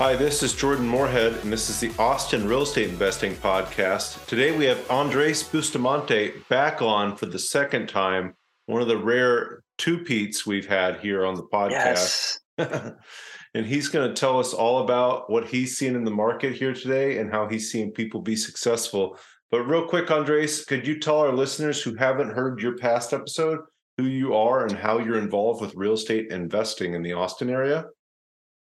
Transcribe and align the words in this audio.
Hi, 0.00 0.16
this 0.16 0.42
is 0.42 0.54
Jordan 0.54 0.88
Moorhead, 0.88 1.34
and 1.42 1.52
this 1.52 1.68
is 1.68 1.78
the 1.78 1.92
Austin 1.98 2.48
Real 2.48 2.62
Estate 2.62 2.88
Investing 2.88 3.34
Podcast. 3.34 4.24
Today 4.24 4.50
we 4.56 4.64
have 4.64 4.90
Andres 4.90 5.42
Bustamante 5.42 6.32
back 6.48 6.80
on 6.80 7.18
for 7.18 7.26
the 7.26 7.38
second 7.38 7.86
time, 7.86 8.32
one 8.64 8.80
of 8.80 8.88
the 8.88 8.96
rare 8.96 9.62
two-peats 9.76 10.46
we've 10.46 10.66
had 10.66 11.00
here 11.00 11.26
on 11.26 11.34
the 11.34 11.42
podcast. 11.42 12.38
Yes. 12.56 12.94
and 13.54 13.66
he's 13.66 13.88
going 13.88 14.08
to 14.08 14.18
tell 14.18 14.40
us 14.40 14.54
all 14.54 14.82
about 14.82 15.28
what 15.28 15.46
he's 15.46 15.76
seen 15.76 15.94
in 15.94 16.04
the 16.04 16.10
market 16.10 16.54
here 16.54 16.72
today 16.72 17.18
and 17.18 17.30
how 17.30 17.46
he's 17.46 17.70
seen 17.70 17.92
people 17.92 18.22
be 18.22 18.36
successful. 18.36 19.18
But 19.50 19.64
real 19.64 19.86
quick, 19.86 20.10
Andres, 20.10 20.64
could 20.64 20.86
you 20.86 20.98
tell 20.98 21.18
our 21.18 21.34
listeners 21.34 21.82
who 21.82 21.94
haven't 21.94 22.30
heard 22.30 22.62
your 22.62 22.78
past 22.78 23.12
episode 23.12 23.58
who 23.98 24.04
you 24.04 24.34
are 24.34 24.64
and 24.64 24.78
how 24.78 24.98
you're 24.98 25.18
involved 25.18 25.60
with 25.60 25.74
real 25.74 25.92
estate 25.92 26.30
investing 26.30 26.94
in 26.94 27.02
the 27.02 27.12
Austin 27.12 27.50
area? 27.50 27.84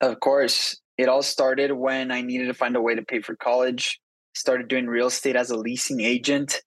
Of 0.01 0.19
course. 0.21 0.80
It 0.99 1.09
all 1.09 1.23
started 1.23 1.73
when 1.73 2.11
I 2.11 2.23
needed 2.23 2.47
to 2.47 2.55
find 2.55 2.75
a 2.77 2.81
way 2.81 2.95
to 2.95 3.03
pay 3.03 3.21
for 3.21 3.37
college. 3.37 4.01
Started 4.35 4.69
doing 4.69 4.87
real 4.87 5.09
estate 5.09 5.37
as 5.37 5.51
a 5.51 5.57
leasing 5.57 6.01
agent. 6.01 6.63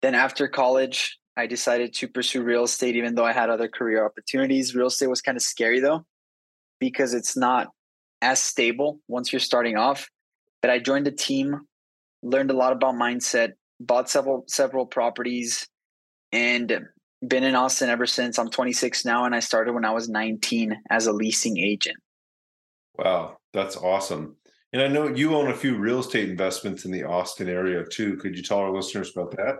Then 0.00 0.14
after 0.14 0.48
college, 0.48 1.18
I 1.36 1.46
decided 1.46 1.94
to 1.94 2.08
pursue 2.08 2.42
real 2.42 2.64
estate 2.64 2.96
even 2.96 3.14
though 3.14 3.24
I 3.24 3.32
had 3.32 3.50
other 3.50 3.68
career 3.68 4.04
opportunities. 4.04 4.74
Real 4.74 4.88
estate 4.88 5.08
was 5.08 5.22
kind 5.22 5.36
of 5.36 5.42
scary 5.42 5.80
though 5.80 6.04
because 6.80 7.14
it's 7.14 7.36
not 7.36 7.68
as 8.20 8.42
stable 8.42 9.00
once 9.08 9.32
you're 9.32 9.40
starting 9.40 9.76
off. 9.76 10.08
But 10.60 10.70
I 10.70 10.78
joined 10.78 11.08
a 11.08 11.12
team, 11.12 11.60
learned 12.22 12.50
a 12.50 12.56
lot 12.56 12.72
about 12.72 12.94
mindset, 12.94 13.52
bought 13.80 14.08
several 14.08 14.44
several 14.46 14.86
properties 14.86 15.66
and 16.30 16.86
been 17.26 17.44
in 17.44 17.54
Austin 17.54 17.90
ever 17.90 18.06
since. 18.06 18.38
I'm 18.38 18.50
26 18.50 19.04
now 19.04 19.24
and 19.24 19.34
I 19.34 19.40
started 19.40 19.72
when 19.74 19.84
I 19.84 19.92
was 19.92 20.08
19 20.08 20.76
as 20.90 21.06
a 21.06 21.12
leasing 21.12 21.58
agent. 21.58 21.96
Wow, 22.96 23.38
that's 23.52 23.76
awesome. 23.76 24.36
And 24.72 24.80
I 24.80 24.88
know 24.88 25.08
you 25.08 25.34
own 25.34 25.50
a 25.50 25.54
few 25.54 25.76
real 25.76 26.00
estate 26.00 26.30
investments 26.30 26.84
in 26.84 26.92
the 26.92 27.04
Austin 27.04 27.48
area 27.48 27.84
too. 27.84 28.16
Could 28.16 28.36
you 28.36 28.42
tell 28.42 28.58
our 28.58 28.72
listeners 28.72 29.12
about 29.14 29.32
that? 29.32 29.56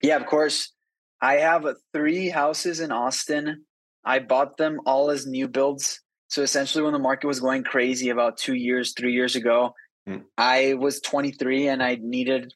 Yeah, 0.00 0.16
of 0.16 0.26
course. 0.26 0.72
I 1.20 1.34
have 1.34 1.64
three 1.92 2.28
houses 2.28 2.80
in 2.80 2.92
Austin. 2.92 3.64
I 4.04 4.18
bought 4.18 4.56
them 4.56 4.80
all 4.86 5.10
as 5.10 5.26
new 5.26 5.48
builds. 5.48 6.00
So 6.28 6.42
essentially, 6.42 6.82
when 6.82 6.92
the 6.92 6.98
market 6.98 7.26
was 7.26 7.40
going 7.40 7.62
crazy 7.62 8.08
about 8.08 8.38
two 8.38 8.54
years, 8.54 8.94
three 8.96 9.12
years 9.12 9.36
ago, 9.36 9.74
mm. 10.08 10.22
I 10.36 10.74
was 10.74 11.00
23 11.00 11.68
and 11.68 11.82
I 11.82 11.98
needed 12.00 12.52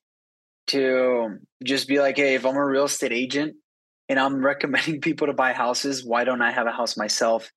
to 0.68 1.38
just 1.62 1.86
be 1.86 2.00
like, 2.00 2.16
hey, 2.16 2.34
if 2.34 2.44
I'm 2.44 2.56
a 2.56 2.64
real 2.64 2.84
estate 2.84 3.12
agent 3.12 3.54
and 4.08 4.18
I'm 4.18 4.36
recommending 4.44 5.00
people 5.00 5.26
to 5.26 5.32
buy 5.32 5.52
houses, 5.52 6.04
why 6.04 6.24
don't 6.24 6.42
I 6.42 6.50
have 6.50 6.66
a 6.66 6.72
house 6.72 6.96
myself? 6.96 7.50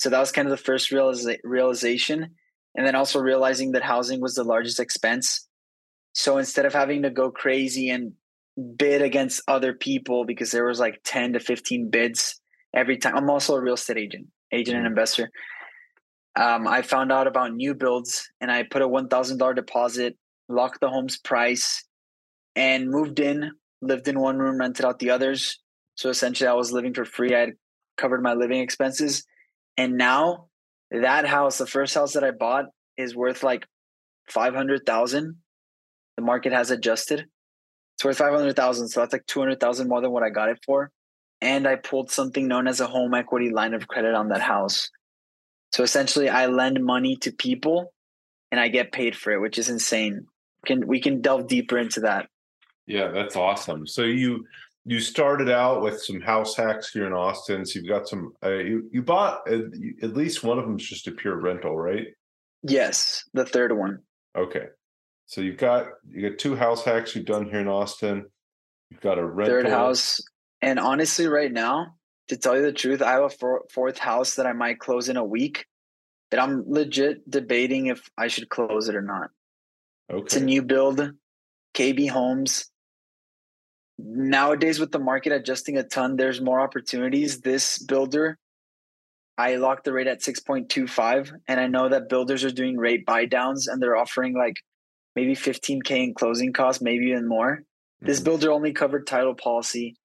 So 0.00 0.08
that 0.08 0.18
was 0.18 0.32
kind 0.32 0.48
of 0.48 0.50
the 0.50 0.64
first 0.64 0.90
realiza- 0.90 1.36
realization. 1.44 2.34
And 2.74 2.86
then 2.86 2.94
also 2.94 3.20
realizing 3.20 3.72
that 3.72 3.82
housing 3.82 4.22
was 4.22 4.34
the 4.34 4.44
largest 4.44 4.80
expense. 4.80 5.46
So 6.14 6.38
instead 6.38 6.64
of 6.64 6.72
having 6.72 7.02
to 7.02 7.10
go 7.10 7.30
crazy 7.30 7.90
and 7.90 8.12
bid 8.76 9.02
against 9.02 9.42
other 9.46 9.74
people 9.74 10.24
because 10.24 10.52
there 10.52 10.64
was 10.64 10.80
like 10.80 11.00
10 11.04 11.34
to 11.34 11.40
15 11.40 11.90
bids 11.90 12.40
every 12.74 12.96
time, 12.96 13.14
I'm 13.14 13.28
also 13.28 13.54
a 13.54 13.60
real 13.60 13.74
estate 13.74 13.98
agent, 13.98 14.28
agent 14.50 14.78
and 14.78 14.86
mm-hmm. 14.86 14.92
investor. 14.92 15.30
Um, 16.34 16.66
I 16.66 16.80
found 16.80 17.12
out 17.12 17.26
about 17.26 17.54
new 17.54 17.74
builds 17.74 18.26
and 18.40 18.50
I 18.50 18.62
put 18.62 18.80
a 18.80 18.88
$1,000 18.88 19.54
deposit, 19.54 20.16
locked 20.48 20.80
the 20.80 20.88
home's 20.88 21.18
price, 21.18 21.84
and 22.56 22.88
moved 22.88 23.20
in, 23.20 23.50
lived 23.82 24.08
in 24.08 24.18
one 24.18 24.38
room, 24.38 24.60
rented 24.60 24.86
out 24.86 24.98
the 24.98 25.10
others. 25.10 25.60
So 25.96 26.08
essentially, 26.08 26.48
I 26.48 26.54
was 26.54 26.72
living 26.72 26.94
for 26.94 27.04
free. 27.04 27.34
I 27.34 27.40
had 27.40 27.52
covered 27.98 28.22
my 28.22 28.32
living 28.32 28.60
expenses. 28.60 29.26
And 29.80 29.96
now 29.96 30.48
that 30.90 31.24
house, 31.24 31.56
the 31.56 31.66
first 31.66 31.94
house 31.94 32.12
that 32.12 32.22
I 32.22 32.32
bought, 32.32 32.66
is 32.98 33.16
worth 33.16 33.42
like 33.42 33.66
five 34.28 34.54
hundred 34.54 34.84
thousand. 34.84 35.36
The 36.18 36.22
market 36.22 36.52
has 36.52 36.70
adjusted. 36.70 37.24
It's 37.94 38.04
worth 38.04 38.18
five 38.18 38.34
hundred 38.34 38.56
thousand, 38.56 38.90
so 38.90 39.00
that's 39.00 39.14
like 39.14 39.24
two 39.24 39.40
hundred 39.40 39.58
thousand 39.58 39.88
more 39.88 40.02
than 40.02 40.10
what 40.10 40.22
I 40.22 40.28
got 40.28 40.50
it 40.50 40.58
for. 40.66 40.90
And 41.40 41.66
I 41.66 41.76
pulled 41.76 42.10
something 42.10 42.46
known 42.46 42.68
as 42.68 42.80
a 42.80 42.86
home 42.86 43.14
equity 43.14 43.48
line 43.48 43.72
of 43.72 43.88
credit 43.88 44.14
on 44.14 44.28
that 44.28 44.42
house. 44.42 44.90
So 45.72 45.82
essentially, 45.82 46.28
I 46.28 46.44
lend 46.44 46.84
money 46.84 47.16
to 47.22 47.32
people, 47.32 47.94
and 48.52 48.60
I 48.60 48.68
get 48.68 48.92
paid 48.92 49.16
for 49.16 49.32
it, 49.32 49.40
which 49.40 49.56
is 49.56 49.70
insane. 49.70 50.26
Can 50.66 50.86
we 50.86 51.00
can 51.00 51.22
delve 51.22 51.48
deeper 51.48 51.78
into 51.78 52.00
that? 52.00 52.28
Yeah, 52.86 53.08
that's 53.08 53.34
awesome. 53.34 53.86
So 53.86 54.02
you 54.02 54.44
you 54.84 55.00
started 55.00 55.50
out 55.50 55.82
with 55.82 56.02
some 56.02 56.20
house 56.20 56.56
hacks 56.56 56.90
here 56.90 57.06
in 57.06 57.12
Austin. 57.12 57.66
So 57.66 57.78
you've 57.78 57.88
got 57.88 58.08
some. 58.08 58.32
Uh, 58.42 58.54
you 58.54 58.88
you 58.92 59.02
bought 59.02 59.40
uh, 59.50 59.60
at 60.02 60.16
least 60.16 60.42
one 60.42 60.58
of 60.58 60.64
them 60.64 60.76
is 60.76 60.88
just 60.88 61.06
a 61.06 61.12
pure 61.12 61.38
rental, 61.38 61.76
right? 61.76 62.06
Yes, 62.62 63.24
the 63.34 63.44
third 63.44 63.76
one. 63.76 64.00
Okay, 64.36 64.66
so 65.26 65.40
you've 65.40 65.58
got 65.58 65.88
you 66.08 66.28
got 66.28 66.38
two 66.38 66.56
house 66.56 66.84
hacks 66.84 67.14
you've 67.14 67.26
done 67.26 67.48
here 67.48 67.60
in 67.60 67.68
Austin. 67.68 68.24
You've 68.90 69.00
got 69.00 69.18
a 69.18 69.24
rental. 69.24 69.54
third 69.54 69.68
house, 69.68 70.20
and 70.62 70.78
honestly, 70.78 71.26
right 71.26 71.52
now, 71.52 71.94
to 72.28 72.36
tell 72.36 72.56
you 72.56 72.62
the 72.62 72.72
truth, 72.72 73.02
I 73.02 73.12
have 73.12 73.24
a 73.24 73.30
four, 73.30 73.64
fourth 73.70 73.98
house 73.98 74.36
that 74.36 74.46
I 74.46 74.52
might 74.52 74.78
close 74.78 75.08
in 75.08 75.16
a 75.16 75.24
week. 75.24 75.66
That 76.30 76.40
I'm 76.40 76.64
legit 76.68 77.28
debating 77.28 77.86
if 77.86 78.08
I 78.16 78.28
should 78.28 78.48
close 78.48 78.88
it 78.88 78.94
or 78.94 79.02
not. 79.02 79.30
Okay, 80.10 80.22
it's 80.24 80.36
a 80.36 80.40
new 80.40 80.62
build, 80.62 81.10
KB 81.74 82.08
Homes 82.08 82.69
nowadays 84.04 84.78
with 84.78 84.92
the 84.92 84.98
market 84.98 85.32
adjusting 85.32 85.76
a 85.76 85.82
ton, 85.82 86.16
there's 86.16 86.40
more 86.40 86.60
opportunities. 86.60 87.40
This 87.40 87.78
builder, 87.78 88.38
I 89.38 89.56
locked 89.56 89.84
the 89.84 89.92
rate 89.92 90.06
at 90.06 90.20
6.25. 90.20 91.32
And 91.48 91.60
I 91.60 91.66
know 91.66 91.88
that 91.88 92.08
builders 92.08 92.44
are 92.44 92.50
doing 92.50 92.76
rate 92.76 93.06
buy 93.06 93.26
downs 93.26 93.68
and 93.68 93.82
they're 93.82 93.96
offering 93.96 94.34
like 94.34 94.56
maybe 95.16 95.34
15K 95.34 95.90
in 96.04 96.14
closing 96.14 96.52
costs, 96.52 96.82
maybe 96.82 97.06
even 97.06 97.28
more. 97.28 97.56
Mm-hmm. 97.56 98.06
This 98.06 98.20
builder 98.20 98.52
only 98.52 98.72
covered 98.72 99.06
title 99.06 99.34
policy 99.34 99.96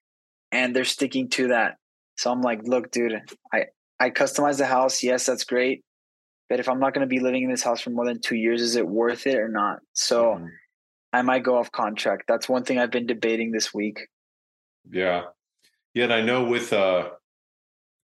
and 0.52 0.76
they're 0.76 0.86
sticking 0.86 1.30
to 1.32 1.50
that. 1.50 1.76
So 2.18 2.32
I'm 2.32 2.42
like, 2.42 2.62
look, 2.64 2.92
dude, 2.92 3.22
I, 3.54 3.66
I 4.00 4.10
customized 4.10 4.58
the 4.58 4.66
house. 4.66 5.04
Yes, 5.04 5.26
that's 5.26 5.44
great. 5.44 5.84
But 6.48 6.60
if 6.60 6.70
I'm 6.70 6.80
not 6.80 6.94
going 6.94 7.02
to 7.02 7.14
be 7.14 7.20
living 7.20 7.44
in 7.44 7.50
this 7.50 7.64
house 7.64 7.82
for 7.82 7.90
more 7.90 8.06
than 8.06 8.22
two 8.22 8.36
years, 8.36 8.62
is 8.62 8.76
it 8.76 8.88
worth 8.88 9.26
it 9.26 9.38
or 9.38 9.50
not? 9.50 9.80
So 9.94 10.36
mm-hmm 10.36 10.46
I 11.16 11.22
might 11.22 11.44
go 11.44 11.58
off 11.58 11.72
contract. 11.72 12.24
That's 12.28 12.50
one 12.50 12.64
thing 12.64 12.78
I've 12.78 12.92
been 12.92 13.08
debating 13.08 13.52
this 13.52 13.74
week. 13.74 14.08
Yeah. 14.92 15.24
Yeah, 15.94 16.06
and 16.06 16.14
I 16.14 16.22
know 16.22 16.44
with 16.44 16.74
uh 16.74 17.10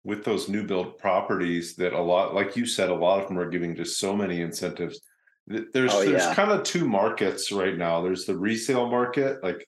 with 0.04 0.24
those 0.24 0.50
new 0.50 0.64
build 0.64 0.98
properties 0.98 1.76
that 1.76 1.94
a 1.94 2.02
lot 2.02 2.34
like 2.34 2.56
you 2.56 2.66
said 2.66 2.90
a 2.90 2.96
lot 2.96 3.22
of 3.22 3.28
them 3.28 3.40
are 3.40 3.50
giving 3.50 3.76
just 3.76 4.00
so 4.00 4.16
many 4.16 4.42
incentives. 4.42 5.02
There's 5.48 5.94
oh, 5.94 6.04
there's 6.04 6.24
yeah. 6.24 6.34
kind 6.34 6.52
of 6.52 6.64
two 6.64 6.88
markets 6.88 7.52
right 7.52 7.78
now. 7.78 8.02
There's 8.02 8.26
the 8.26 8.38
resale 8.38 8.90
market 8.90 9.44
like 9.44 9.68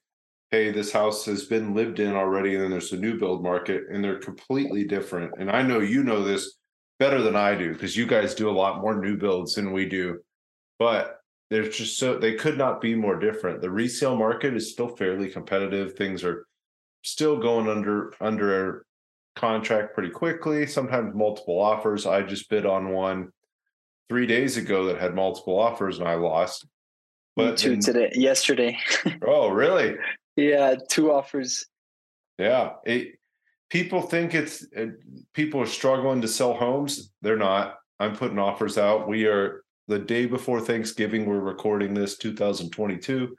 hey, 0.49 0.71
this 0.71 0.91
house 0.91 1.25
has 1.25 1.45
been 1.45 1.75
lived 1.75 1.99
in 1.99 2.15
already 2.15 2.55
and 2.55 2.63
then 2.63 2.71
there's 2.71 2.89
the 2.89 2.97
new 2.97 3.19
build 3.19 3.43
market 3.43 3.83
and 3.91 4.03
they're 4.03 4.19
completely 4.19 4.85
different. 4.85 5.33
And 5.37 5.51
I 5.51 5.61
know 5.61 5.79
you 5.79 6.03
know 6.03 6.23
this 6.23 6.55
better 6.99 7.21
than 7.21 7.35
I 7.35 7.55
do 7.55 7.73
because 7.73 7.97
you 7.97 8.07
guys 8.07 8.33
do 8.33 8.49
a 8.49 8.51
lot 8.51 8.81
more 8.81 8.99
new 8.99 9.17
builds 9.17 9.55
than 9.55 9.73
we 9.73 9.87
do. 9.87 10.19
But 10.79 11.17
there's 11.49 11.75
just 11.77 11.97
so 11.97 12.17
they 12.17 12.33
could 12.35 12.57
not 12.57 12.81
be 12.81 12.95
more 12.95 13.17
different. 13.17 13.61
The 13.61 13.69
resale 13.69 14.15
market 14.15 14.55
is 14.55 14.71
still 14.71 14.89
fairly 14.89 15.29
competitive. 15.29 15.93
Things 15.93 16.23
are 16.23 16.45
still 17.03 17.37
going 17.37 17.67
under 17.67 18.13
under 18.19 18.85
contract 19.35 19.93
pretty 19.93 20.09
quickly. 20.09 20.67
Sometimes 20.67 21.15
multiple 21.15 21.59
offers. 21.59 22.05
I 22.05 22.23
just 22.23 22.49
bid 22.49 22.65
on 22.65 22.89
one 22.89 23.31
three 24.09 24.25
days 24.25 24.57
ago 24.57 24.85
that 24.85 24.99
had 24.99 25.15
multiple 25.15 25.57
offers 25.57 25.99
and 25.99 26.07
I 26.07 26.15
lost. 26.15 26.65
But 27.35 27.51
Me 27.51 27.57
too 27.57 27.71
in, 27.73 27.79
today, 27.79 28.11
yesterday. 28.15 28.77
oh, 29.27 29.49
really? 29.49 29.95
Yeah, 30.35 30.75
two 30.89 31.11
offers. 31.11 31.65
Yeah, 32.39 32.73
it, 32.85 33.19
people 33.69 34.01
think 34.01 34.33
it's 34.33 34.65
it, 34.71 34.95
people 35.33 35.61
are 35.61 35.67
struggling 35.67 36.21
to 36.21 36.27
sell 36.27 36.53
homes. 36.53 37.11
They're 37.21 37.37
not. 37.37 37.75
I'm 37.99 38.15
putting 38.15 38.39
offers 38.39 38.77
out. 38.77 39.07
We 39.07 39.25
are 39.25 39.63
the 39.87 39.99
day 39.99 40.25
before 40.25 40.59
Thanksgiving. 40.59 41.25
We're 41.25 41.39
recording 41.39 41.93
this 41.93 42.17
2022. 42.17 43.35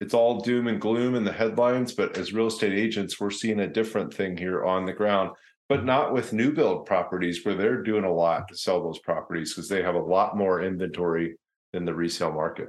It's 0.00 0.14
all 0.14 0.40
doom 0.40 0.68
and 0.68 0.80
gloom 0.80 1.14
in 1.14 1.24
the 1.24 1.32
headlines, 1.32 1.92
but 1.92 2.16
as 2.18 2.32
real 2.32 2.48
estate 2.48 2.74
agents, 2.74 3.18
we're 3.18 3.30
seeing 3.30 3.60
a 3.60 3.66
different 3.66 4.12
thing 4.12 4.36
here 4.36 4.64
on 4.64 4.84
the 4.84 4.92
ground. 4.92 5.30
but 5.68 5.84
not 5.84 6.14
with 6.14 6.32
new 6.32 6.50
build 6.50 6.86
properties 6.86 7.44
where 7.44 7.54
they're 7.54 7.82
doing 7.82 8.04
a 8.04 8.12
lot 8.12 8.48
to 8.48 8.56
sell 8.56 8.82
those 8.82 8.98
properties 9.00 9.52
because 9.52 9.68
they 9.68 9.82
have 9.82 9.94
a 9.94 9.98
lot 9.98 10.36
more 10.36 10.62
inventory 10.62 11.36
than 11.72 11.84
the 11.84 11.94
resale 11.94 12.32
market. 12.32 12.68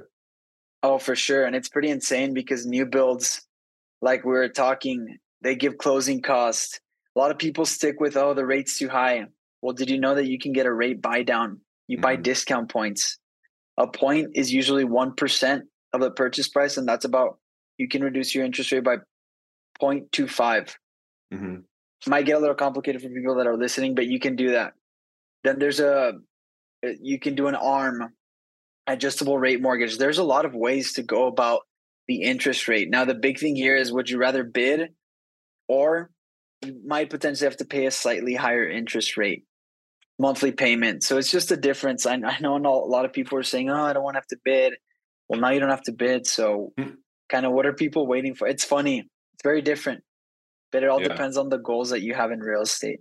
Oh, 0.82 0.98
for 0.98 1.16
sure. 1.16 1.44
And 1.46 1.56
it's 1.56 1.68
pretty 1.68 1.88
insane 1.88 2.34
because 2.34 2.66
new 2.66 2.84
builds, 2.86 3.46
like 4.02 4.24
we 4.24 4.32
were 4.32 4.48
talking, 4.48 5.18
they 5.40 5.54
give 5.54 5.78
closing 5.78 6.20
cost. 6.20 6.80
A 7.16 7.18
lot 7.18 7.30
of 7.30 7.38
people 7.38 7.64
stick 7.64 8.00
with, 8.00 8.16
oh, 8.16 8.34
the 8.34 8.44
rate's 8.44 8.78
too 8.78 8.88
high. 8.88 9.24
Well, 9.62 9.72
did 9.72 9.90
you 9.90 9.98
know 9.98 10.14
that 10.14 10.28
you 10.28 10.38
can 10.38 10.52
get 10.52 10.66
a 10.66 10.72
rate 10.72 11.00
buy 11.00 11.22
down? 11.22 11.60
You 11.90 11.96
mm-hmm. 11.96 12.02
buy 12.02 12.16
discount 12.16 12.70
points. 12.70 13.18
A 13.76 13.88
point 13.88 14.28
is 14.34 14.52
usually 14.52 14.84
1% 14.84 15.60
of 15.92 16.00
the 16.00 16.12
purchase 16.12 16.48
price. 16.48 16.76
And 16.76 16.86
that's 16.86 17.04
about, 17.04 17.38
you 17.78 17.88
can 17.88 18.04
reduce 18.04 18.32
your 18.32 18.44
interest 18.44 18.70
rate 18.70 18.84
by 18.84 18.98
0.25. 19.82 20.76
Mm-hmm. 21.34 21.56
Might 22.06 22.26
get 22.26 22.36
a 22.36 22.38
little 22.38 22.54
complicated 22.54 23.02
for 23.02 23.08
people 23.08 23.34
that 23.36 23.48
are 23.48 23.56
listening, 23.56 23.96
but 23.96 24.06
you 24.06 24.20
can 24.20 24.36
do 24.36 24.52
that. 24.52 24.74
Then 25.42 25.58
there's 25.58 25.80
a, 25.80 26.12
you 26.82 27.18
can 27.18 27.34
do 27.34 27.48
an 27.48 27.56
ARM 27.56 28.14
adjustable 28.86 29.36
rate 29.36 29.60
mortgage. 29.60 29.98
There's 29.98 30.18
a 30.18 30.24
lot 30.24 30.44
of 30.44 30.54
ways 30.54 30.92
to 30.92 31.02
go 31.02 31.26
about 31.26 31.62
the 32.06 32.22
interest 32.22 32.68
rate. 32.68 32.88
Now, 32.88 33.04
the 33.04 33.14
big 33.14 33.40
thing 33.40 33.56
here 33.56 33.76
is 33.76 33.92
would 33.92 34.08
you 34.08 34.18
rather 34.18 34.44
bid 34.44 34.90
or 35.68 36.10
you 36.64 36.80
might 36.86 37.10
potentially 37.10 37.48
have 37.48 37.56
to 37.56 37.64
pay 37.64 37.86
a 37.86 37.90
slightly 37.90 38.34
higher 38.34 38.68
interest 38.68 39.16
rate 39.16 39.44
monthly 40.20 40.52
payment. 40.52 41.02
So 41.02 41.16
it's 41.16 41.30
just 41.30 41.50
a 41.50 41.56
difference. 41.56 42.04
I, 42.04 42.14
I 42.14 42.38
know 42.40 42.56
a 42.56 42.60
lot 42.60 43.06
of 43.06 43.12
people 43.12 43.38
are 43.38 43.42
saying, 43.42 43.70
oh, 43.70 43.82
I 43.82 43.94
don't 43.94 44.04
want 44.04 44.14
to 44.14 44.18
have 44.18 44.26
to 44.28 44.38
bid. 44.44 44.74
Well, 45.28 45.40
now 45.40 45.48
you 45.50 45.60
don't 45.60 45.70
have 45.70 45.82
to 45.84 45.92
bid. 45.92 46.26
So, 46.26 46.72
mm. 46.78 46.96
kind 47.30 47.46
of 47.46 47.52
what 47.52 47.64
are 47.64 47.72
people 47.72 48.06
waiting 48.06 48.34
for? 48.34 48.46
It's 48.46 48.64
funny. 48.64 48.98
It's 48.98 49.42
very 49.42 49.62
different, 49.62 50.04
but 50.70 50.82
it 50.82 50.90
all 50.90 51.00
yeah. 51.00 51.08
depends 51.08 51.38
on 51.38 51.48
the 51.48 51.56
goals 51.56 51.90
that 51.90 52.02
you 52.02 52.14
have 52.14 52.32
in 52.32 52.40
real 52.40 52.60
estate. 52.60 53.00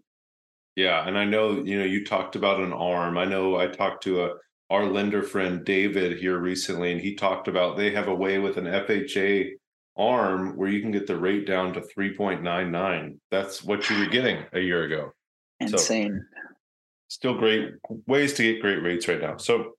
Yeah. 0.77 1.05
And 1.05 1.17
I 1.17 1.25
know, 1.25 1.61
you 1.63 1.77
know, 1.77 1.85
you 1.85 2.05
talked 2.05 2.37
about 2.37 2.61
an 2.61 2.71
arm. 2.71 3.17
I 3.17 3.25
know 3.25 3.57
I 3.57 3.67
talked 3.67 4.03
to 4.03 4.23
a, 4.23 4.29
our 4.69 4.85
lender 4.85 5.21
friend 5.21 5.65
David 5.65 6.19
here 6.19 6.37
recently, 6.37 6.93
and 6.93 7.01
he 7.01 7.15
talked 7.15 7.49
about 7.49 7.75
they 7.75 7.91
have 7.91 8.07
a 8.07 8.15
way 8.15 8.39
with 8.39 8.55
an 8.55 8.65
FHA 8.65 9.49
arm 9.97 10.55
where 10.55 10.69
you 10.69 10.81
can 10.81 10.91
get 10.91 11.05
the 11.05 11.17
rate 11.17 11.45
down 11.45 11.73
to 11.73 11.81
3.99. 11.81 13.17
That's 13.29 13.61
what 13.61 13.89
you 13.89 13.99
were 13.99 14.05
getting 14.05 14.45
a 14.53 14.59
year 14.59 14.83
ago. 14.83 15.11
Insane. 15.59 16.21
So, 16.31 16.48
still 17.09 17.33
great 17.33 17.71
ways 18.07 18.33
to 18.33 18.43
get 18.43 18.61
great 18.61 18.81
rates 18.81 19.07
right 19.07 19.19
now. 19.19 19.35
So, 19.37 19.73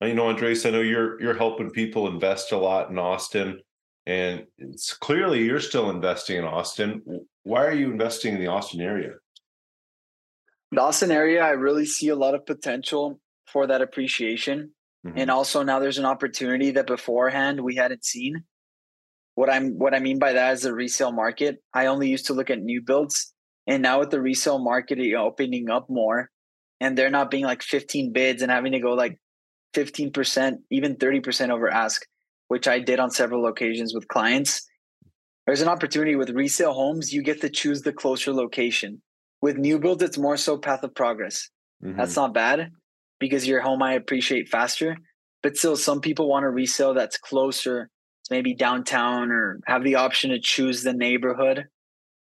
you 0.00 0.14
know, 0.14 0.28
Andres, 0.28 0.64
I 0.64 0.70
know 0.70 0.80
you're 0.80 1.20
you're 1.20 1.36
helping 1.36 1.70
people 1.70 2.08
invest 2.08 2.52
a 2.52 2.56
lot 2.56 2.88
in 2.88 2.98
Austin, 2.98 3.60
and 4.06 4.46
it's 4.56 4.94
clearly 4.94 5.44
you're 5.44 5.60
still 5.60 5.90
investing 5.90 6.38
in 6.38 6.44
Austin. 6.44 7.02
Why 7.42 7.66
are 7.66 7.74
you 7.74 7.90
investing 7.90 8.34
in 8.34 8.40
the 8.40 8.46
Austin 8.46 8.80
area? 8.80 9.12
The 10.72 10.80
Austin 10.80 11.10
area, 11.10 11.42
I 11.42 11.50
really 11.50 11.84
see 11.84 12.08
a 12.08 12.16
lot 12.16 12.34
of 12.34 12.46
potential 12.46 13.20
for 13.46 13.66
that 13.66 13.82
appreciation. 13.82 14.72
Mm-hmm. 15.04 15.18
And 15.18 15.30
also 15.30 15.62
now 15.62 15.80
there's 15.80 15.98
an 15.98 16.04
opportunity 16.04 16.70
that 16.72 16.86
beforehand 16.86 17.60
we 17.60 17.74
hadn't 17.74 18.04
seen. 18.04 18.44
What 19.34 19.50
I'm 19.50 19.78
what 19.78 19.94
I 19.94 19.98
mean 19.98 20.18
by 20.18 20.32
that 20.34 20.52
is 20.54 20.62
the 20.62 20.72
resale 20.72 21.12
market. 21.12 21.62
I 21.74 21.86
only 21.86 22.08
used 22.08 22.26
to 22.26 22.34
look 22.34 22.50
at 22.50 22.60
new 22.60 22.82
builds. 22.82 23.32
And 23.66 23.82
now 23.82 24.00
with 24.00 24.10
the 24.10 24.20
resale 24.20 24.58
market 24.58 24.98
opening 25.14 25.70
up 25.70 25.88
more 25.88 26.30
and 26.80 26.96
they're 26.96 27.10
not 27.10 27.30
being 27.30 27.44
like 27.44 27.62
15 27.62 28.12
bids 28.12 28.42
and 28.42 28.50
having 28.50 28.72
to 28.72 28.80
go 28.80 28.94
like 28.94 29.18
15%, 29.74 30.54
even 30.70 30.96
30% 30.96 31.50
over 31.50 31.70
ask, 31.70 32.02
which 32.48 32.66
I 32.66 32.80
did 32.80 32.98
on 32.98 33.10
several 33.10 33.46
occasions 33.46 33.94
with 33.94 34.08
clients. 34.08 34.66
There's 35.46 35.60
an 35.60 35.68
opportunity 35.68 36.16
with 36.16 36.30
resale 36.30 36.72
homes, 36.72 37.12
you 37.12 37.22
get 37.22 37.40
to 37.42 37.50
choose 37.50 37.82
the 37.82 37.92
closer 37.92 38.32
location. 38.32 39.02
With 39.42 39.56
new 39.56 39.78
builds, 39.78 40.02
it's 40.02 40.18
more 40.18 40.36
so 40.36 40.58
path 40.58 40.82
of 40.82 40.94
progress. 40.94 41.48
Mm-hmm. 41.82 41.98
That's 41.98 42.16
not 42.16 42.34
bad 42.34 42.70
because 43.18 43.46
your 43.46 43.60
home 43.60 43.82
I 43.82 43.94
appreciate 43.94 44.48
faster. 44.48 44.96
But 45.42 45.56
still, 45.56 45.76
some 45.76 46.00
people 46.00 46.28
want 46.28 46.42
to 46.42 46.50
resell 46.50 46.92
that's 46.92 47.16
closer, 47.16 47.88
maybe 48.30 48.54
downtown, 48.54 49.30
or 49.30 49.60
have 49.66 49.82
the 49.82 49.94
option 49.94 50.30
to 50.30 50.38
choose 50.38 50.82
the 50.82 50.92
neighborhood 50.92 51.64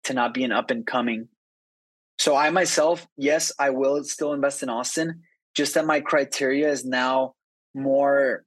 to 0.05 0.15
not 0.15 0.35
be 0.35 0.45
an 0.45 0.53
up 0.53 0.71
and 0.71 0.87
coming. 0.87 1.29
So 2.19 2.37
I 2.37 2.51
myself, 2.51 3.07
yes, 3.17 3.53
I 3.59 3.71
will 3.71 4.03
still 4.05 4.33
invest 4.33 4.63
in 4.63 4.69
Austin, 4.69 5.23
just 5.55 5.75
that 5.75 5.87
my 5.87 6.01
criteria 6.01 6.71
is 6.71 6.85
now 6.85 7.35
more 7.75 8.45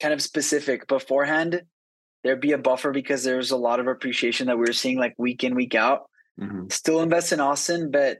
kind 0.00 0.12
of 0.12 0.20
specific. 0.20 0.86
Beforehand, 0.86 1.62
there'd 2.22 2.40
be 2.40 2.52
a 2.52 2.58
buffer 2.58 2.92
because 2.92 3.24
there's 3.24 3.50
a 3.50 3.56
lot 3.56 3.80
of 3.80 3.86
appreciation 3.86 4.48
that 4.48 4.58
we 4.58 4.68
are 4.68 4.74
seeing 4.74 4.98
like 4.98 5.14
week 5.16 5.44
in, 5.44 5.54
week 5.54 5.74
out. 5.74 6.10
Mm-hmm. 6.40 6.68
Still 6.70 7.00
invest 7.00 7.32
in 7.32 7.40
Austin, 7.40 7.90
but 7.90 8.18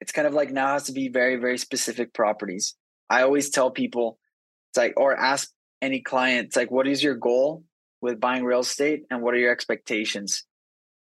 it's 0.00 0.12
kind 0.12 0.26
of 0.26 0.34
like 0.34 0.50
now 0.50 0.68
has 0.68 0.84
to 0.84 0.92
be 0.92 1.08
very, 1.08 1.36
very 1.36 1.58
specific 1.58 2.14
properties. 2.14 2.74
I 3.10 3.22
always 3.22 3.50
tell 3.50 3.70
people, 3.70 4.18
it's 4.70 4.78
like, 4.78 4.94
or 4.96 5.14
ask 5.14 5.50
any 5.82 6.00
client, 6.00 6.46
it's 6.46 6.56
like, 6.56 6.70
what 6.70 6.88
is 6.88 7.02
your 7.02 7.14
goal 7.14 7.64
with 8.00 8.20
buying 8.20 8.44
real 8.44 8.60
estate 8.60 9.02
and 9.10 9.20
what 9.20 9.34
are 9.34 9.38
your 9.38 9.52
expectations? 9.52 10.44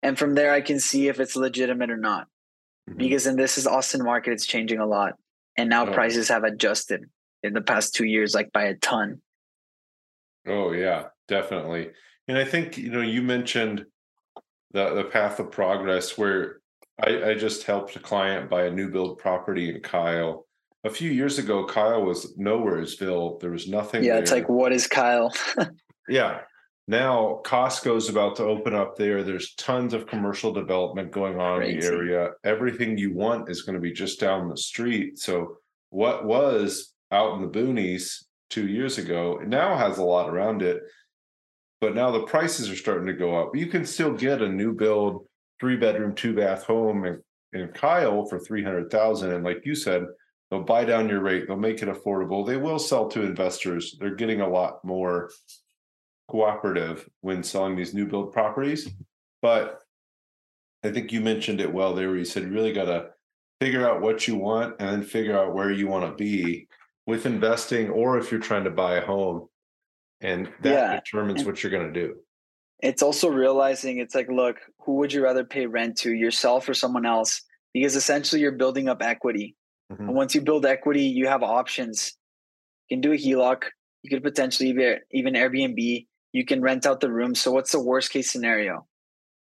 And 0.03 0.17
from 0.19 0.35
there, 0.35 0.53
I 0.53 0.61
can 0.61 0.79
see 0.79 1.07
if 1.07 1.19
it's 1.19 1.35
legitimate 1.35 1.89
or 1.89 1.97
not. 1.97 2.27
Mm-hmm. 2.89 2.97
Because 2.97 3.25
in 3.25 3.35
this 3.35 3.57
is 3.57 3.65
Austin 3.65 4.03
market, 4.03 4.33
it's 4.33 4.45
changing 4.45 4.79
a 4.79 4.85
lot. 4.85 5.13
And 5.57 5.69
now 5.69 5.87
oh. 5.87 5.93
prices 5.93 6.27
have 6.29 6.43
adjusted 6.43 7.05
in 7.41 7.53
the 7.53 7.61
past 7.61 7.95
two 7.95 8.05
years, 8.05 8.35
like 8.35 8.51
by 8.51 8.65
a 8.65 8.75
ton. 8.75 9.21
Oh, 10.47 10.73
yeah, 10.73 11.05
definitely. 11.27 11.89
And 12.27 12.37
I 12.37 12.45
think, 12.45 12.77
you 12.77 12.91
know, 12.91 13.01
you 13.01 13.21
mentioned 13.21 13.85
the, 14.71 14.93
the 14.93 15.05
path 15.05 15.39
of 15.39 15.51
progress 15.51 16.17
where 16.17 16.59
I, 17.01 17.31
I 17.31 17.33
just 17.33 17.63
helped 17.63 17.95
a 17.95 17.99
client 17.99 18.49
buy 18.49 18.65
a 18.65 18.71
new 18.71 18.91
build 18.91 19.17
property 19.17 19.73
in 19.73 19.81
Kyle 19.81 20.45
a 20.83 20.89
few 20.89 21.11
years 21.11 21.39
ago, 21.39 21.65
Kyle 21.65 22.03
was 22.03 22.35
nowheresville. 22.37 23.39
There 23.39 23.51
was 23.51 23.67
nothing. 23.67 24.03
Yeah, 24.03 24.13
there. 24.13 24.23
it's 24.23 24.31
like, 24.31 24.49
what 24.49 24.73
is 24.73 24.87
Kyle? 24.87 25.33
yeah. 26.09 26.41
Now 26.87 27.41
Costco's 27.45 28.09
about 28.09 28.35
to 28.37 28.43
open 28.43 28.73
up 28.73 28.97
there. 28.97 29.23
There's 29.23 29.53
tons 29.55 29.93
of 29.93 30.07
commercial 30.07 30.51
development 30.51 31.11
going 31.11 31.39
on 31.39 31.59
Crazy. 31.59 31.75
in 31.75 31.79
the 31.79 31.87
area. 31.87 32.29
Everything 32.43 32.97
you 32.97 33.13
want 33.13 33.49
is 33.49 33.61
going 33.61 33.75
to 33.75 33.81
be 33.81 33.93
just 33.93 34.19
down 34.19 34.49
the 34.49 34.57
street. 34.57 35.17
So 35.17 35.57
what 35.89 36.25
was 36.25 36.93
out 37.11 37.35
in 37.35 37.41
the 37.41 37.47
boonies 37.47 38.25
two 38.49 38.67
years 38.67 38.97
ago 38.97 39.39
now 39.45 39.77
has 39.77 39.97
a 39.97 40.03
lot 40.03 40.29
around 40.29 40.61
it. 40.61 40.81
But 41.79 41.95
now 41.95 42.11
the 42.11 42.23
prices 42.23 42.69
are 42.69 42.75
starting 42.75 43.07
to 43.07 43.13
go 43.13 43.41
up. 43.41 43.55
You 43.55 43.67
can 43.67 43.85
still 43.85 44.13
get 44.13 44.41
a 44.41 44.49
new 44.49 44.73
build 44.73 45.25
three 45.59 45.77
bedroom, 45.77 46.15
two 46.15 46.33
bath 46.35 46.63
home 46.63 47.05
in, 47.05 47.21
in 47.53 47.69
Kyle 47.69 48.25
for 48.25 48.39
300,000. 48.39 49.31
And 49.31 49.43
like 49.43 49.65
you 49.65 49.75
said, 49.75 50.05
They'll 50.53 50.61
buy 50.61 50.85
down 50.85 51.09
your 51.09 51.21
rate. 51.21 51.47
They'll 51.47 51.57
make 51.57 51.81
it 51.81 51.89
affordable. 51.89 52.45
They 52.45 52.57
will 52.57 52.77
sell 52.77 53.09
to 53.09 53.23
investors. 53.23 53.95
They're 53.99 54.13
getting 54.13 54.41
a 54.41 54.47
lot 54.47 54.85
more 54.85 55.31
cooperative 56.27 57.07
when 57.21 57.43
selling 57.43 57.75
these 57.75 57.93
new 57.93 58.05
build 58.05 58.31
properties. 58.33 58.89
But 59.41 59.79
I 60.83 60.91
think 60.91 61.11
you 61.11 61.21
mentioned 61.21 61.61
it 61.61 61.71
well 61.71 61.93
there, 61.93 62.09
where 62.09 62.17
you 62.17 62.25
said 62.25 62.43
you 62.43 62.49
really 62.51 62.73
got 62.73 62.85
to 62.85 63.09
figure 63.61 63.87
out 63.87 64.01
what 64.01 64.27
you 64.27 64.35
want 64.35 64.75
and 64.79 64.89
then 64.89 65.03
figure 65.03 65.37
out 65.37 65.53
where 65.53 65.71
you 65.71 65.87
want 65.87 66.05
to 66.05 66.15
be 66.15 66.67
with 67.05 67.25
investing, 67.25 67.89
or 67.89 68.17
if 68.17 68.31
you're 68.31 68.39
trying 68.39 68.63
to 68.63 68.69
buy 68.69 68.95
a 68.95 69.05
home, 69.05 69.47
and 70.21 70.49
that 70.61 70.73
yeah. 70.73 70.95
determines 70.95 71.43
what 71.43 71.61
you're 71.61 71.71
going 71.71 71.93
to 71.93 71.99
do. 71.99 72.15
It's 72.81 73.01
also 73.01 73.29
realizing 73.29 73.99
it's 73.99 74.15
like, 74.15 74.29
look, 74.29 74.57
who 74.79 74.95
would 74.95 75.13
you 75.13 75.23
rather 75.23 75.43
pay 75.43 75.65
rent 75.65 75.97
to, 75.99 76.13
yourself 76.13 76.67
or 76.67 76.73
someone 76.73 77.05
else? 77.05 77.41
Because 77.73 77.95
essentially, 77.95 78.41
you're 78.41 78.51
building 78.51 78.87
up 78.89 79.01
equity. 79.01 79.55
Mm-hmm. 79.91 80.07
And 80.07 80.15
once 80.15 80.35
you 80.35 80.41
build 80.41 80.65
equity, 80.65 81.03
you 81.03 81.27
have 81.27 81.43
options. 81.43 82.13
You 82.89 82.97
can 82.97 83.01
do 83.01 83.13
a 83.13 83.17
HELOC. 83.17 83.63
You 84.03 84.09
could 84.09 84.23
potentially 84.23 84.69
even 85.11 85.33
Airbnb. 85.33 86.07
You 86.33 86.45
can 86.45 86.61
rent 86.61 86.85
out 86.85 86.99
the 86.99 87.11
room. 87.11 87.35
So 87.35 87.51
what's 87.51 87.71
the 87.71 87.79
worst 87.79 88.11
case 88.11 88.29
scenario? 88.31 88.85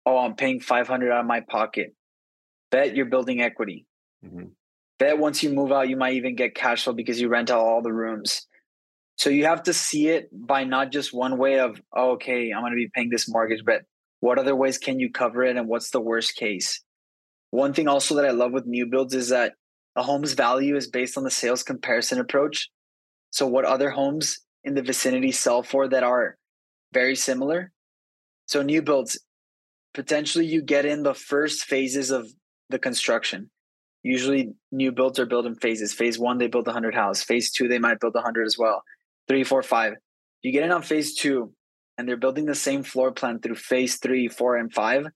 Oh, 0.05 0.19
I'm 0.19 0.35
paying 0.35 0.59
500 0.61 1.11
out 1.11 1.21
of 1.21 1.25
my 1.25 1.41
pocket. 1.41 1.93
Bet 2.71 2.95
you're 2.95 3.07
building 3.07 3.41
equity. 3.41 3.85
Mm-hmm. 4.23 4.45
Bet 4.99 5.17
once 5.17 5.43
you 5.43 5.49
move 5.49 5.71
out, 5.71 5.89
you 5.89 5.97
might 5.97 6.13
even 6.13 6.35
get 6.35 6.55
cash 6.55 6.83
flow 6.83 6.93
because 6.93 7.19
you 7.19 7.27
rent 7.27 7.49
out 7.51 7.59
all 7.59 7.81
the 7.81 7.91
rooms. 7.91 8.47
So 9.17 9.29
you 9.29 9.45
have 9.45 9.63
to 9.63 9.73
see 9.73 10.09
it 10.09 10.29
by 10.31 10.63
not 10.63 10.91
just 10.91 11.13
one 11.13 11.37
way 11.37 11.59
of, 11.59 11.81
oh, 11.93 12.11
okay, 12.11 12.51
I'm 12.51 12.61
going 12.61 12.71
to 12.71 12.77
be 12.77 12.91
paying 12.93 13.09
this 13.09 13.29
mortgage, 13.29 13.63
but 13.65 13.81
what 14.19 14.37
other 14.37 14.55
ways 14.55 14.77
can 14.77 14.99
you 14.99 15.11
cover 15.11 15.43
it 15.43 15.57
and 15.57 15.67
what's 15.67 15.89
the 15.89 16.01
worst 16.01 16.35
case? 16.35 16.81
One 17.51 17.73
thing 17.73 17.87
also 17.87 18.15
that 18.15 18.25
I 18.25 18.31
love 18.31 18.51
with 18.51 18.65
new 18.65 18.85
builds 18.85 19.13
is 19.13 19.29
that 19.29 19.53
a 19.95 20.03
home's 20.03 20.33
value 20.33 20.75
is 20.75 20.87
based 20.87 21.17
on 21.17 21.23
the 21.23 21.31
sales 21.31 21.63
comparison 21.63 22.19
approach. 22.19 22.69
So, 23.31 23.47
what 23.47 23.65
other 23.65 23.89
homes 23.89 24.39
in 24.63 24.75
the 24.75 24.81
vicinity 24.81 25.31
sell 25.31 25.63
for 25.63 25.87
that 25.87 26.03
are 26.03 26.37
very 26.95 27.15
similar? 27.15 27.71
So, 28.47 28.63
new 28.63 28.81
builds, 28.81 29.19
potentially 29.93 30.45
you 30.45 30.61
get 30.61 30.85
in 30.85 31.03
the 31.03 31.13
first 31.13 31.65
phases 31.65 32.09
of 32.09 32.27
the 32.69 32.79
construction. 32.79 33.51
Usually, 34.01 34.53
new 34.71 34.91
builds 34.91 35.19
are 35.19 35.25
built 35.25 35.45
in 35.45 35.55
phases. 35.55 35.93
Phase 35.93 36.17
one, 36.17 36.37
they 36.37 36.47
build 36.47 36.67
100 36.67 36.95
house. 36.95 37.21
Phase 37.21 37.51
two, 37.51 37.67
they 37.67 37.79
might 37.79 37.99
build 37.99 38.15
100 38.15 38.45
as 38.45 38.57
well. 38.57 38.81
Three, 39.27 39.43
four, 39.43 39.61
five. 39.61 39.93
You 40.41 40.51
get 40.51 40.63
in 40.63 40.71
on 40.71 40.83
phase 40.83 41.15
two, 41.15 41.53
and 41.97 42.07
they're 42.07 42.25
building 42.25 42.45
the 42.45 42.55
same 42.67 42.83
floor 42.83 43.11
plan 43.11 43.39
through 43.39 43.55
phase 43.55 43.97
three, 43.97 44.27
four, 44.27 44.57
and 44.57 44.73
five. 44.73 45.07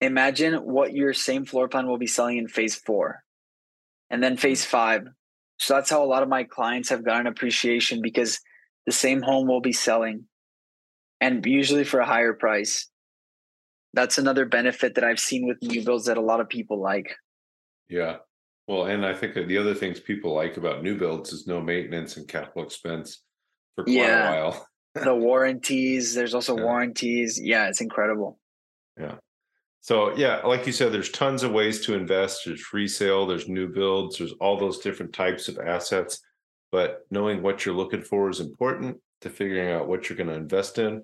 imagine 0.00 0.54
what 0.54 0.94
your 0.94 1.14
same 1.14 1.44
floor 1.44 1.68
plan 1.68 1.86
will 1.86 1.98
be 1.98 2.12
selling 2.16 2.38
in 2.38 2.48
phase 2.48 2.74
four 2.74 3.22
and 4.12 4.22
then 4.22 4.34
hmm. 4.34 4.38
phase 4.38 4.64
five. 4.64 5.08
So 5.58 5.74
that's 5.74 5.90
how 5.90 6.04
a 6.04 6.12
lot 6.12 6.22
of 6.22 6.28
my 6.28 6.44
clients 6.44 6.90
have 6.90 7.04
gotten 7.04 7.26
appreciation 7.26 8.00
because 8.02 8.38
the 8.86 8.92
same 8.92 9.22
home 9.22 9.48
will 9.48 9.60
be 9.60 9.72
selling 9.72 10.24
and 11.22 11.46
usually 11.46 11.84
for 11.84 12.00
a 12.00 12.06
higher 12.06 12.32
price. 12.32 12.88
That's 13.94 14.18
another 14.18 14.44
benefit 14.44 14.96
that 14.96 15.04
I've 15.04 15.20
seen 15.20 15.46
with 15.46 15.62
new 15.62 15.84
builds 15.84 16.06
that 16.06 16.16
a 16.16 16.20
lot 16.20 16.40
of 16.40 16.48
people 16.48 16.80
like. 16.80 17.14
Yeah. 17.88 18.16
Well, 18.66 18.86
and 18.86 19.06
I 19.06 19.14
think 19.14 19.34
the 19.34 19.58
other 19.58 19.74
things 19.74 20.00
people 20.00 20.34
like 20.34 20.56
about 20.56 20.82
new 20.82 20.98
builds 20.98 21.32
is 21.32 21.46
no 21.46 21.60
maintenance 21.60 22.16
and 22.16 22.26
capital 22.26 22.64
expense 22.64 23.22
for 23.76 23.84
quite 23.84 23.94
yeah. 23.94 24.30
a 24.30 24.32
while. 24.32 24.66
the 24.94 25.14
warranties, 25.28 26.12
there's 26.14 26.34
also 26.34 26.56
yeah. 26.56 26.64
warranties. 26.64 27.40
Yeah, 27.40 27.68
it's 27.68 27.80
incredible. 27.80 28.38
Yeah. 28.98 29.16
So 29.80 30.16
yeah, 30.16 30.40
like 30.44 30.66
you 30.66 30.72
said, 30.72 30.92
there's 30.92 31.10
tons 31.10 31.44
of 31.44 31.52
ways 31.52 31.84
to 31.86 31.94
invest. 31.94 32.42
There's 32.46 32.72
resale, 32.72 33.26
there's 33.26 33.48
new 33.48 33.68
builds, 33.68 34.18
there's 34.18 34.34
all 34.40 34.58
those 34.58 34.78
different 34.78 35.12
types 35.12 35.48
of 35.48 35.58
assets. 35.58 36.20
But 36.72 37.00
knowing 37.10 37.42
what 37.42 37.64
you're 37.64 37.74
looking 37.74 38.02
for 38.02 38.30
is 38.30 38.40
important 38.40 38.98
to 39.22 39.30
figuring 39.30 39.72
out 39.72 39.88
what 39.88 40.08
you're 40.08 40.16
going 40.16 40.28
to 40.28 40.34
invest 40.34 40.78
in. 40.78 41.02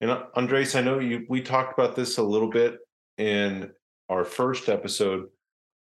And 0.00 0.10
uh, 0.10 0.24
Andres, 0.34 0.74
I 0.74 0.82
know 0.82 0.98
you 0.98 1.24
we 1.28 1.40
talked 1.40 1.78
about 1.78 1.96
this 1.96 2.18
a 2.18 2.22
little 2.22 2.50
bit 2.50 2.78
in 3.18 3.70
our 4.08 4.24
first 4.24 4.68
episode, 4.68 5.28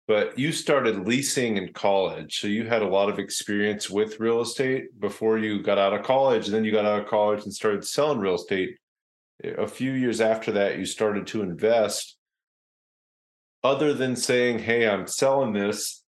but 0.09 0.38
you 0.38 0.52
started 0.52 1.07
leasing 1.07 1.57
in 1.57 1.73
college. 1.73 2.40
So 2.40 2.47
you 2.47 2.66
had 2.66 2.83
a 2.83 2.88
lot 2.88 3.09
of 3.11 3.19
experience 3.19 3.90
with 3.90 4.21
real 4.21 4.40
estate 4.40 4.99
before 4.99 5.38
you 5.38 5.62
got 5.62 5.78
out 5.78 5.92
of 5.92 6.02
college. 6.02 6.47
And 6.47 6.54
then 6.54 6.64
you 6.64 6.73
got 6.73 6.87
out 6.87 7.00
of 7.00 7.09
college 7.09 7.45
and 7.45 7.52
started 7.52 7.85
selling 7.85 8.19
real 8.19 8.35
estate 8.35 8.76
a 9.45 9.66
few 9.66 9.92
years 9.92 10.21
after 10.21 10.52
that, 10.52 10.78
you 10.78 10.85
started 10.85 11.26
to 11.28 11.42
invest. 11.42 12.16
Other 13.62 13.92
than 13.92 14.16
saying, 14.16 14.61
hey, 14.61 14.88
I'm 14.88 15.07
selling 15.07 15.52
this, 15.52 16.02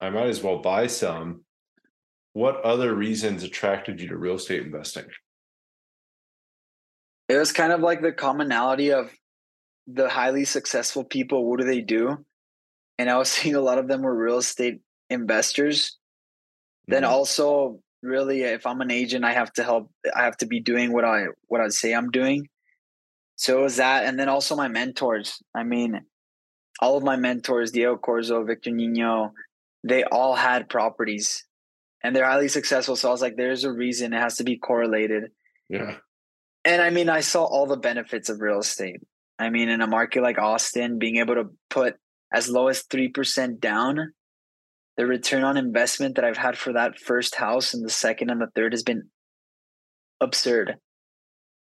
I 0.00 0.10
might 0.10 0.26
as 0.26 0.42
well 0.42 0.58
buy 0.58 0.88
some. 0.88 1.42
What 2.32 2.60
other 2.62 2.94
reasons 2.94 3.44
attracted 3.44 4.00
you 4.00 4.08
to 4.08 4.16
real 4.16 4.34
estate 4.34 4.62
investing? 4.62 5.06
It 7.28 7.36
was 7.36 7.52
kind 7.52 7.72
of 7.72 7.80
like 7.80 8.02
the 8.02 8.12
commonality 8.12 8.92
of 8.92 9.10
the 9.86 10.08
highly 10.08 10.44
successful 10.44 11.04
people. 11.04 11.48
What 11.48 11.60
do 11.60 11.66
they 11.66 11.80
do? 11.80 12.24
And 12.98 13.10
I 13.10 13.18
was 13.18 13.30
seeing 13.32 13.54
a 13.54 13.60
lot 13.60 13.78
of 13.78 13.88
them 13.88 14.02
were 14.02 14.14
real 14.14 14.38
estate 14.38 14.80
investors. 15.10 15.98
Mm-hmm. 16.88 16.94
Then 16.94 17.04
also 17.04 17.80
really 18.04 18.42
if 18.42 18.66
i'm 18.66 18.80
an 18.80 18.90
agent 18.90 19.24
i 19.24 19.32
have 19.32 19.52
to 19.52 19.64
help 19.64 19.90
i 20.14 20.22
have 20.22 20.36
to 20.36 20.46
be 20.46 20.60
doing 20.60 20.92
what 20.92 21.04
i 21.04 21.24
what 21.48 21.60
i 21.60 21.68
say 21.68 21.94
i'm 21.94 22.10
doing 22.10 22.46
so 23.36 23.58
it 23.58 23.62
was 23.62 23.76
that 23.76 24.04
and 24.04 24.18
then 24.18 24.28
also 24.28 24.54
my 24.54 24.68
mentors 24.68 25.42
i 25.54 25.62
mean 25.62 26.00
all 26.80 26.96
of 26.96 27.02
my 27.02 27.16
mentors 27.16 27.72
diego 27.72 27.96
corzo 27.96 28.46
victor 28.46 28.70
nino 28.70 29.32
they 29.82 30.04
all 30.04 30.34
had 30.34 30.68
properties 30.68 31.44
and 32.02 32.14
they're 32.14 32.26
highly 32.26 32.48
successful 32.48 32.94
so 32.94 33.08
i 33.08 33.12
was 33.12 33.22
like 33.22 33.36
there's 33.36 33.64
a 33.64 33.72
reason 33.72 34.12
it 34.12 34.20
has 34.20 34.36
to 34.36 34.44
be 34.44 34.58
correlated 34.58 35.30
yeah 35.70 35.96
and 36.64 36.82
i 36.82 36.90
mean 36.90 37.08
i 37.08 37.20
saw 37.20 37.44
all 37.44 37.66
the 37.66 37.76
benefits 37.76 38.28
of 38.28 38.40
real 38.40 38.58
estate 38.58 39.00
i 39.38 39.50
mean 39.50 39.68
in 39.68 39.80
a 39.80 39.86
market 39.86 40.22
like 40.22 40.38
austin 40.38 40.98
being 40.98 41.16
able 41.16 41.34
to 41.34 41.50
put 41.70 41.96
as 42.32 42.48
low 42.48 42.66
as 42.66 42.82
3% 42.82 43.60
down 43.60 44.12
the 44.96 45.06
return 45.06 45.44
on 45.44 45.56
investment 45.56 46.16
that 46.16 46.24
I've 46.24 46.36
had 46.36 46.56
for 46.56 46.72
that 46.72 46.98
first 46.98 47.34
house 47.34 47.74
and 47.74 47.84
the 47.84 47.90
second 47.90 48.30
and 48.30 48.40
the 48.40 48.48
third 48.54 48.72
has 48.72 48.82
been 48.82 49.08
absurd. 50.20 50.76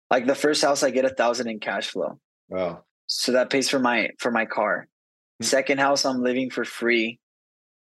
Like 0.09 0.27
the 0.27 0.35
first 0.35 0.61
house, 0.61 0.83
I 0.83 0.89
get 0.89 1.05
a 1.05 1.09
thousand 1.09 1.49
in 1.49 1.59
cash 1.59 1.87
flow. 1.87 2.19
Wow. 2.49 2.83
So 3.07 3.33
that 3.33 3.49
pays 3.49 3.69
for 3.69 3.79
my 3.79 4.09
for 4.19 4.31
my 4.31 4.45
car. 4.45 4.87
Mm-hmm. 5.41 5.45
Second 5.45 5.79
house, 5.79 6.05
I'm 6.05 6.21
living 6.21 6.49
for 6.49 6.65
free 6.65 7.19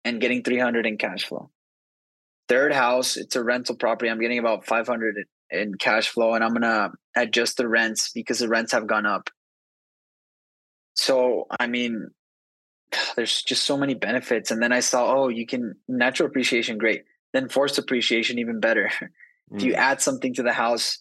and 0.04 0.20
getting 0.20 0.42
300 0.42 0.86
in 0.86 0.98
cash 0.98 1.24
flow. 1.24 1.50
Third 2.48 2.72
house, 2.72 3.16
it's 3.16 3.36
a 3.36 3.42
rental 3.42 3.76
property. 3.76 4.10
I'm 4.10 4.20
getting 4.20 4.38
about 4.38 4.66
500 4.66 5.16
in 5.50 5.74
cash 5.74 6.08
flow 6.08 6.34
and 6.34 6.42
I'm 6.42 6.50
going 6.50 6.62
to 6.62 6.92
adjust 7.16 7.56
the 7.56 7.68
rents 7.68 8.10
because 8.12 8.38
the 8.38 8.48
rents 8.48 8.72
have 8.72 8.86
gone 8.86 9.06
up. 9.06 9.30
So, 10.94 11.46
I 11.58 11.66
mean, 11.66 12.10
there's 13.16 13.42
just 13.42 13.64
so 13.64 13.76
many 13.76 13.94
benefits. 13.94 14.50
And 14.50 14.62
then 14.62 14.72
I 14.72 14.80
saw, 14.80 15.14
oh, 15.14 15.28
you 15.28 15.46
can 15.46 15.76
natural 15.88 16.28
appreciation, 16.28 16.78
great. 16.78 17.04
Then 17.32 17.48
forced 17.48 17.78
appreciation, 17.78 18.38
even 18.38 18.60
better. 18.60 18.90
Mm. 18.90 19.08
if 19.56 19.62
you 19.62 19.72
mm. 19.72 19.76
add 19.76 20.00
something 20.00 20.34
to 20.34 20.42
the 20.42 20.52
house, 20.52 20.98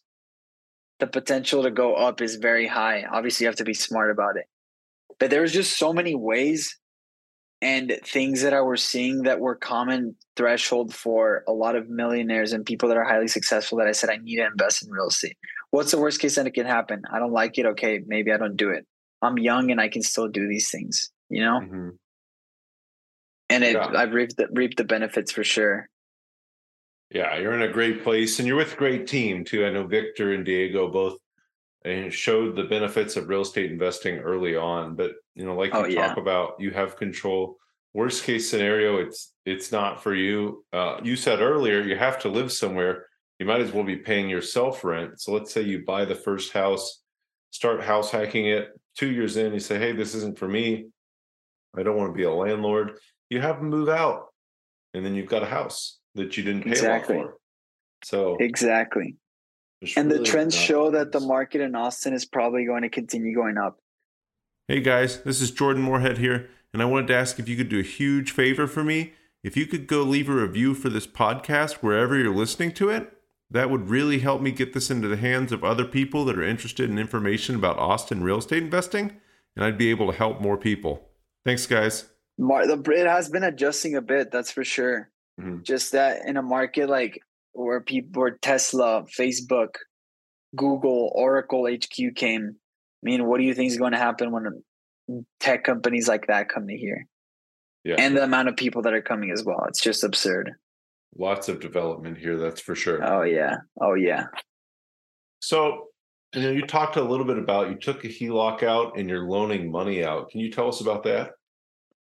the 1.00 1.08
potential 1.08 1.64
to 1.64 1.72
go 1.72 1.96
up 1.96 2.22
is 2.22 2.36
very 2.36 2.68
high. 2.68 3.06
Obviously, 3.10 3.46
you 3.46 3.50
have 3.50 3.58
to 3.58 3.66
be 3.66 3.74
smart 3.74 4.12
about 4.12 4.38
it. 4.38 4.46
But 5.20 5.30
there's 5.30 5.52
just 5.52 5.78
so 5.78 5.94
many 5.94 6.16
ways 6.16 6.78
and 7.62 8.00
things 8.04 8.42
that 8.42 8.54
I 8.54 8.62
were 8.62 8.78
seeing 8.78 9.24
that 9.24 9.40
were 9.40 9.56
common 9.56 10.16
threshold 10.36 10.94
for 10.94 11.44
a 11.48 11.54
lot 11.54 11.76
of 11.76 11.90
millionaires 11.90 12.54
and 12.54 12.66
people 12.66 12.90
that 12.90 12.98
are 12.98 13.04
highly 13.04 13.28
successful 13.28 13.78
that 13.80 13.88
I 13.88 13.92
said 13.92 14.10
I 14.10 14.18
need 14.18 14.36
to 14.36 14.46
invest 14.46 14.86
in 14.86 14.92
real 14.92 15.08
estate. 15.08 15.38
What's 15.72 15.92
the 15.92 16.00
worst 16.00 16.20
case 16.20 16.36
that 16.36 16.48
it 16.48 16.54
can 16.54 16.66
happen? 16.66 17.04
I 17.12 17.20
don't 17.20 17.32
like 17.34 17.58
it. 17.58 17.66
Okay, 17.66 18.02
maybe 18.06 18.32
I 18.32 18.38
don't 18.38 18.56
do 18.56 18.70
it. 18.70 18.86
I'm 19.22 19.40
young 19.40 19.72
and 19.72 19.82
I 19.82 19.88
can 19.88 20.04
still 20.04 20.28
do 20.28 20.48
these 20.48 20.70
things 20.70 21.12
you 21.30 21.42
know 21.42 21.60
mm-hmm. 21.60 21.90
and 23.50 23.64
it, 23.64 23.74
yeah. 23.74 23.92
i've 23.96 24.14
reaped 24.14 24.38
the, 24.38 24.48
reaped 24.52 24.78
the 24.78 24.84
benefits 24.84 25.32
for 25.32 25.44
sure 25.44 25.90
yeah 27.12 27.38
you're 27.38 27.54
in 27.54 27.62
a 27.62 27.72
great 27.72 28.04
place 28.04 28.40
and 28.40 28.48
you're 28.48 28.58
with 28.58 28.74
a 28.74 28.78
great 28.78 29.08
team 29.08 29.44
too 29.44 29.66
i 29.66 29.70
know 29.70 29.86
victor 29.86 30.34
and 30.34 30.46
diego 30.46 30.90
both 30.90 31.18
and 31.86 32.12
showed 32.12 32.56
the 32.56 32.64
benefits 32.64 33.16
of 33.16 33.30
real 33.30 33.42
estate 33.42 33.72
investing 33.72 34.18
early 34.18 34.56
on 34.56 34.96
but 34.96 35.12
you 35.36 35.46
know 35.46 35.56
like 35.56 35.74
you 35.74 35.80
oh, 35.80 35.86
yeah. 35.86 36.08
talk 36.08 36.18
about 36.18 36.56
you 36.60 36.72
have 36.72 36.98
control 36.98 37.58
worst 37.94 38.24
case 38.24 38.50
scenario 38.50 38.98
it's 38.98 39.34
it's 39.46 39.72
not 39.72 40.02
for 40.02 40.14
you 40.14 40.66
uh, 40.74 41.00
you 41.04 41.16
said 41.16 41.40
earlier 41.40 41.82
you 41.82 41.96
have 41.96 42.20
to 42.20 42.30
live 42.30 42.52
somewhere 42.52 43.06
you 43.40 43.46
might 43.46 43.62
as 43.62 43.72
well 43.72 43.84
be 43.84 43.98
paying 43.98 44.30
yourself 44.30 44.84
rent 44.84 45.20
so 45.20 45.32
let's 45.32 45.54
say 45.54 45.62
you 45.62 45.86
buy 45.86 46.04
the 46.04 46.16
first 46.16 46.52
house 46.52 47.02
start 47.52 47.84
house 47.84 48.12
hacking 48.12 48.48
it 48.48 48.70
two 48.98 49.12
years 49.12 49.38
in 49.38 49.54
you 49.54 49.60
say 49.60 49.78
hey 49.80 49.92
this 49.94 50.14
isn't 50.14 50.38
for 50.38 50.48
me 50.48 50.88
I 51.78 51.84
don't 51.84 51.98
want 51.98 52.14
to 52.14 52.18
be 52.18 52.24
a 52.24 52.32
landlord. 52.32 53.00
You 53.30 53.42
have 53.42 53.58
them 53.58 53.70
move 53.70 53.90
out, 53.90 54.28
and 54.94 55.06
then 55.06 55.16
you've 55.16 55.28
got 55.28 55.44
a 55.44 55.48
house 55.48 56.00
that 56.16 56.38
you 56.38 56.44
didn't 56.44 56.64
pay 56.64 56.72
exactly. 56.72 57.18
for. 57.18 57.38
So 58.04 58.38
exactly. 58.40 59.16
And 59.96 60.10
really 60.10 60.20
the 60.20 60.24
trends 60.24 60.56
show 60.56 60.92
that 60.92 61.12
the 61.12 61.20
market 61.20 61.62
in 61.62 61.76
Austin 61.76 62.14
is 62.14 62.26
probably 62.26 62.66
going 62.66 62.84
to 62.84 62.90
continue 62.90 63.36
going 63.36 63.58
up. 63.58 63.80
Hey 64.68 64.82
guys, 64.82 65.22
this 65.22 65.42
is 65.42 65.52
Jordan 65.52 65.84
Moorhead 65.84 66.18
here, 66.18 66.50
and 66.74 66.82
I 66.82 66.86
wanted 66.86 67.08
to 67.08 67.16
ask 67.16 67.38
if 67.38 67.48
you 67.48 67.56
could 67.56 67.70
do 67.70 67.80
a 67.80 67.84
huge 67.84 68.32
favor 68.32 68.66
for 68.66 68.84
me. 68.84 69.14
If 69.44 69.56
you 69.56 69.68
could 69.68 69.86
go 69.86 70.02
leave 70.02 70.28
a 70.28 70.34
review 70.34 70.74
for 70.74 70.90
this 70.90 71.06
podcast 71.06 71.76
wherever 71.76 72.18
you're 72.18 72.34
listening 72.34 72.72
to 72.74 72.90
it, 72.90 73.14
that 73.52 73.70
would 73.70 73.90
really 73.90 74.20
help 74.20 74.42
me 74.42 74.50
get 74.50 74.74
this 74.74 74.90
into 74.90 75.08
the 75.08 75.18
hands 75.18 75.52
of 75.52 75.64
other 75.64 75.86
people 75.86 76.26
that 76.26 76.38
are 76.38 76.44
interested 76.44 76.90
in 76.90 76.98
information 76.98 77.56
about 77.56 77.78
Austin 77.78 78.24
real 78.24 78.40
estate 78.40 78.64
investing, 78.64 79.18
and 79.56 79.64
I'd 79.64 79.78
be 79.78 79.92
able 79.92 80.12
to 80.12 80.18
help 80.18 80.42
more 80.42 80.58
people. 80.58 81.10
Thanks, 81.46 81.68
guys. 81.68 82.06
Mar- 82.40 82.66
the 82.66 82.82
it 82.92 83.06
has 83.06 83.30
been 83.30 83.44
adjusting 83.44 83.96
a 83.96 84.02
bit, 84.02 84.32
that's 84.32 84.52
for 84.52 84.64
sure. 84.64 85.12
Mm-hmm. 85.40 85.62
Just 85.62 85.92
that 85.92 86.26
in 86.26 86.38
a 86.38 86.42
market 86.42 86.90
like 86.90 87.22
where 87.56 87.82
people 87.82 88.22
where 88.22 88.38
Tesla, 88.42 89.04
Facebook, 89.18 89.76
Google, 90.56 91.12
Oracle 91.16 91.68
HQ 91.68 92.16
came. 92.16 92.56
I 92.56 93.04
mean, 93.04 93.26
what 93.26 93.38
do 93.40 93.44
you 93.44 93.54
think 93.54 93.72
is 93.72 93.78
going 93.78 93.94
to 93.94 93.98
happen 93.98 94.32
when 94.32 94.64
mm, 95.10 95.26
tech 95.40 95.64
companies 95.64 96.08
like 96.08 96.28
that 96.28 96.50
come 96.50 96.68
to 96.68 96.76
here? 96.76 97.08
Yeah. 97.84 97.96
And 98.00 98.18
the 98.18 98.24
amount 98.24 98.50
of 98.50 98.56
people 98.56 98.82
that 98.84 98.94
are 98.94 99.02
coming 99.02 99.32
as 99.32 99.44
well. 99.44 99.64
It's 99.68 99.82
just 99.82 100.04
absurd. 100.04 100.52
Lots 101.18 101.50
of 101.50 101.60
development 101.60 102.18
here, 102.18 102.38
that's 102.38 102.60
for 102.60 102.76
sure. 102.76 103.04
Oh 103.04 103.22
yeah. 103.22 103.58
Oh 103.80 103.94
yeah. 103.94 104.26
So 105.40 105.88
you 106.34 106.42
know, 106.42 106.52
you 106.52 106.66
talked 106.66 106.98
a 106.98 107.04
little 107.04 107.26
bit 107.26 107.38
about 107.38 107.70
you 107.70 107.76
took 107.76 108.04
a 108.04 108.08
HELOC 108.08 108.64
out 108.64 108.98
and 108.98 109.08
you're 109.08 109.30
loaning 109.30 109.72
money 109.72 110.04
out. 110.04 110.30
Can 110.30 110.42
you 110.42 110.52
tell 110.52 110.68
us 110.68 110.82
about 110.82 111.04
that? 111.04 111.32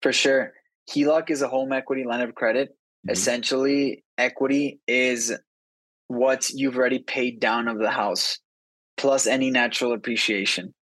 For 0.03 0.13
sure. 0.13 0.53
HELOC 0.91 1.31
is 1.31 1.43
a 1.43 1.49
home 1.49 1.73
equity 1.73 2.05
line 2.05 2.21
of 2.21 2.35
credit. 2.35 2.77
Mm-hmm. 3.07 3.11
Essentially, 3.11 4.05
equity 4.19 4.81
is 4.87 5.37
what 6.09 6.51
you've 6.51 6.77
already 6.77 6.99
paid 6.99 7.41
down 7.41 7.69
of 7.69 7.79
the 7.79 7.91
house 7.91 8.39
plus 8.97 9.27
any 9.27 9.51
natural 9.51 9.93
appreciation. 9.93 10.75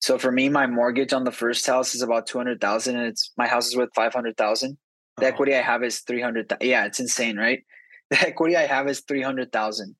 So 0.00 0.18
for 0.18 0.32
me, 0.32 0.48
my 0.48 0.66
mortgage 0.66 1.12
on 1.12 1.22
the 1.22 1.30
first 1.30 1.64
house 1.64 1.94
is 1.94 2.02
about 2.02 2.26
200,000 2.26 2.96
and 2.96 3.06
it's 3.06 3.32
my 3.36 3.46
house 3.46 3.68
is 3.68 3.76
worth 3.76 3.90
500,000. 3.94 4.76
The 5.18 5.24
oh. 5.24 5.28
equity 5.28 5.54
I 5.54 5.62
have 5.62 5.84
is 5.84 6.00
300. 6.00 6.54
Yeah, 6.60 6.86
it's 6.86 7.00
insane, 7.00 7.36
right? 7.36 7.60
The 8.10 8.28
equity 8.28 8.56
I 8.56 8.66
have 8.66 8.88
is 8.88 9.00
300,000. 9.08 9.96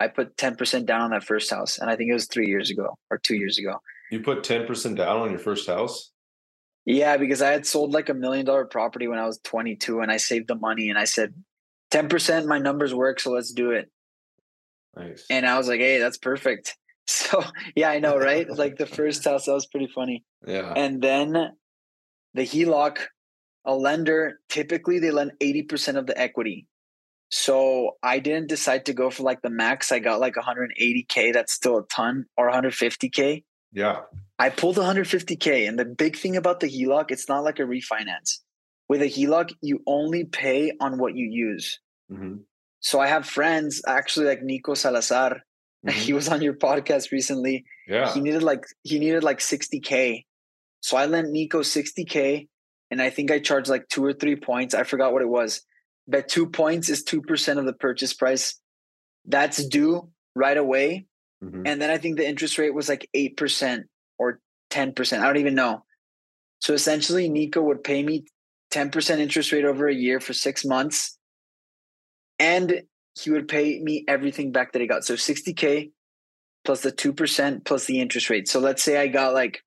I 0.00 0.08
put 0.08 0.38
10% 0.38 0.86
down 0.86 1.02
on 1.02 1.10
that 1.10 1.22
first 1.22 1.50
house. 1.50 1.78
And 1.78 1.90
I 1.90 1.96
think 1.96 2.08
it 2.08 2.14
was 2.14 2.26
three 2.26 2.46
years 2.46 2.70
ago 2.70 2.96
or 3.10 3.18
two 3.18 3.36
years 3.36 3.58
ago. 3.58 3.76
You 4.10 4.20
put 4.20 4.42
10% 4.42 4.96
down 4.96 5.18
on 5.18 5.30
your 5.30 5.38
first 5.38 5.66
house? 5.66 6.11
Yeah, 6.84 7.16
because 7.16 7.42
I 7.42 7.50
had 7.50 7.66
sold 7.66 7.92
like 7.92 8.08
a 8.08 8.14
million 8.14 8.44
dollar 8.44 8.64
property 8.64 9.06
when 9.06 9.18
I 9.18 9.26
was 9.26 9.38
22 9.44 10.00
and 10.00 10.10
I 10.10 10.16
saved 10.16 10.48
the 10.48 10.56
money 10.56 10.90
and 10.90 10.98
I 10.98 11.04
said, 11.04 11.34
10% 11.92 12.46
my 12.46 12.58
numbers 12.58 12.94
work, 12.94 13.20
so 13.20 13.30
let's 13.30 13.52
do 13.52 13.70
it. 13.70 13.90
Nice. 14.96 15.24
And 15.30 15.46
I 15.46 15.58
was 15.58 15.68
like, 15.68 15.80
hey, 15.80 15.98
that's 15.98 16.18
perfect. 16.18 16.76
So 17.04 17.42
yeah, 17.74 17.90
I 17.90 17.98
know, 17.98 18.16
right? 18.16 18.48
like 18.48 18.76
the 18.78 18.86
first 19.00 19.24
house, 19.24 19.46
that 19.46 19.52
was 19.52 19.66
pretty 19.66 19.88
funny. 19.92 20.24
Yeah. 20.46 20.72
And 20.74 21.02
then 21.02 21.32
the 22.32 22.42
HELOC, 22.42 22.98
a 23.64 23.74
lender, 23.74 24.38
typically 24.48 25.00
they 25.00 25.10
lend 25.10 25.32
80% 25.40 25.96
of 25.96 26.06
the 26.06 26.16
equity. 26.16 26.68
So 27.32 27.96
I 28.04 28.20
didn't 28.20 28.48
decide 28.48 28.86
to 28.86 28.92
go 28.92 29.10
for 29.10 29.24
like 29.24 29.42
the 29.42 29.50
max. 29.50 29.90
I 29.90 29.98
got 29.98 30.20
like 30.20 30.36
180K. 30.36 31.32
That's 31.32 31.52
still 31.52 31.78
a 31.78 31.86
ton 31.88 32.26
or 32.36 32.50
150K. 32.50 33.42
Yeah. 33.72 34.00
I 34.38 34.50
pulled 34.50 34.76
150K. 34.76 35.68
And 35.68 35.78
the 35.78 35.84
big 35.84 36.16
thing 36.16 36.36
about 36.36 36.60
the 36.60 36.66
HELOC, 36.66 37.10
it's 37.10 37.28
not 37.28 37.44
like 37.44 37.58
a 37.58 37.62
refinance. 37.62 38.38
With 38.88 39.02
a 39.02 39.06
HELOC, 39.06 39.52
you 39.60 39.82
only 39.86 40.24
pay 40.24 40.72
on 40.80 40.98
what 40.98 41.16
you 41.16 41.26
use. 41.26 41.78
Mm-hmm. 42.10 42.36
So 42.80 43.00
I 43.00 43.06
have 43.06 43.26
friends, 43.26 43.82
actually 43.86 44.26
like 44.26 44.42
Nico 44.42 44.74
Salazar. 44.74 45.40
Mm-hmm. 45.84 45.98
He 45.98 46.12
was 46.12 46.28
on 46.28 46.42
your 46.42 46.54
podcast 46.54 47.10
recently. 47.10 47.64
Yeah. 47.88 48.14
He 48.14 48.20
needed 48.20 48.44
like 48.44 48.62
he 48.84 49.00
needed 49.00 49.24
like 49.24 49.40
60K. 49.40 50.24
So 50.78 50.96
I 50.96 51.06
lent 51.06 51.32
Nico 51.32 51.62
60K 51.62 52.46
and 52.92 53.02
I 53.02 53.10
think 53.10 53.32
I 53.32 53.40
charged 53.40 53.68
like 53.68 53.88
two 53.88 54.04
or 54.04 54.12
three 54.12 54.36
points. 54.36 54.76
I 54.76 54.84
forgot 54.84 55.12
what 55.12 55.22
it 55.22 55.28
was 55.28 55.60
but 56.06 56.28
two 56.28 56.48
points 56.48 56.88
is 56.88 57.04
2% 57.04 57.58
of 57.58 57.64
the 57.64 57.72
purchase 57.72 58.12
price. 58.12 58.60
That's 59.24 59.64
due 59.66 60.10
right 60.34 60.56
away. 60.56 61.06
Mm-hmm. 61.42 61.66
And 61.66 61.82
then 61.82 61.90
I 61.90 61.98
think 61.98 62.16
the 62.16 62.28
interest 62.28 62.58
rate 62.58 62.74
was 62.74 62.88
like 62.88 63.08
8% 63.14 63.84
or 64.18 64.40
10%. 64.70 65.18
I 65.18 65.26
don't 65.26 65.38
even 65.38 65.54
know. 65.54 65.84
So 66.60 66.74
essentially, 66.74 67.28
Nico 67.28 67.60
would 67.62 67.82
pay 67.82 68.02
me 68.02 68.24
10% 68.72 69.18
interest 69.18 69.52
rate 69.52 69.64
over 69.64 69.88
a 69.88 69.94
year 69.94 70.20
for 70.20 70.32
six 70.32 70.64
months. 70.64 71.18
And 72.38 72.82
he 73.20 73.30
would 73.30 73.48
pay 73.48 73.78
me 73.80 74.04
everything 74.08 74.52
back 74.52 74.72
that 74.72 74.80
he 74.80 74.88
got. 74.88 75.04
So 75.04 75.14
60K 75.14 75.90
plus 76.64 76.82
the 76.82 76.92
2% 76.92 77.64
plus 77.64 77.84
the 77.86 78.00
interest 78.00 78.30
rate. 78.30 78.48
So 78.48 78.60
let's 78.60 78.82
say 78.82 78.96
I 78.96 79.08
got 79.08 79.34
like, 79.34 79.62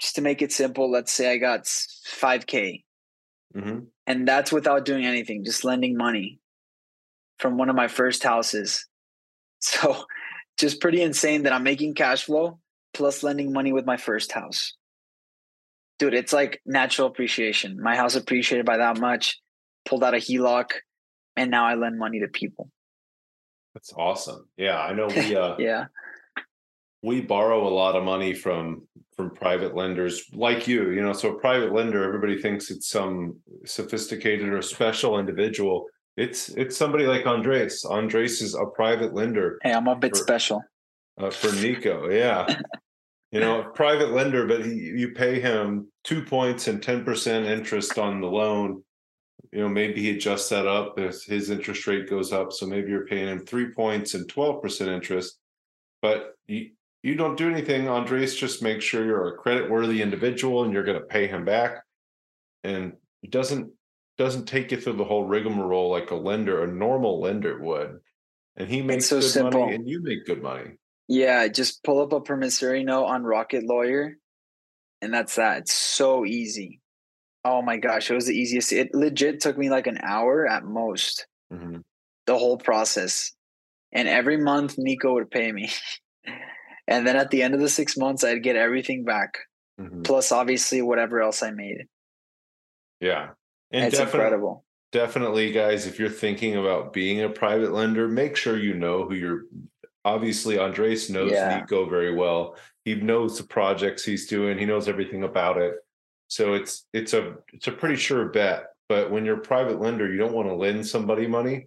just 0.00 0.16
to 0.16 0.22
make 0.22 0.42
it 0.42 0.52
simple, 0.52 0.90
let's 0.90 1.12
say 1.12 1.32
I 1.32 1.38
got 1.38 1.64
5K. 1.64 2.84
Mm-hmm. 3.56 3.78
And 4.06 4.28
that's 4.28 4.52
without 4.52 4.84
doing 4.84 5.04
anything, 5.04 5.44
just 5.44 5.64
lending 5.64 5.96
money 5.96 6.38
from 7.38 7.56
one 7.56 7.68
of 7.68 7.76
my 7.76 7.88
first 7.88 8.22
houses. 8.22 8.86
So 9.60 10.04
just 10.58 10.80
pretty 10.80 11.02
insane 11.02 11.42
that 11.44 11.52
I'm 11.52 11.62
making 11.62 11.94
cash 11.94 12.24
flow 12.24 12.58
plus 12.92 13.22
lending 13.22 13.52
money 13.52 13.72
with 13.72 13.84
my 13.84 13.96
first 13.96 14.32
house. 14.32 14.74
Dude, 15.98 16.14
it's 16.14 16.32
like 16.32 16.60
natural 16.64 17.08
appreciation. 17.08 17.80
My 17.80 17.96
house 17.96 18.14
appreciated 18.14 18.66
by 18.66 18.78
that 18.78 18.98
much, 18.98 19.40
pulled 19.84 20.02
out 20.02 20.14
a 20.14 20.18
HELOC, 20.18 20.70
and 21.36 21.50
now 21.50 21.66
I 21.66 21.74
lend 21.74 21.98
money 21.98 22.20
to 22.20 22.28
people. 22.28 22.70
That's 23.74 23.92
awesome. 23.96 24.48
Yeah, 24.56 24.78
I 24.80 24.92
know 24.92 25.06
we 25.16 25.36
uh 25.36 25.56
yeah. 25.58 25.86
We 27.02 27.20
borrow 27.20 27.68
a 27.68 27.74
lot 27.74 27.96
of 27.96 28.04
money 28.04 28.32
from 28.32 28.86
from 29.16 29.30
private 29.30 29.76
lenders 29.76 30.24
like 30.32 30.66
you 30.66 30.90
you 30.90 31.00
know 31.00 31.12
so 31.12 31.36
a 31.36 31.38
private 31.38 31.72
lender 31.72 32.02
everybody 32.02 32.40
thinks 32.40 32.70
it's 32.70 32.88
some 32.88 33.38
sophisticated 33.64 34.48
or 34.48 34.60
special 34.60 35.20
individual 35.20 35.86
it's 36.16 36.48
it's 36.50 36.76
somebody 36.76 37.06
like 37.06 37.26
andres 37.26 37.84
andres 37.84 38.40
is 38.40 38.54
a 38.54 38.66
private 38.66 39.14
lender 39.14 39.58
hey 39.62 39.72
i'm 39.72 39.88
a 39.88 39.96
bit 39.96 40.16
for, 40.16 40.22
special. 40.22 40.62
uh, 41.18 41.30
for 41.30 41.52
nico 41.60 42.08
yeah. 42.10 42.46
You 43.34 43.40
know 43.40 43.64
private 43.74 44.12
lender 44.12 44.46
but 44.46 44.64
he, 44.64 44.74
you 44.74 45.10
pay 45.10 45.40
him 45.40 45.88
two 46.04 46.22
points 46.22 46.68
and 46.68 46.80
10% 46.80 47.44
interest 47.46 47.98
on 47.98 48.20
the 48.20 48.28
loan. 48.28 48.84
You 49.50 49.62
know 49.62 49.68
maybe 49.68 50.02
he 50.02 50.10
adjusts 50.10 50.50
that 50.50 50.68
up 50.68 51.00
if 51.00 51.24
his 51.24 51.50
interest 51.50 51.84
rate 51.88 52.08
goes 52.08 52.32
up 52.32 52.52
so 52.52 52.64
maybe 52.64 52.92
you're 52.92 53.06
paying 53.06 53.26
him 53.26 53.44
three 53.44 53.72
points 53.72 54.14
and 54.14 54.32
12% 54.32 54.86
interest. 54.86 55.40
But 56.00 56.36
you, 56.46 56.70
you 57.02 57.16
don't 57.16 57.36
do 57.36 57.50
anything, 57.50 57.88
Andres. 57.88 58.36
Just 58.36 58.62
make 58.62 58.80
sure 58.80 59.04
you're 59.04 59.34
a 59.34 59.36
credit 59.36 59.68
worthy 59.68 60.00
individual 60.00 60.62
and 60.62 60.72
you're 60.72 60.84
going 60.84 61.00
to 61.00 61.06
pay 61.06 61.26
him 61.26 61.44
back. 61.44 61.82
And 62.62 62.92
he 63.20 63.28
doesn't 63.28 63.68
doesn't 64.16 64.46
take 64.46 64.70
you 64.70 64.80
through 64.80 64.94
the 64.94 65.04
whole 65.04 65.24
rigmarole 65.24 65.90
like 65.90 66.10
a 66.10 66.16
lender, 66.16 66.62
a 66.62 66.66
normal 66.66 67.20
lender 67.20 67.60
would. 67.60 67.98
And 68.56 68.68
he 68.68 68.82
makes 68.82 69.06
so 69.06 69.20
good 69.20 69.28
simple. 69.28 69.60
money 69.60 69.74
and 69.74 69.88
you 69.88 70.00
make 70.02 70.26
good 70.26 70.42
money. 70.42 70.72
Yeah, 71.08 71.48
just 71.48 71.82
pull 71.82 72.00
up 72.00 72.12
a 72.12 72.20
promissory 72.20 72.84
note 72.84 73.06
on 73.06 73.24
Rocket 73.24 73.64
Lawyer, 73.64 74.16
and 75.02 75.12
that's 75.12 75.34
that. 75.34 75.58
It's 75.58 75.74
so 75.74 76.24
easy. 76.24 76.80
Oh 77.44 77.60
my 77.60 77.76
gosh, 77.76 78.10
it 78.10 78.14
was 78.14 78.26
the 78.26 78.34
easiest. 78.34 78.72
It 78.72 78.94
legit 78.94 79.40
took 79.40 79.58
me 79.58 79.68
like 79.68 79.86
an 79.86 79.98
hour 80.02 80.46
at 80.46 80.64
most. 80.64 81.26
Mm-hmm. 81.52 81.78
The 82.26 82.38
whole 82.38 82.56
process. 82.56 83.32
And 83.92 84.08
every 84.08 84.38
month 84.38 84.76
Nico 84.78 85.12
would 85.14 85.30
pay 85.30 85.52
me. 85.52 85.70
and 86.86 87.06
then 87.06 87.16
at 87.16 87.30
the 87.30 87.42
end 87.42 87.54
of 87.54 87.60
the 87.60 87.68
six 87.68 87.96
months 87.96 88.24
i'd 88.24 88.42
get 88.42 88.56
everything 88.56 89.04
back 89.04 89.38
mm-hmm. 89.80 90.02
plus 90.02 90.32
obviously 90.32 90.82
whatever 90.82 91.20
else 91.20 91.42
i 91.42 91.50
made 91.50 91.86
yeah 93.00 93.30
and 93.74 93.84
it's 93.84 93.98
incredible 93.98 94.64
definitely 94.92 95.52
guys 95.52 95.86
if 95.86 95.98
you're 95.98 96.08
thinking 96.08 96.56
about 96.56 96.92
being 96.92 97.22
a 97.22 97.28
private 97.28 97.72
lender 97.72 98.08
make 98.08 98.36
sure 98.36 98.56
you 98.56 98.74
know 98.74 99.04
who 99.04 99.14
you're 99.14 99.42
obviously 100.04 100.58
andres 100.58 101.10
knows 101.10 101.32
yeah. 101.32 101.60
nico 101.60 101.88
very 101.88 102.14
well 102.14 102.56
he 102.84 102.94
knows 102.94 103.36
the 103.36 103.44
projects 103.44 104.04
he's 104.04 104.26
doing 104.26 104.58
he 104.58 104.64
knows 104.64 104.88
everything 104.88 105.24
about 105.24 105.58
it 105.58 105.74
so 106.28 106.54
it's 106.54 106.86
it's 106.92 107.12
a 107.12 107.34
it's 107.52 107.66
a 107.66 107.72
pretty 107.72 107.96
sure 107.96 108.26
bet 108.26 108.66
but 108.88 109.10
when 109.10 109.24
you're 109.24 109.38
a 109.38 109.40
private 109.40 109.80
lender 109.80 110.10
you 110.10 110.18
don't 110.18 110.34
want 110.34 110.48
to 110.48 110.54
lend 110.54 110.86
somebody 110.86 111.26
money 111.26 111.66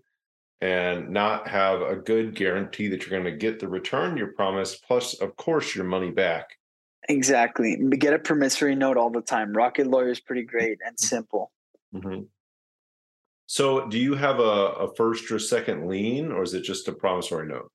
and 0.62 1.10
not 1.10 1.48
have 1.48 1.82
a 1.82 1.96
good 1.96 2.36
guarantee 2.36 2.88
that 2.88 3.02
you're 3.02 3.20
going 3.20 3.32
to 3.32 3.38
get 3.38 3.60
the 3.60 3.68
return 3.68 4.18
you 4.18 4.28
promised, 4.28 4.84
plus, 4.84 5.14
of 5.16 5.36
course, 5.36 5.76
your 5.76 5.86
money 5.86 6.12
back. 6.12 6.50
Exactly. 7.10 7.78
Get 7.98 8.14
a 8.14 8.20
promissory 8.20 8.76
note 8.76 8.98
all 8.98 9.12
the 9.12 9.22
time. 9.22 9.54
Rocket 9.54 9.88
Lawyer 9.88 10.10
is 10.10 10.20
pretty 10.20 10.44
mm. 10.44 10.48
great 10.48 10.80
and 10.86 11.00
simple. 11.00 11.52
Mm-hmm. 12.02 12.22
So, 13.48 13.88
do 13.88 13.98
you 13.98 14.16
have 14.16 14.40
a, 14.40 14.42
a 14.42 14.96
first 14.96 15.32
or 15.32 15.40
second 15.40 15.88
lien, 15.88 16.32
or 16.32 16.44
is 16.44 16.54
it 16.54 16.62
just 16.62 16.88
a 16.88 16.94
promissory 16.94 17.48
note? 17.48 17.72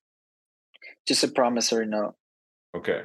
Just 1.07 1.23
a 1.23 1.27
promissory 1.27 1.87
note. 1.87 2.13
Okay. 2.75 3.03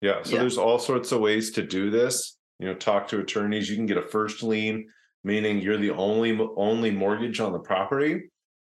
Yeah. 0.00 0.22
So, 0.22 0.34
yeah. 0.34 0.40
there's 0.40 0.58
all 0.58 0.78
sorts 0.78 1.12
of 1.12 1.20
ways 1.20 1.50
to 1.52 1.62
do 1.62 1.90
this. 1.90 2.36
You 2.60 2.66
know, 2.66 2.74
talk 2.74 3.08
to 3.08 3.18
attorneys. 3.18 3.68
You 3.68 3.76
can 3.76 3.86
get 3.86 3.96
a 3.96 4.02
first 4.02 4.42
lien, 4.42 4.86
meaning 5.24 5.58
you're 5.58 5.76
the 5.76 5.90
only 5.90 6.38
only 6.56 6.90
mortgage 6.90 7.40
on 7.40 7.52
the 7.52 7.58
property 7.58 8.22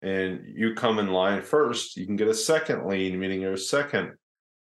and 0.05 0.45
you 0.55 0.75
come 0.75 0.99
in 0.99 1.09
line 1.09 1.41
first, 1.41 1.97
you 1.97 2.05
can 2.05 2.17
get 2.17 2.29
a 2.29 2.35
second 2.35 2.87
lien, 2.87 3.19
meaning 3.19 3.41
you're 3.41 3.57
second 3.57 4.13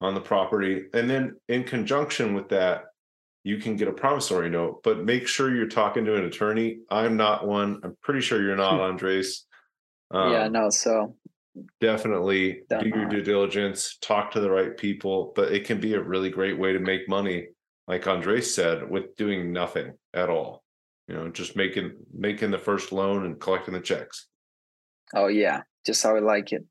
on 0.03 0.15
the 0.15 0.21
property. 0.21 0.83
And 0.93 1.09
then 1.09 1.35
in 1.49 1.65
conjunction 1.65 2.35
with 2.35 2.51
that, 2.51 2.85
you 3.43 3.59
can 3.59 3.77
get 3.77 3.89
a 3.89 3.93
promissory 3.93 4.51
note, 4.51 4.83
but 4.83 5.05
make 5.05 5.27
sure 5.27 5.55
you're 5.55 5.67
talking 5.67 6.05
to 6.05 6.17
an 6.17 6.25
attorney. 6.25 6.81
I'm 6.91 7.17
not 7.17 7.47
one. 7.47 7.81
I'm 7.83 7.97
pretty 8.03 8.21
sure 8.21 8.43
you're 8.43 8.57
not, 8.57 8.81
Andres. 8.81 9.47
Um, 10.11 10.33
yeah, 10.33 10.49
no. 10.49 10.69
So 10.71 11.17
definitely 11.81 12.63
do 12.69 12.89
your 12.89 13.07
due 13.07 13.23
diligence, 13.23 13.97
talk 14.01 14.31
to 14.33 14.41
the 14.41 14.51
right 14.51 14.77
people, 14.77 15.33
but 15.35 15.53
it 15.53 15.65
can 15.65 15.81
be 15.81 15.95
a 15.95 16.03
really 16.03 16.31
great 16.31 16.59
way 16.59 16.73
to 16.73 16.79
make 16.79 17.09
money, 17.09 17.49
like 17.89 18.07
Andres 18.07 18.55
said, 18.55 18.89
with 18.89 19.17
doing 19.17 19.53
nothing 19.53 19.93
at 20.15 20.29
all. 20.29 20.65
You 21.09 21.15
know, 21.15 21.29
just 21.29 21.57
making 21.57 21.93
making 22.13 22.51
the 22.51 22.59
first 22.59 22.93
loan 22.93 23.25
and 23.25 23.41
collecting 23.41 23.75
the 23.75 23.81
checks. 23.81 24.27
Oh 25.15 25.27
yeah, 25.27 25.63
just 25.85 26.03
how 26.03 26.15
I 26.15 26.21
like 26.21 26.53
it. 26.53 26.65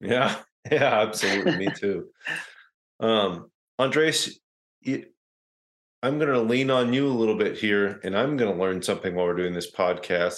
Yeah, 0.00 0.36
yeah, 0.70 1.00
absolutely. 1.00 1.56
Me 1.56 1.68
too. 1.74 2.08
Um, 3.00 3.48
Andres, 3.78 4.40
I'm 6.00 6.20
going 6.20 6.32
to 6.32 6.40
lean 6.40 6.70
on 6.70 6.92
you 6.92 7.08
a 7.08 7.10
little 7.10 7.34
bit 7.34 7.58
here, 7.58 8.00
and 8.04 8.16
I'm 8.16 8.36
going 8.36 8.52
to 8.52 8.60
learn 8.60 8.80
something 8.80 9.16
while 9.16 9.26
we're 9.26 9.34
doing 9.34 9.52
this 9.52 9.72
podcast. 9.72 10.36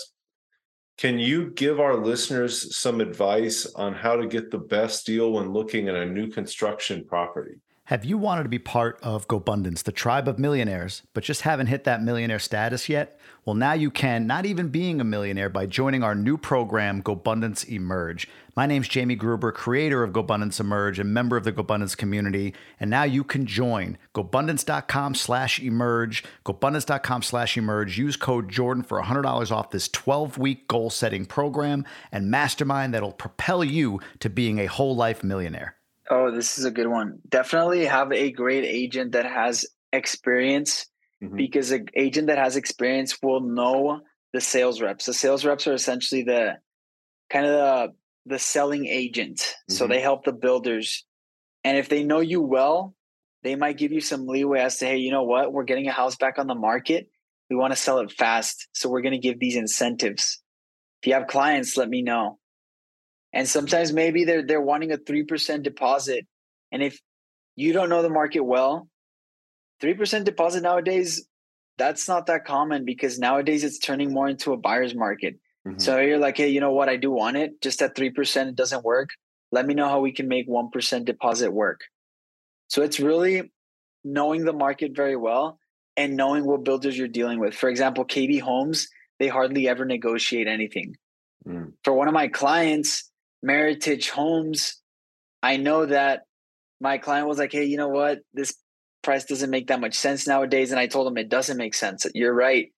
Can 0.96 1.18
you 1.18 1.50
give 1.50 1.78
our 1.78 1.96
listeners 1.96 2.74
some 2.74 3.02
advice 3.02 3.66
on 3.74 3.92
how 3.92 4.16
to 4.16 4.26
get 4.26 4.50
the 4.50 4.58
best 4.58 5.04
deal 5.04 5.32
when 5.32 5.52
looking 5.52 5.88
at 5.88 5.94
a 5.94 6.06
new 6.06 6.28
construction 6.30 7.04
property? 7.04 7.56
Have 7.84 8.06
you 8.06 8.16
wanted 8.16 8.44
to 8.44 8.48
be 8.48 8.58
part 8.58 8.98
of 9.02 9.28
GoBundance, 9.28 9.82
the 9.82 9.92
tribe 9.92 10.28
of 10.28 10.38
millionaires, 10.38 11.02
but 11.12 11.24
just 11.24 11.42
haven't 11.42 11.66
hit 11.66 11.84
that 11.84 12.02
millionaire 12.02 12.38
status 12.38 12.88
yet? 12.88 13.19
Well, 13.46 13.56
now 13.56 13.72
you 13.72 13.90
can, 13.90 14.26
not 14.26 14.44
even 14.44 14.68
being 14.68 15.00
a 15.00 15.04
millionaire, 15.04 15.48
by 15.48 15.64
joining 15.64 16.02
our 16.02 16.14
new 16.14 16.36
program, 16.36 17.02
GoBundance 17.02 17.66
Emerge. 17.66 18.28
My 18.54 18.66
name's 18.66 18.86
Jamie 18.86 19.14
Gruber, 19.14 19.50
creator 19.50 20.02
of 20.02 20.12
GoBundance 20.12 20.60
Emerge 20.60 20.98
and 20.98 21.14
member 21.14 21.38
of 21.38 21.44
the 21.44 21.52
GoBundance 21.52 21.96
community. 21.96 22.52
And 22.78 22.90
now 22.90 23.04
you 23.04 23.24
can 23.24 23.46
join 23.46 23.96
GoBundance.com 24.14 25.14
slash 25.14 25.58
emerge, 25.58 26.22
GoBundance.com 26.44 27.22
slash 27.22 27.56
emerge. 27.56 27.96
Use 27.96 28.16
code 28.16 28.50
Jordan 28.50 28.82
for 28.82 29.00
$100 29.00 29.50
off 29.50 29.70
this 29.70 29.88
12 29.88 30.36
week 30.36 30.68
goal 30.68 30.90
setting 30.90 31.24
program 31.24 31.86
and 32.12 32.30
mastermind 32.30 32.92
that'll 32.92 33.12
propel 33.12 33.64
you 33.64 34.00
to 34.18 34.28
being 34.28 34.58
a 34.58 34.66
whole 34.66 34.94
life 34.94 35.24
millionaire. 35.24 35.76
Oh, 36.10 36.30
this 36.30 36.58
is 36.58 36.66
a 36.66 36.70
good 36.70 36.88
one. 36.88 37.20
Definitely 37.28 37.86
have 37.86 38.12
a 38.12 38.30
great 38.32 38.64
agent 38.64 39.12
that 39.12 39.24
has 39.24 39.64
experience 39.92 40.90
mm-hmm. 41.22 41.36
because 41.36 41.70
an 41.70 41.86
agent 41.96 42.28
that 42.28 42.38
has 42.38 42.56
experience 42.56 43.18
will 43.22 43.40
know 43.40 44.00
the 44.32 44.40
sales 44.40 44.80
reps. 44.80 45.06
The 45.06 45.14
sales 45.14 45.44
reps 45.44 45.66
are 45.66 45.74
essentially 45.74 46.22
the 46.22 46.58
kind 47.30 47.46
of 47.46 47.52
the, 47.52 47.94
the 48.34 48.38
selling 48.38 48.86
agent. 48.86 49.38
Mm-hmm. 49.38 49.74
So 49.74 49.86
they 49.86 50.00
help 50.00 50.24
the 50.24 50.32
builders 50.32 51.04
And 51.64 51.76
if 51.76 51.88
they 51.88 52.04
know 52.04 52.20
you 52.20 52.42
well, 52.42 52.94
they 53.42 53.56
might 53.56 53.78
give 53.78 53.92
you 53.92 54.00
some 54.00 54.26
leeway 54.26 54.60
as 54.60 54.78
to, 54.78 54.86
hey, 54.86 54.98
you 54.98 55.10
know 55.10 55.24
what? 55.24 55.52
We're 55.52 55.64
getting 55.64 55.88
a 55.88 55.92
house 55.92 56.16
back 56.16 56.38
on 56.38 56.46
the 56.46 56.54
market. 56.54 57.08
We 57.48 57.56
want 57.56 57.72
to 57.72 57.76
sell 57.76 57.98
it 57.98 58.12
fast. 58.12 58.68
So 58.72 58.88
we're 58.88 59.02
going 59.02 59.12
to 59.12 59.18
give 59.18 59.38
these 59.38 59.56
incentives. 59.56 60.42
If 61.02 61.08
you 61.08 61.14
have 61.14 61.26
clients, 61.26 61.76
let 61.76 61.88
me 61.88 62.02
know. 62.02 62.38
And 63.32 63.48
sometimes 63.48 63.92
maybe 63.92 64.24
they're 64.24 64.44
they're 64.44 64.60
wanting 64.60 64.92
a 64.92 64.98
3% 64.98 65.62
deposit. 65.62 66.26
And 66.72 66.82
if 66.82 67.00
you 67.56 67.72
don't 67.72 67.88
know 67.88 68.02
the 68.02 68.10
market 68.10 68.40
well, 68.40 68.88
3% 69.82 70.24
deposit 70.24 70.62
nowadays, 70.62 71.26
that's 71.78 72.08
not 72.08 72.26
that 72.26 72.44
common 72.44 72.84
because 72.84 73.18
nowadays 73.18 73.64
it's 73.64 73.78
turning 73.78 74.12
more 74.12 74.28
into 74.28 74.52
a 74.52 74.56
buyer's 74.56 74.94
market. 74.94 75.40
Mm-hmm. 75.66 75.78
So 75.78 75.98
you're 75.98 76.18
like, 76.18 76.36
hey, 76.36 76.48
you 76.48 76.60
know 76.60 76.72
what? 76.72 76.88
I 76.88 76.96
do 76.96 77.10
want 77.10 77.36
it. 77.36 77.60
Just 77.62 77.82
at 77.82 77.94
3%, 77.94 78.48
it 78.48 78.56
doesn't 78.56 78.84
work. 78.84 79.10
Let 79.52 79.66
me 79.66 79.74
know 79.74 79.88
how 79.88 80.00
we 80.00 80.12
can 80.12 80.28
make 80.28 80.48
1% 80.48 81.04
deposit 81.04 81.52
work. 81.52 81.80
So 82.68 82.82
it's 82.82 83.00
really 83.00 83.50
knowing 84.04 84.44
the 84.44 84.52
market 84.52 84.94
very 84.94 85.16
well 85.16 85.58
and 85.96 86.16
knowing 86.16 86.44
what 86.44 86.64
builders 86.64 86.96
you're 86.96 87.08
dealing 87.08 87.40
with. 87.40 87.54
For 87.54 87.68
example, 87.68 88.04
KB 88.04 88.40
Homes, 88.40 88.88
they 89.18 89.28
hardly 89.28 89.68
ever 89.68 89.84
negotiate 89.84 90.46
anything. 90.46 90.96
Mm. 91.46 91.72
For 91.84 91.92
one 91.92 92.08
of 92.08 92.14
my 92.14 92.28
clients, 92.28 93.10
Meritage 93.44 94.08
Homes, 94.10 94.80
I 95.42 95.56
know 95.56 95.86
that 95.86 96.22
my 96.80 96.98
client 96.98 97.26
was 97.26 97.38
like, 97.38 97.52
hey, 97.52 97.64
you 97.64 97.76
know 97.76 97.88
what? 97.88 98.20
This 98.32 98.54
price 99.02 99.24
doesn't 99.24 99.50
make 99.50 99.68
that 99.68 99.80
much 99.80 99.94
sense 99.94 100.26
nowadays. 100.26 100.70
And 100.70 100.80
I 100.80 100.86
told 100.86 101.06
him 101.06 101.16
it 101.16 101.28
doesn't 101.28 101.56
make 101.56 101.74
sense. 101.74 102.06
You're 102.14 102.34
right. 102.34 102.72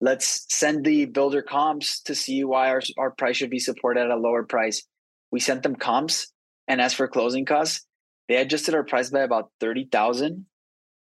Let's 0.00 0.46
send 0.48 0.84
the 0.84 1.04
builder 1.06 1.42
comps 1.42 2.00
to 2.02 2.14
see 2.14 2.44
why 2.44 2.70
our, 2.70 2.82
our 2.98 3.10
price 3.10 3.36
should 3.36 3.50
be 3.50 3.58
supported 3.58 4.00
at 4.00 4.10
a 4.10 4.16
lower 4.16 4.42
price. 4.42 4.82
We 5.30 5.40
sent 5.40 5.62
them 5.62 5.76
comps. 5.76 6.32
And 6.68 6.80
as 6.80 6.94
for 6.94 7.08
closing 7.08 7.44
costs, 7.44 7.86
they 8.28 8.36
adjusted 8.36 8.74
our 8.74 8.84
price 8.84 9.10
by 9.10 9.20
about 9.20 9.50
30,000 9.60 10.46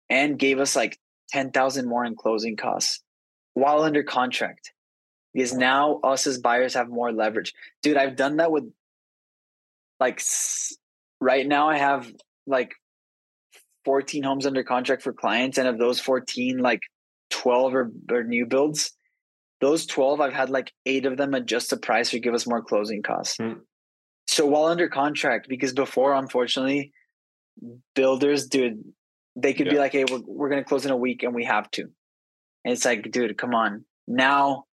and 0.09 0.39
gave 0.39 0.61
us 0.61 0.77
like 0.77 0.99
10,000 1.31 1.89
more 1.89 2.05
in 2.05 2.15
closing 2.15 2.57
costs 2.57 3.03
while 3.55 3.83
under 3.83 4.03
contract. 4.03 4.73
Because 5.35 5.53
now 5.53 6.01
us 6.03 6.27
as 6.27 6.39
buyers 6.39 6.75
have 6.75 6.89
more 6.89 7.13
leverage. 7.13 7.53
Dude, 7.83 7.97
I've 7.97 8.17
done 8.17 8.39
that 8.39 8.51
with 8.51 8.65
like 10.01 10.23
right 11.21 11.47
now 11.47 11.69
I 11.69 11.79
have 11.79 12.11
like 12.47 12.75
14 13.87 14.25
homes 14.25 14.46
under 14.46 14.64
contract 14.64 15.03
for 15.03 15.12
clients 15.12 15.59
and 15.59 15.68
of 15.68 15.79
those 15.79 16.01
14 16.01 16.59
like 16.59 16.81
12 17.31 17.75
are, 17.75 17.90
are 18.11 18.25
new 18.25 18.44
builds 18.44 18.92
those 19.61 19.87
12 19.87 20.20
i've 20.20 20.33
had 20.33 20.51
like 20.51 20.72
eight 20.85 21.07
of 21.07 21.16
them 21.16 21.35
adjust 21.35 21.70
the 21.70 21.77
price 21.77 22.12
or 22.12 22.18
give 22.18 22.35
us 22.35 22.46
more 22.46 22.62
closing 22.62 23.03
costs 23.03 23.38
mm. 23.38 23.59
so 24.27 24.44
while 24.44 24.64
under 24.64 24.88
contract 24.88 25.49
because 25.49 25.72
before 25.72 26.14
unfortunately 26.14 26.92
builders 27.94 28.49
dude 28.49 28.83
they 29.37 29.55
could 29.55 29.66
yeah. 29.66 29.72
be 29.72 29.79
like 29.79 29.92
hey 29.92 30.05
we're, 30.11 30.20
we're 30.27 30.49
going 30.49 30.62
to 30.62 30.68
close 30.68 30.85
in 30.85 30.90
a 30.90 30.96
week 30.96 31.22
and 31.22 31.33
we 31.33 31.44
have 31.44 31.70
to 31.70 31.83
and 31.83 32.72
it's 32.72 32.85
like 32.85 33.09
dude 33.12 33.38
come 33.38 33.55
on 33.55 33.85
now 34.09 34.64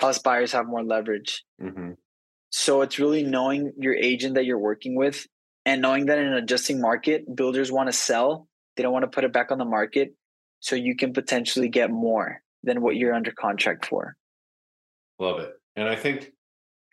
us 0.00 0.18
buyers 0.18 0.52
have 0.52 0.66
more 0.66 0.84
leverage 0.84 1.42
mm-hmm. 1.60 1.92
so 2.50 2.82
it's 2.82 2.98
really 2.98 3.22
knowing 3.22 3.72
your 3.78 3.94
agent 3.94 4.34
that 4.34 4.44
you're 4.44 4.58
working 4.58 4.94
with 4.94 5.26
and 5.64 5.82
knowing 5.82 6.06
that 6.06 6.18
in 6.18 6.26
an 6.26 6.34
adjusting 6.34 6.80
market 6.80 7.24
builders 7.34 7.72
want 7.72 7.88
to 7.88 7.92
sell 7.92 8.47
they 8.78 8.84
don't 8.84 8.92
want 8.92 9.02
to 9.02 9.10
put 9.10 9.24
it 9.24 9.32
back 9.32 9.50
on 9.50 9.58
the 9.58 9.64
market 9.64 10.14
so 10.60 10.76
you 10.76 10.94
can 10.94 11.12
potentially 11.12 11.68
get 11.68 11.90
more 11.90 12.40
than 12.62 12.80
what 12.80 12.94
you're 12.96 13.12
under 13.12 13.32
contract 13.32 13.86
for. 13.86 14.16
Love 15.18 15.40
it. 15.40 15.52
And 15.74 15.88
I 15.88 15.96
think, 15.96 16.30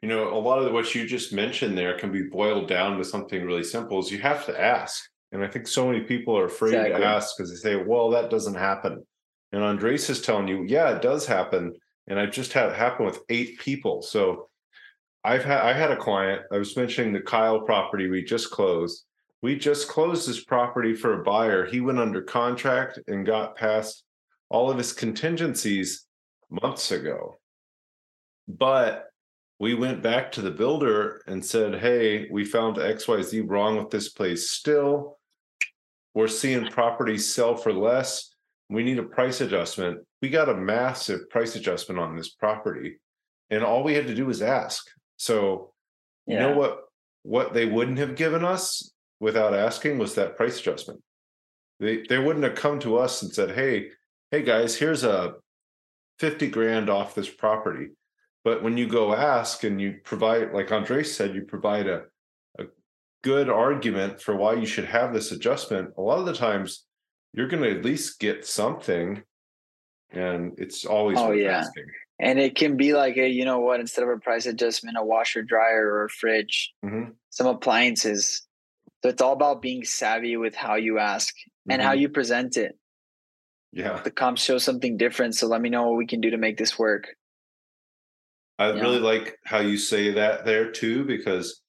you 0.01 0.09
know, 0.09 0.35
a 0.35 0.39
lot 0.39 0.57
of 0.59 0.73
what 0.73 0.95
you 0.95 1.05
just 1.05 1.31
mentioned 1.31 1.77
there 1.77 1.97
can 1.97 2.11
be 2.11 2.23
boiled 2.23 2.67
down 2.67 2.97
to 2.97 3.05
something 3.05 3.45
really 3.45 3.63
simple 3.63 3.99
is 3.99 4.11
you 4.11 4.17
have 4.19 4.47
to 4.47 4.59
ask. 4.59 5.03
And 5.31 5.43
I 5.43 5.47
think 5.47 5.67
so 5.67 5.85
many 5.85 6.01
people 6.01 6.35
are 6.35 6.45
afraid 6.45 6.73
exactly. 6.73 7.01
to 7.01 7.05
ask 7.05 7.37
because 7.37 7.51
they 7.51 7.57
say, 7.57 7.75
well, 7.75 8.09
that 8.09 8.31
doesn't 8.31 8.55
happen. 8.55 9.05
And 9.51 9.63
Andres 9.63 10.09
is 10.09 10.21
telling 10.21 10.47
you, 10.47 10.65
yeah, 10.67 10.95
it 10.95 11.03
does 11.03 11.27
happen. 11.27 11.73
And 12.07 12.19
I've 12.19 12.31
just 12.31 12.53
had 12.53 12.69
it 12.69 12.75
happen 12.75 13.05
with 13.05 13.19
eight 13.29 13.59
people. 13.59 14.01
So 14.01 14.49
I've 15.23 15.43
had 15.43 15.61
I 15.61 15.73
had 15.73 15.91
a 15.91 15.97
client, 15.97 16.41
I 16.51 16.57
was 16.57 16.75
mentioning 16.75 17.13
the 17.13 17.21
Kyle 17.21 17.61
property 17.61 18.09
we 18.09 18.23
just 18.23 18.49
closed 18.49 19.05
we 19.45 19.55
just 19.55 19.87
closed 19.87 20.27
this 20.27 20.43
property 20.43 20.95
for 20.95 21.13
a 21.13 21.23
buyer. 21.23 21.67
He 21.67 21.79
went 21.79 21.99
under 21.99 22.23
contract 22.23 22.97
and 23.07 23.27
got 23.27 23.55
past 23.55 24.03
all 24.49 24.71
of 24.71 24.77
his 24.79 24.91
contingencies 24.91 26.07
months 26.49 26.89
ago. 26.89 27.37
But 28.47 29.05
we 29.59 29.75
went 29.75 30.01
back 30.01 30.31
to 30.31 30.41
the 30.41 30.49
builder 30.49 31.21
and 31.27 31.45
said, 31.45 31.75
Hey, 31.75 32.27
we 32.31 32.43
found 32.43 32.77
XYZ 32.77 33.47
wrong 33.47 33.77
with 33.77 33.91
this 33.91 34.09
place 34.09 34.49
still. 34.49 35.19
We're 36.15 36.27
seeing 36.27 36.65
properties 36.69 37.31
sell 37.31 37.55
for 37.55 37.71
less. 37.71 38.33
We 38.71 38.83
need 38.83 38.97
a 38.97 39.03
price 39.03 39.41
adjustment. 39.41 39.99
We 40.23 40.29
got 40.29 40.49
a 40.49 40.55
massive 40.55 41.29
price 41.29 41.55
adjustment 41.55 41.99
on 41.99 42.15
this 42.15 42.29
property. 42.29 42.97
And 43.51 43.63
all 43.63 43.83
we 43.83 43.93
had 43.93 44.07
to 44.07 44.15
do 44.15 44.25
was 44.25 44.41
ask. 44.41 44.87
So, 45.17 45.71
yeah. 46.25 46.33
you 46.33 46.39
know 46.39 46.57
what? 46.57 46.79
What 47.21 47.53
they 47.53 47.67
wouldn't 47.67 47.99
have 47.99 48.15
given 48.15 48.43
us 48.43 48.91
without 49.19 49.53
asking 49.53 49.97
was 49.97 50.15
that 50.15 50.37
price 50.37 50.59
adjustment. 50.59 51.01
They 51.79 52.03
they 52.07 52.19
wouldn't 52.19 52.45
have 52.45 52.55
come 52.55 52.79
to 52.79 52.97
us 52.97 53.21
and 53.21 53.33
said, 53.33 53.51
"Hey, 53.51 53.89
hey 54.31 54.41
guys, 54.41 54.77
here's 54.77 55.03
a 55.03 55.35
50 56.19 56.47
grand 56.47 56.89
off 56.89 57.15
this 57.15 57.29
property." 57.29 57.89
But 58.43 58.63
when 58.63 58.77
you 58.77 58.87
go 58.87 59.13
ask 59.13 59.63
and 59.63 59.81
you 59.81 59.99
provide 60.03 60.53
like 60.53 60.71
Andres 60.71 61.15
said, 61.15 61.35
you 61.35 61.43
provide 61.43 61.87
a 61.87 62.03
a 62.59 62.65
good 63.23 63.49
argument 63.49 64.21
for 64.21 64.35
why 64.35 64.53
you 64.53 64.65
should 64.65 64.85
have 64.85 65.13
this 65.13 65.31
adjustment, 65.31 65.93
a 65.97 66.01
lot 66.01 66.19
of 66.19 66.25
the 66.25 66.33
times 66.33 66.85
you're 67.33 67.47
going 67.47 67.63
to 67.63 67.77
at 67.77 67.83
least 67.83 68.19
get 68.19 68.45
something 68.45 69.21
and 70.11 70.53
it's 70.57 70.85
always 70.85 71.19
oh, 71.19 71.31
yeah. 71.31 71.59
Asking. 71.59 71.85
And 72.19 72.39
it 72.39 72.55
can 72.55 72.77
be 72.77 72.93
like, 72.93 73.15
hey, 73.15 73.29
you 73.29 73.43
know 73.43 73.59
what? 73.59 73.81
Instead 73.81 74.03
of 74.03 74.09
a 74.09 74.17
price 74.17 74.45
adjustment, 74.45 74.97
a 74.97 75.03
washer, 75.03 75.43
dryer, 75.43 75.87
or 75.91 76.05
a 76.05 76.09
fridge, 76.09 76.73
mm-hmm. 76.83 77.11
some 77.29 77.47
appliances 77.47 78.47
so 79.05 79.09
it's 79.09 79.21
all 79.21 79.33
about 79.33 79.61
being 79.61 79.83
savvy 79.83 80.35
with 80.35 80.55
how 80.55 80.77
you 80.77 80.97
ask 80.97 81.31
and 81.69 81.79
mm-hmm. 81.79 81.87
how 81.87 81.93
you 81.93 82.09
present 82.09 82.57
it. 82.57 82.75
Yeah. 83.71 84.01
The 84.03 84.09
comps 84.09 84.41
show 84.43 84.57
something 84.57 84.97
different. 84.97 85.35
So 85.35 85.45
let 85.45 85.61
me 85.61 85.69
know 85.69 85.87
what 85.87 85.97
we 85.97 86.07
can 86.07 86.21
do 86.21 86.31
to 86.31 86.39
make 86.39 86.57
this 86.57 86.79
work. 86.79 87.09
I 88.57 88.71
yeah. 88.71 88.81
really 88.81 88.97
like 88.97 89.37
how 89.45 89.59
you 89.59 89.77
say 89.77 90.09
that 90.13 90.43
there 90.43 90.71
too, 90.71 91.05
because 91.05 91.61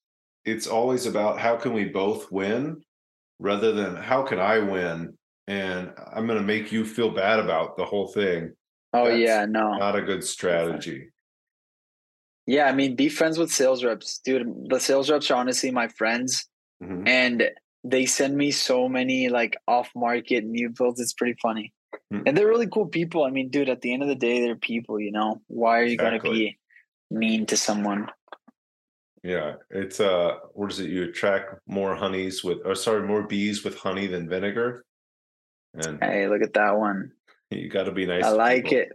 it's 0.46 0.66
always 0.66 1.04
about 1.04 1.38
how 1.38 1.56
can 1.56 1.74
we 1.74 1.84
both 1.84 2.32
win 2.32 2.80
rather 3.38 3.72
than 3.72 3.96
how 3.96 4.22
can 4.22 4.38
I 4.38 4.60
win 4.60 5.12
and 5.46 5.92
I'm 6.14 6.26
going 6.26 6.38
to 6.38 6.44
make 6.44 6.72
you 6.72 6.86
feel 6.86 7.10
bad 7.10 7.38
about 7.38 7.76
the 7.76 7.84
whole 7.84 8.08
thing. 8.08 8.54
Oh 8.94 9.10
That's 9.10 9.18
yeah, 9.18 9.44
no. 9.46 9.76
Not 9.76 9.94
a 9.94 10.00
good 10.00 10.24
strategy. 10.24 11.10
Yeah, 12.46 12.64
I 12.64 12.72
mean, 12.72 12.96
be 12.96 13.10
friends 13.10 13.38
with 13.38 13.52
sales 13.52 13.84
reps, 13.84 14.20
dude. 14.24 14.70
The 14.70 14.80
sales 14.80 15.10
reps 15.10 15.30
are 15.30 15.34
honestly 15.34 15.70
my 15.70 15.88
friends. 15.88 16.48
Mm-hmm. 16.82 17.08
And 17.08 17.50
they 17.84 18.06
send 18.06 18.36
me 18.36 18.50
so 18.50 18.88
many 18.88 19.28
like 19.28 19.56
off 19.68 19.90
market 19.94 20.44
new 20.44 20.70
builds. 20.70 21.00
It's 21.00 21.12
pretty 21.12 21.38
funny. 21.40 21.72
Mm-hmm. 22.12 22.22
And 22.26 22.36
they're 22.36 22.48
really 22.48 22.68
cool 22.68 22.86
people. 22.86 23.24
I 23.24 23.30
mean, 23.30 23.48
dude, 23.48 23.68
at 23.68 23.80
the 23.80 23.92
end 23.92 24.02
of 24.02 24.08
the 24.08 24.14
day, 24.14 24.40
they're 24.40 24.56
people, 24.56 25.00
you 25.00 25.12
know. 25.12 25.40
Why 25.46 25.80
are 25.80 25.84
you 25.84 25.94
exactly. 25.94 26.18
gonna 26.18 26.34
be 26.34 26.58
mean 27.10 27.46
to 27.46 27.56
someone? 27.56 28.08
Yeah, 29.22 29.54
it's 29.70 29.98
uh 29.98 30.36
what 30.52 30.70
is 30.70 30.78
it? 30.80 30.90
You 30.90 31.04
attract 31.04 31.60
more 31.66 31.96
honeys 31.96 32.44
with 32.44 32.58
or 32.64 32.74
sorry, 32.74 33.02
more 33.02 33.22
bees 33.22 33.64
with 33.64 33.76
honey 33.76 34.06
than 34.06 34.28
vinegar. 34.28 34.84
And 35.74 35.98
hey, 36.02 36.28
look 36.28 36.42
at 36.42 36.54
that 36.54 36.76
one. 36.76 37.12
You 37.52 37.68
gotta 37.68 37.92
be 37.92 38.06
nice. 38.06 38.24
I 38.24 38.30
like 38.30 38.64
people. 38.64 38.88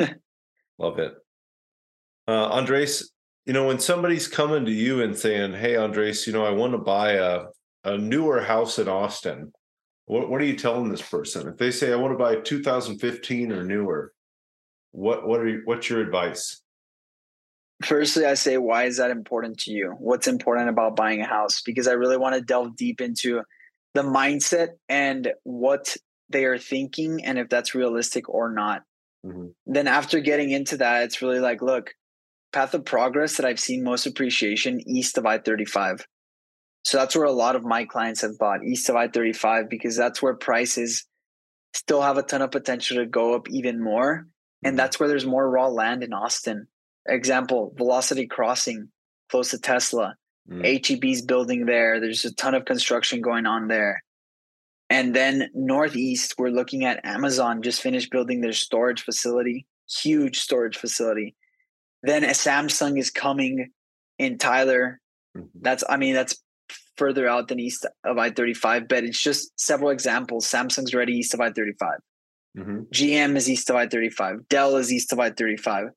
it. 0.00 0.20
Love 0.78 0.98
it. 0.98 1.14
Uh 2.28 2.48
Andres, 2.48 3.10
you 3.46 3.52
know, 3.52 3.66
when 3.66 3.78
somebody's 3.78 4.28
coming 4.28 4.64
to 4.64 4.72
you 4.72 5.02
and 5.02 5.16
saying, 5.16 5.54
"Hey, 5.54 5.76
Andres, 5.76 6.26
you 6.26 6.32
know, 6.32 6.44
I 6.44 6.50
want 6.50 6.72
to 6.72 6.78
buy 6.78 7.12
a 7.12 7.46
a 7.84 7.98
newer 7.98 8.40
house 8.40 8.78
in 8.78 8.88
Austin," 8.88 9.52
what 10.06 10.30
what 10.30 10.40
are 10.40 10.44
you 10.44 10.56
telling 10.56 10.90
this 10.90 11.02
person? 11.02 11.48
If 11.48 11.58
they 11.58 11.70
say, 11.70 11.92
"I 11.92 11.96
want 11.96 12.12
to 12.12 12.18
buy 12.18 12.36
2015 12.36 13.52
or 13.52 13.62
newer," 13.62 14.12
what 14.92 15.26
what 15.26 15.40
are 15.40 15.48
you, 15.48 15.62
what's 15.64 15.90
your 15.90 16.00
advice? 16.00 16.62
Firstly, 17.82 18.24
I 18.24 18.34
say, 18.34 18.56
why 18.56 18.84
is 18.84 18.98
that 18.98 19.10
important 19.10 19.58
to 19.60 19.72
you? 19.72 19.94
What's 19.98 20.28
important 20.28 20.68
about 20.68 20.96
buying 20.96 21.20
a 21.20 21.26
house? 21.26 21.60
Because 21.60 21.88
I 21.88 21.92
really 21.92 22.16
want 22.16 22.36
to 22.36 22.40
delve 22.40 22.76
deep 22.76 23.00
into 23.00 23.42
the 23.94 24.02
mindset 24.02 24.68
and 24.88 25.32
what 25.42 25.96
they 26.30 26.44
are 26.44 26.56
thinking 26.56 27.24
and 27.24 27.38
if 27.38 27.48
that's 27.48 27.74
realistic 27.74 28.28
or 28.28 28.50
not. 28.50 28.84
Mm-hmm. 29.26 29.48
Then 29.66 29.88
after 29.88 30.20
getting 30.20 30.50
into 30.50 30.76
that, 30.78 31.02
it's 31.02 31.20
really 31.20 31.40
like, 31.40 31.62
look, 31.62 31.94
path 32.54 32.72
of 32.72 32.84
progress 32.84 33.36
that 33.36 33.44
I've 33.44 33.60
seen 33.60 33.82
most 33.82 34.06
appreciation 34.06 34.80
east 34.88 35.18
of 35.18 35.26
I 35.26 35.38
35. 35.38 36.06
So 36.84 36.98
that's 36.98 37.16
where 37.16 37.26
a 37.26 37.32
lot 37.32 37.56
of 37.56 37.64
my 37.64 37.84
clients 37.84 38.20
have 38.20 38.38
bought 38.38 38.64
east 38.64 38.88
of 38.88 38.96
I 38.96 39.08
35 39.08 39.68
because 39.68 39.96
that's 39.96 40.22
where 40.22 40.34
prices 40.34 41.04
still 41.72 42.00
have 42.00 42.16
a 42.16 42.22
ton 42.22 42.42
of 42.42 42.52
potential 42.52 42.98
to 42.98 43.06
go 43.06 43.34
up 43.34 43.50
even 43.50 43.82
more. 43.82 44.28
And 44.62 44.70
mm-hmm. 44.70 44.76
that's 44.76 45.00
where 45.00 45.08
there's 45.08 45.26
more 45.26 45.50
raw 45.50 45.66
land 45.66 46.04
in 46.04 46.12
Austin. 46.12 46.68
Example, 47.06 47.74
Velocity 47.76 48.26
Crossing, 48.26 48.88
close 49.30 49.50
to 49.50 49.58
Tesla. 49.58 50.14
Mm. 50.48 50.62
HEB's 50.62 51.22
building 51.22 51.66
there. 51.66 52.00
There's 52.00 52.24
a 52.24 52.34
ton 52.34 52.54
of 52.54 52.66
construction 52.66 53.20
going 53.20 53.46
on 53.46 53.68
there. 53.68 54.02
And 54.90 55.16
then 55.16 55.50
Northeast, 55.54 56.34
we're 56.38 56.50
looking 56.50 56.84
at 56.84 57.04
Amazon 57.04 57.62
just 57.62 57.80
finished 57.80 58.10
building 58.10 58.42
their 58.42 58.52
storage 58.52 59.02
facility, 59.02 59.66
huge 59.88 60.38
storage 60.38 60.76
facility. 60.76 61.34
Then 62.04 62.24
a 62.24 62.28
Samsung 62.28 62.98
is 62.98 63.10
coming 63.10 63.70
in 64.18 64.38
Taylor. 64.38 65.00
Mm-hmm. 65.36 65.58
That's, 65.62 65.82
I 65.88 65.96
mean, 65.96 66.14
that's 66.14 66.36
further 66.96 67.26
out 67.26 67.48
than 67.48 67.58
east 67.58 67.86
of 68.04 68.18
I 68.18 68.30
35, 68.30 68.88
but 68.88 69.04
it's 69.04 69.20
just 69.20 69.58
several 69.58 69.90
examples. 69.90 70.46
Samsung's 70.46 70.94
already 70.94 71.14
east 71.14 71.34
of 71.34 71.40
I 71.40 71.50
35. 71.50 71.90
Mm-hmm. 72.56 72.78
GM 72.92 73.36
is 73.36 73.50
east 73.50 73.70
of 73.70 73.76
I 73.76 73.88
35. 73.88 74.48
Dell 74.48 74.76
is 74.76 74.92
east 74.92 75.12
of 75.12 75.18
I 75.18 75.30
35. 75.30 75.88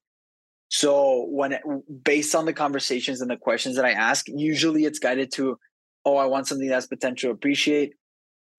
So 0.70 1.26
when 1.30 1.54
it, 1.54 1.62
based 2.04 2.36
on 2.36 2.46
the 2.46 2.54
conversations 2.54 3.22
and 3.22 3.30
the 3.30 3.38
questions 3.38 3.76
that 3.76 3.86
I 3.86 3.92
ask, 3.92 4.26
usually 4.28 4.86
it's 4.86 5.00
guided 5.00 5.32
to, 5.34 5.58
oh, 6.06 6.18
I 6.18 6.26
want 6.26 6.48
something 6.48 6.68
that's 6.68 6.88
potential 6.88 7.32
appreciate, 7.32 7.94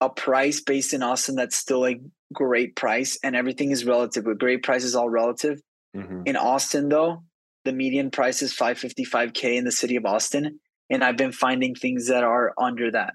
a 0.01 0.09
price 0.09 0.61
based 0.61 0.93
in 0.93 1.03
Austin 1.03 1.35
that's 1.35 1.55
still 1.55 1.85
a 1.85 1.99
great 2.31 2.75
price, 2.75 3.19
and 3.23 3.35
everything 3.35 3.71
is 3.71 3.85
relative. 3.85 4.23
But 4.23 4.39
great 4.39 4.63
price 4.63 4.83
is 4.83 4.95
all 4.95 5.09
relative. 5.09 5.59
Mm-hmm. 5.95 6.23
In 6.25 6.35
Austin, 6.35 6.89
though, 6.89 7.23
the 7.65 7.73
median 7.73 8.11
price 8.11 8.41
is 8.41 8.53
555k 8.53 9.57
in 9.57 9.65
the 9.65 9.71
city 9.71 9.95
of 9.95 10.05
Austin, 10.05 10.59
and 10.89 11.03
I've 11.03 11.17
been 11.17 11.31
finding 11.31 11.75
things 11.75 12.07
that 12.07 12.23
are 12.23 12.53
under 12.57 12.91
that, 12.91 13.13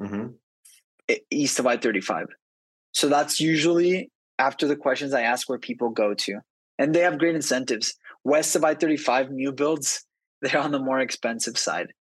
mm-hmm. 0.00 0.28
east 1.30 1.58
of 1.58 1.66
I-35. 1.66 2.26
So 2.92 3.08
that's 3.08 3.40
usually 3.40 4.10
after 4.38 4.66
the 4.66 4.76
questions 4.76 5.14
I 5.14 5.22
ask 5.22 5.48
where 5.48 5.58
people 5.58 5.90
go 5.90 6.14
to, 6.14 6.40
and 6.78 6.94
they 6.94 7.00
have 7.00 7.18
great 7.18 7.34
incentives. 7.34 7.94
West 8.24 8.56
of 8.56 8.64
I-35 8.64 9.30
new 9.30 9.52
builds, 9.52 10.04
they're 10.42 10.60
on 10.60 10.72
the 10.72 10.78
more 10.78 11.00
expensive 11.00 11.58
side. 11.58 11.92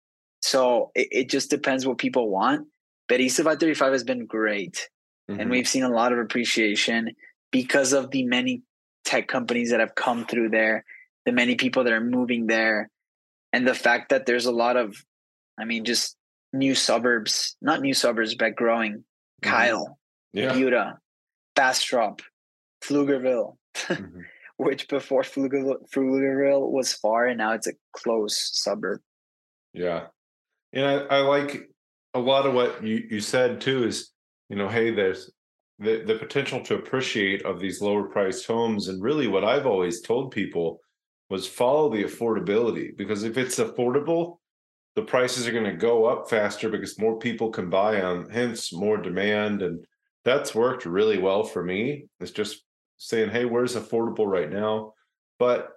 So 0.42 0.92
it, 0.96 1.08
it 1.12 1.30
just 1.30 1.50
depends 1.50 1.86
what 1.86 1.98
people 1.98 2.30
want. 2.30 2.68
But 3.08 3.20
East 3.20 3.40
of 3.40 3.48
I-35 3.48 3.92
has 3.92 4.04
been 4.04 4.26
great. 4.26 4.88
Mm-hmm. 5.30 5.40
And 5.40 5.52
we've 5.52 5.68
seen 5.68 5.84
a 5.84 5.90
lot 5.90 6.14
of 6.14 6.20
appreciation 6.20 7.12
because 7.52 7.94
of 7.94 8.12
the 8.12 8.24
many 8.24 8.64
tech 9.06 9.28
companies 9.28 9.72
that 9.72 9.80
have 9.80 9.96
come 9.96 10.26
through 10.26 10.50
there, 10.50 10.86
the 11.26 11.32
many 11.32 11.56
people 11.56 11.84
that 11.84 11.94
are 11.94 12.02
moving 12.02 12.48
there, 12.48 12.90
and 13.54 13.68
the 13.68 13.76
fact 13.76 14.10
that 14.10 14.26
there's 14.26 14.46
a 14.46 14.52
lot 14.52 14.78
of, 14.78 14.96
I 15.60 15.66
mean, 15.66 15.86
just 15.86 16.16
new 16.54 16.76
suburbs, 16.76 17.56
not 17.62 17.82
new 17.82 17.94
suburbs, 17.94 18.36
but 18.36 18.56
growing. 18.56 18.94
Mm-hmm. 18.94 19.50
Kyle, 19.50 19.98
yeah. 20.34 20.54
Buda, 20.54 21.00
Bastrop, 21.56 22.22
Pflugerville. 22.84 23.56
Mm-hmm 23.76 24.22
which 24.62 24.88
before 24.88 25.24
Pflugerville 25.24 26.70
was 26.70 26.94
far 26.94 27.26
and 27.26 27.40
now 27.40 27.54
it's 27.54 27.66
a 27.66 27.74
close 27.94 28.52
suburb. 28.54 29.02
Yeah. 29.74 30.08
And 30.72 30.86
I, 30.86 30.98
I 30.98 31.18
like 31.22 31.68
a 32.14 32.20
lot 32.20 32.46
of 32.46 32.54
what 32.54 32.84
you, 32.84 33.04
you 33.10 33.22
said 33.22 33.60
too 33.60 33.86
is, 33.86 34.12
you 34.50 34.56
know, 34.56 34.70
hey, 34.70 34.94
there's 34.94 35.32
the, 35.80 36.04
the 36.06 36.14
potential 36.14 36.62
to 36.66 36.76
appreciate 36.76 37.44
of 37.44 37.60
these 37.60 37.82
lower 37.82 38.04
priced 38.04 38.46
homes. 38.46 38.88
And 38.88 39.02
really 39.02 39.28
what 39.28 39.44
I've 39.44 39.66
always 39.66 40.00
told 40.00 40.30
people 40.30 40.80
was 41.32 41.48
follow 41.48 41.90
the 41.90 42.04
affordability 42.04 42.96
because 42.98 43.24
if 43.24 43.38
it's 43.38 43.58
affordable, 43.58 44.40
the 44.96 45.02
prices 45.02 45.48
are 45.48 45.54
going 45.54 45.64
to 45.64 45.72
go 45.72 46.04
up 46.06 46.30
faster 46.30 46.68
because 46.68 47.00
more 47.00 47.18
people 47.18 47.50
can 47.50 47.70
buy 47.70 47.94
them, 47.94 48.28
hence 48.30 48.74
more 48.74 48.98
demand. 48.98 49.62
And 49.62 49.86
that's 50.26 50.54
worked 50.54 50.86
really 50.86 51.18
well 51.18 51.46
for 51.46 51.64
me. 51.64 52.08
It's 52.20 52.32
just 52.32 52.66
saying, 52.98 53.30
hey, 53.30 53.46
where's 53.46 53.78
affordable 53.78 54.28
right 54.28 54.52
now? 54.52 54.94
But 55.40 55.70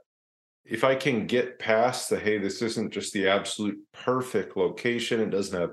if 0.64 0.82
I 0.82 0.96
can 0.96 1.28
get 1.28 1.60
past 1.60 2.10
the, 2.10 2.18
hey, 2.18 2.38
this 2.38 2.60
isn't 2.60 2.92
just 2.92 3.12
the 3.12 3.28
absolute 3.28 3.78
perfect 3.92 4.56
location, 4.56 5.20
it 5.20 5.30
doesn't 5.30 5.58
have 5.58 5.70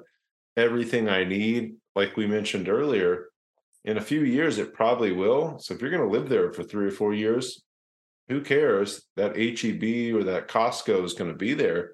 everything 0.58 1.10
I 1.10 1.24
need, 1.24 1.74
like 1.96 2.16
we 2.16 2.28
mentioned 2.28 2.70
earlier, 2.70 3.30
in 3.84 3.98
a 3.98 4.02
few 4.02 4.22
years, 4.22 4.60
it 4.60 4.76
probably 4.76 5.12
will. 5.12 5.58
So 5.58 5.74
if 5.74 5.82
you're 5.82 5.90
going 5.90 6.08
to 6.08 6.18
live 6.20 6.30
there 6.30 6.54
for 6.54 6.62
three 6.62 6.86
or 6.86 6.92
four 6.92 7.16
years, 7.16 7.64
who 8.32 8.42
cares? 8.42 9.06
That 9.18 9.36
HEB 9.36 10.16
or 10.16 10.24
that 10.24 10.48
Costco 10.48 11.04
is 11.04 11.14
going 11.14 11.32
to 11.32 11.38
be 11.38 11.54
there. 11.54 11.94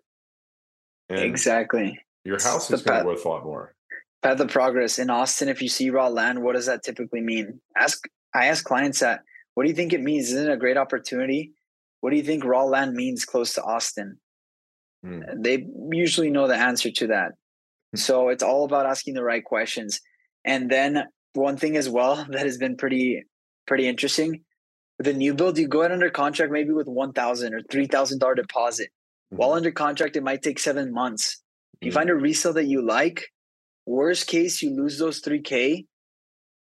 Exactly. 1.10 1.98
Your 2.26 2.42
house 2.42 2.70
is 2.72 2.82
going 2.82 3.00
to 3.00 3.04
be 3.04 3.08
worth 3.08 3.26
a 3.26 3.30
lot 3.30 3.46
more. 3.46 3.74
Path 4.22 4.40
of 4.40 4.50
progress 4.50 5.00
in 5.00 5.10
Austin. 5.10 5.50
If 5.50 5.62
you 5.62 5.70
see 5.70 5.90
raw 5.90 6.08
land, 6.08 6.42
what 6.42 6.56
does 6.56 6.66
that 6.66 6.84
typically 6.84 7.22
mean? 7.22 7.60
Ask. 7.78 8.08
I 8.36 8.48
ask 8.48 8.64
clients 8.64 9.00
that 9.00 9.22
what 9.54 9.64
do 9.64 9.70
you 9.70 9.76
think 9.76 9.94
it 9.94 10.02
means? 10.02 10.32
Isn't 10.32 10.50
it 10.50 10.54
a 10.54 10.58
great 10.58 10.78
opportunity? 10.78 11.54
What 12.02 12.12
do 12.12 12.18
you 12.18 12.24
think 12.24 12.44
raw 12.44 12.64
land 12.64 12.94
means 12.94 13.26
close 13.26 13.54
to 13.54 13.64
Austin? 13.64 14.20
Mm. 15.06 15.44
They 15.44 15.66
usually 15.92 16.30
know 16.30 16.48
the 16.48 16.56
answer 16.56 16.92
to 16.92 17.08
that. 17.08 17.32
Hmm. 17.94 17.98
So 17.98 18.30
it's 18.30 18.44
all 18.44 18.66
about 18.66 18.86
asking 18.86 19.14
the 19.14 19.24
right 19.24 19.44
questions. 19.44 20.00
And 20.46 20.70
then 20.70 21.06
one 21.34 21.58
thing 21.58 21.78
as 21.78 21.90
well 21.90 22.24
that 22.30 22.46
has 22.46 22.58
been 22.58 22.78
pretty 22.78 23.24
pretty 23.66 23.88
interesting. 23.88 24.44
With 24.98 25.08
a 25.08 25.14
new 25.14 25.34
build, 25.34 25.58
you 25.58 25.68
go 25.68 25.84
out 25.84 25.92
under 25.92 26.10
contract 26.10 26.52
maybe 26.52 26.72
with 26.72 26.88
one 26.88 27.14
thousand 27.14 27.54
or 27.54 27.62
three 27.70 27.88
thousand 27.88 28.20
dollar 28.20 28.36
deposit. 28.36 28.90
Mm-hmm. 29.32 29.38
While 29.38 29.54
under 29.54 29.72
contract, 29.72 30.16
it 30.16 30.24
might 30.24 30.42
take 30.42 30.60
seven 30.60 30.92
months. 30.92 31.42
You 31.82 31.90
mm-hmm. 31.90 31.96
find 31.96 32.10
a 32.10 32.16
resale 32.16 32.54
that 32.54 32.66
you 32.66 32.82
like, 32.82 33.28
worst 33.86 34.28
case, 34.28 34.62
you 34.62 34.72
lose 34.72 34.98
those 34.98 35.20
three 35.20 35.42
K 35.42 35.86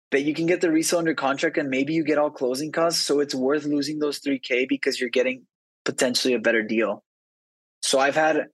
but 0.09 0.23
you 0.23 0.33
can 0.33 0.45
get 0.45 0.61
the 0.61 0.71
resale 0.71 0.99
under 0.99 1.13
contract 1.13 1.57
and 1.57 1.69
maybe 1.69 1.93
you 1.93 2.03
get 2.03 2.17
all 2.17 2.29
closing 2.29 2.71
costs. 2.71 3.03
So 3.03 3.19
it's 3.19 3.35
worth 3.35 3.65
losing 3.65 3.99
those 3.99 4.21
3K 4.21 4.67
because 4.67 4.99
you're 4.99 5.09
getting 5.09 5.43
potentially 5.85 6.33
a 6.33 6.39
better 6.39 6.63
deal. 6.63 7.03
So 7.81 7.99
I've 7.99 8.15
had 8.15 8.47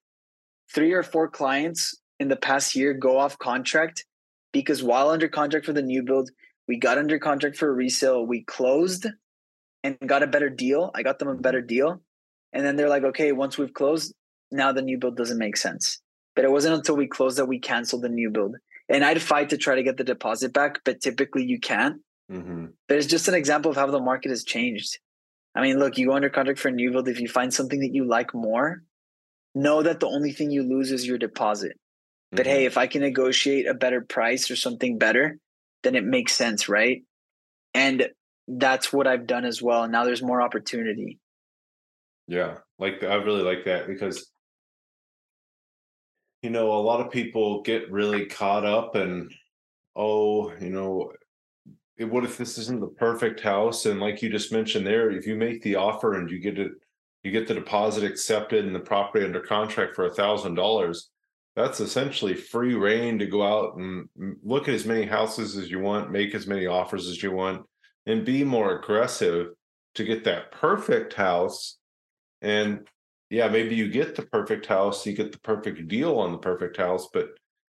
three 0.74 0.94
or 0.94 1.04
four 1.04 1.30
clients 1.30 1.96
in 2.20 2.28
the 2.28 2.36
past 2.36 2.76
year 2.76 2.94
go 2.94 3.18
off 3.18 3.38
contract 3.38 4.06
because 4.52 4.82
while 4.82 5.10
under 5.10 5.28
contract 5.28 5.66
for 5.66 5.74
the 5.74 5.82
new 5.82 6.04
build, 6.04 6.32
we 6.68 6.78
got 6.78 6.98
under 6.98 7.20
contract 7.20 7.58
for 7.58 7.70
a 7.70 7.74
resale, 7.74 8.26
we 8.26 8.44
closed 8.44 9.08
and 9.84 9.98
got 10.06 10.24
a 10.24 10.28
better 10.28 10.50
deal. 10.50 10.92
I 10.96 11.04
got 11.04 11.20
them 11.20 11.28
a 11.28 11.36
better 11.36 11.62
deal. 11.62 12.02
And 12.54 12.66
then 12.66 12.76
they're 12.76 12.90
like, 12.90 13.04
okay, 13.04 13.32
once 13.32 13.58
we've 13.58 13.74
closed, 13.74 14.14
now 14.52 14.72
the 14.72 14.82
new 14.82 14.98
build 14.98 15.18
doesn't 15.18 15.38
make 15.38 15.58
sense. 15.58 16.00
But 16.36 16.46
it 16.46 16.52
wasn't 16.52 16.76
until 16.76 16.96
we 16.96 17.08
closed 17.08 17.38
that 17.38 17.48
we 17.48 17.60
canceled 17.60 18.04
the 18.04 18.10
new 18.10 18.30
build 18.30 18.56
and 18.90 19.04
I'd 19.04 19.22
fight 19.22 19.50
to 19.50 19.58
try 19.58 19.76
to 19.76 19.84
get 19.84 19.98
the 19.98 20.04
deposit 20.04 20.54
back, 20.54 20.80
but 20.84 21.02
typically 21.02 21.46
you 21.46 21.60
can't. 21.60 22.02
Mm-hmm. 22.32 22.68
But 22.88 22.98
it's 22.98 23.08
just 23.08 23.28
an 23.28 23.34
example 23.34 23.72
of 23.72 23.78
how 23.78 23.88
the 23.88 24.00
market 24.00 24.30
has 24.30 24.44
changed. 24.44 25.00
I 25.56 25.62
mean, 25.62 25.80
look, 25.80 25.98
you 25.98 26.08
go 26.08 26.14
under 26.14 26.30
contract 26.30 26.60
for 26.60 26.70
a 26.70 26.72
new 26.72 26.92
build. 26.92 27.08
If 27.08 27.20
you 27.20 27.28
find 27.28 27.54
something 27.54 27.80
that 27.82 27.94
you 27.94 28.06
like 28.06 28.34
more, 28.34 28.84
know 29.56 29.84
that 29.84 30.00
the 30.00 30.08
only 30.08 30.32
thing 30.32 30.52
you 30.52 30.64
lose 30.64 30.92
is 30.92 31.08
your 31.08 31.18
deposit. 31.18 31.72
Mm-hmm. 31.72 32.38
But 32.38 32.46
hey, 32.46 32.60
mm-hmm. 32.60 32.68
if 32.68 32.78
I 32.78 32.88
can 32.88 33.02
negotiate 33.02 33.68
a 33.68 33.74
better 33.74 34.02
price 34.02 34.50
or 34.52 34.56
something 34.56 34.98
better, 34.98 35.38
then 35.84 35.96
it 35.96 36.04
makes 36.04 36.34
sense, 36.34 36.68
right? 36.68 37.04
And 37.74 38.08
that's 38.48 38.92
what 38.92 39.08
I've 39.08 39.28
done 39.28 39.46
as 39.46 39.62
well. 39.62 39.88
Now 39.88 40.04
there's 40.04 40.22
more 40.22 40.42
opportunity. 40.42 41.20
Yeah, 42.28 42.58
like 42.80 43.04
I 43.04 43.16
really 43.16 43.44
like 43.44 43.66
that 43.66 43.88
because 43.88 44.30
you 46.44 46.50
know, 46.50 46.74
a 46.74 46.84
lot 46.84 47.00
of 47.00 47.10
people 47.10 47.62
get 47.62 47.90
really 47.90 48.26
caught 48.26 48.66
up 48.66 48.96
and, 48.96 49.34
oh, 49.96 50.54
you 50.60 50.70
know, 50.70 51.14
eh, 51.98 52.04
what 52.04 52.26
if 52.26 52.38
this 52.38 52.58
isn't 52.58 52.82
the 52.82 52.88
perfect 52.88 53.40
house? 53.40 53.86
And 53.86 54.02
like 54.02 54.22
you 54.22 54.30
just 54.30 54.52
mentioned 54.52 54.86
there, 54.86 55.10
if 55.10 55.26
you 55.26 55.38
make 55.38 55.64
the 55.64 55.76
offer 55.76 56.16
and 56.16 56.30
you 56.30 56.40
get 56.40 56.60
it, 56.60 56.74
you 57.24 57.32
get 57.32 57.48
the 57.48 57.54
deposit 57.54 58.04
accepted 58.04 58.66
and 58.66 58.76
the 58.76 58.82
property 58.82 59.24
under 59.24 59.40
contract 59.40 59.96
for 59.96 60.06
a 60.06 60.14
thousand 60.14 60.56
dollars, 60.56 61.10
that's 61.56 61.80
essentially 61.80 62.34
free 62.34 62.76
rein 62.76 63.18
to 63.20 63.26
go 63.26 63.42
out 63.42 63.78
and 63.78 64.10
look 64.44 64.68
at 64.68 64.74
as 64.74 64.86
many 64.86 65.06
houses 65.06 65.56
as 65.56 65.72
you 65.72 65.80
want, 65.80 66.12
make 66.12 66.36
as 66.36 66.46
many 66.46 66.68
offers 66.68 67.08
as 67.08 67.24
you 67.24 67.32
want, 67.32 67.66
and 68.06 68.26
be 68.26 68.44
more 68.44 68.78
aggressive 68.78 69.50
to 69.96 70.04
get 70.04 70.24
that 70.24 70.52
perfect 70.52 71.14
house. 71.14 71.78
And 72.42 72.88
yeah, 73.30 73.48
maybe 73.48 73.76
you 73.76 73.90
get 73.90 74.16
the 74.16 74.24
perfect 74.24 74.66
house, 74.66 75.06
you 75.06 75.14
get 75.14 75.32
the 75.32 75.40
perfect 75.40 75.88
deal 75.88 76.20
on 76.20 76.32
the 76.32 76.38
perfect 76.38 76.78
house, 76.78 77.08
but 77.14 77.30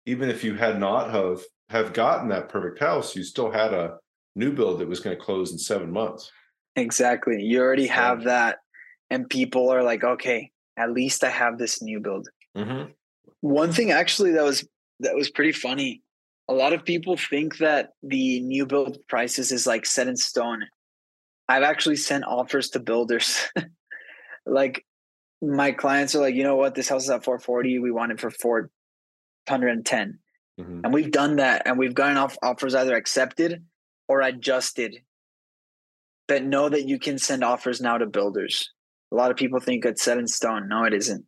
even 0.06 0.30
if 0.30 0.44
you 0.44 0.56
had 0.56 0.80
not 0.80 1.12
have 1.12 1.42
have 1.70 1.94
gotten 1.94 2.30
that 2.30 2.48
perfect 2.48 2.80
house, 2.80 3.16
you 3.16 3.24
still 3.24 3.52
had 3.52 3.74
a 3.74 3.98
new 4.36 4.54
build 4.54 4.80
that 4.80 4.88
was 4.88 5.02
going 5.02 5.16
to 5.16 5.22
close 5.22 5.52
in 5.52 5.58
seven 5.58 5.92
months. 5.92 6.32
Exactly. 6.78 7.42
You 7.42 7.60
already 7.60 7.88
have 7.88 8.24
that, 8.24 8.60
and 9.10 9.30
people 9.30 9.70
are 9.70 9.84
like, 9.84 10.04
okay, 10.04 10.52
at 10.78 10.92
least 10.92 11.24
I 11.24 11.30
have 11.30 11.58
this 11.58 11.82
new 11.82 12.00
build. 12.00 12.30
Mm-hmm. 12.56 12.92
One 13.42 13.72
thing 13.72 13.92
actually 13.92 14.32
that 14.34 14.44
was 14.44 14.66
that 15.02 15.16
was 15.16 15.30
pretty 15.30 15.52
funny. 15.52 16.02
A 16.50 16.54
lot 16.54 16.74
of 16.74 16.86
people 16.86 17.18
think 17.18 17.58
that 17.58 17.90
the 18.04 18.40
new 18.42 18.66
build 18.66 19.00
prices 19.08 19.52
is 19.52 19.68
like 19.68 19.86
set 19.86 20.08
in 20.08 20.16
stone. 20.16 20.66
I've 21.50 21.64
actually 21.64 21.98
sent 21.98 22.26
offers 22.26 22.70
to 22.70 22.80
builders. 22.80 23.50
like 24.46 24.86
my 25.42 25.72
clients 25.72 26.16
are 26.16 26.22
like, 26.22 26.36
you 26.36 26.44
know 26.44 26.56
what, 26.56 26.76
this 26.76 26.90
house 26.90 27.04
is 27.04 27.10
at 27.10 27.24
440. 27.24 27.80
We 27.80 27.92
want 27.92 28.12
it 28.12 28.20
for 28.20 28.32
410. 28.32 30.20
Mm-hmm. 30.60 30.82
And 30.84 30.94
we've 30.94 31.12
done 31.12 31.38
that 31.38 31.64
and 31.66 31.78
we've 31.78 31.94
gotten 31.94 32.18
off 32.18 32.38
offers 32.42 32.76
either 32.76 32.96
accepted 32.96 33.64
or 34.08 34.22
adjusted. 34.22 34.98
But 36.28 36.44
know 36.44 36.68
that 36.68 36.88
you 36.88 37.00
can 37.00 37.18
send 37.18 37.44
offers 37.44 37.80
now 37.80 37.98
to 37.98 38.06
builders. 38.06 38.72
A 39.12 39.16
lot 39.16 39.32
of 39.32 39.38
people 39.38 39.60
think 39.60 39.86
it's 39.86 40.04
set 40.04 40.18
in 40.18 40.28
stone. 40.28 40.68
No, 40.68 40.84
it 40.84 40.94
isn't. 40.94 41.26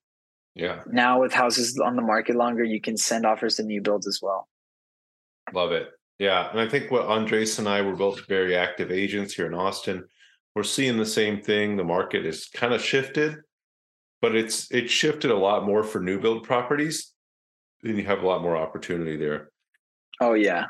Yeah. 0.56 0.82
Now 0.92 1.22
with 1.22 1.32
houses 1.32 1.80
on 1.80 1.96
the 1.96 2.02
market 2.02 2.36
longer, 2.36 2.64
you 2.64 2.82
can 2.82 2.98
send 2.98 3.26
offers 3.26 3.56
to 3.56 3.64
new 3.64 3.82
builds 3.82 4.08
as 4.08 4.20
well. 4.22 4.49
Love 5.54 5.72
it. 5.72 5.90
Yeah. 6.18 6.50
And 6.52 6.60
I 6.60 6.68
think 6.68 6.92
what 6.92 7.06
Andres 7.06 7.60
and 7.60 7.68
I 7.68 7.82
were 7.82 7.96
both 7.96 8.28
very 8.28 8.56
active 8.56 8.92
agents 8.92 9.34
here 9.34 9.48
in 9.48 9.54
Austin. 9.54 10.06
We're 10.56 10.64
seeing 10.64 10.98
the 10.98 11.06
same 11.06 11.42
thing. 11.42 11.78
The 11.78 11.84
market 11.84 12.26
is 12.26 12.48
kind 12.48 12.74
of 12.74 12.82
shifted, 12.82 13.38
but 14.22 14.36
it's 14.36 14.70
it's 14.72 14.92
shifted 14.92 15.32
a 15.32 15.38
lot 15.38 15.66
more 15.66 15.84
for 15.84 16.02
new 16.02 16.20
build 16.20 16.44
properties. 16.44 17.14
And 17.84 17.98
you 17.98 18.04
have 18.06 18.24
a 18.24 18.28
lot 18.28 18.42
more 18.42 18.58
opportunity 18.58 19.16
there. 19.16 19.52
Oh 20.20 20.34
yeah. 20.34 20.66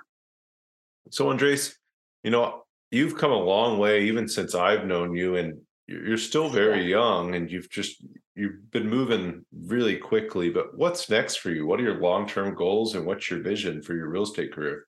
So 1.10 1.30
Andres, 1.30 1.76
you 2.24 2.30
know, 2.30 2.63
you've 2.92 3.18
come 3.18 3.32
a 3.32 3.36
long 3.36 3.80
way 3.80 4.04
even 4.04 4.28
since 4.28 4.54
I've 4.54 4.86
known 4.86 5.15
you 5.15 5.38
and 5.38 5.62
you're 5.88 6.18
still 6.18 6.50
very 6.50 6.88
young 6.88 7.34
and 7.34 7.50
you've 7.50 7.70
just 7.70 8.04
you've 8.39 8.71
been 8.71 8.89
moving 8.89 9.45
really 9.65 9.97
quickly 9.97 10.49
but 10.49 10.78
what's 10.78 11.10
next 11.10 11.38
for 11.38 11.52
you? 11.52 11.65
What 11.65 11.80
are 11.80 11.84
your 11.84 11.99
long-term 11.99 12.56
goals 12.56 12.95
and 12.95 13.06
what's 13.06 13.30
your 13.30 13.41
vision 13.41 13.82
for 13.82 13.93
your 13.95 14.08
real 14.08 14.23
estate 14.23 14.54
career? 14.54 14.86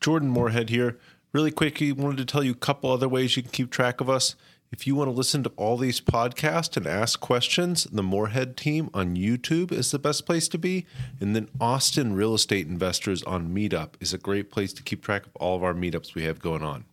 Jordan 0.00 0.30
moorhead 0.30 0.70
here. 0.70 0.98
Really 1.32 1.50
quickly 1.50 1.92
wanted 1.92 2.16
to 2.16 2.24
tell 2.24 2.42
you 2.42 2.52
a 2.52 2.54
couple 2.54 2.90
other 2.90 3.08
ways 3.08 3.36
you 3.36 3.42
can 3.42 3.52
keep 3.52 3.70
track 3.70 4.00
of 4.00 4.08
us. 4.08 4.36
If 4.72 4.86
you 4.86 4.94
want 4.94 5.08
to 5.08 5.12
listen 5.12 5.42
to 5.42 5.52
all 5.56 5.76
these 5.76 6.00
podcasts 6.00 6.76
and 6.76 6.86
ask 6.86 7.20
questions 7.20 7.84
the 7.84 8.02
moorhead 8.02 8.56
team 8.56 8.88
on 8.94 9.16
youtube 9.16 9.70
is 9.70 9.90
the 9.90 9.98
best 9.98 10.24
place 10.24 10.48
to 10.48 10.58
be. 10.58 10.86
And 11.20 11.36
then 11.36 11.48
austin 11.60 12.14
real 12.14 12.34
estate 12.34 12.66
investors 12.66 13.22
on 13.24 13.54
meetup 13.54 13.90
is 14.00 14.14
a 14.14 14.18
great 14.18 14.50
place 14.50 14.72
to 14.72 14.82
keep 14.82 15.04
track 15.04 15.26
of 15.26 15.36
all 15.36 15.56
of 15.56 15.62
our 15.62 15.74
meetups 15.74 16.14
we 16.14 16.24
have 16.24 16.40
going 16.40 16.62
on 16.62 16.86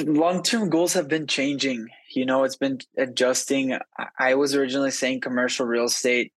long-term 0.00 0.70
goals 0.70 0.94
have 0.94 1.08
been 1.08 1.26
changing. 1.26 1.88
You 2.14 2.26
know 2.26 2.44
it's 2.44 2.56
been 2.56 2.78
adjusting. 2.96 3.78
I 4.18 4.34
was 4.34 4.54
originally 4.54 4.90
saying 4.90 5.20
commercial 5.20 5.66
real 5.66 5.84
estate. 5.84 6.32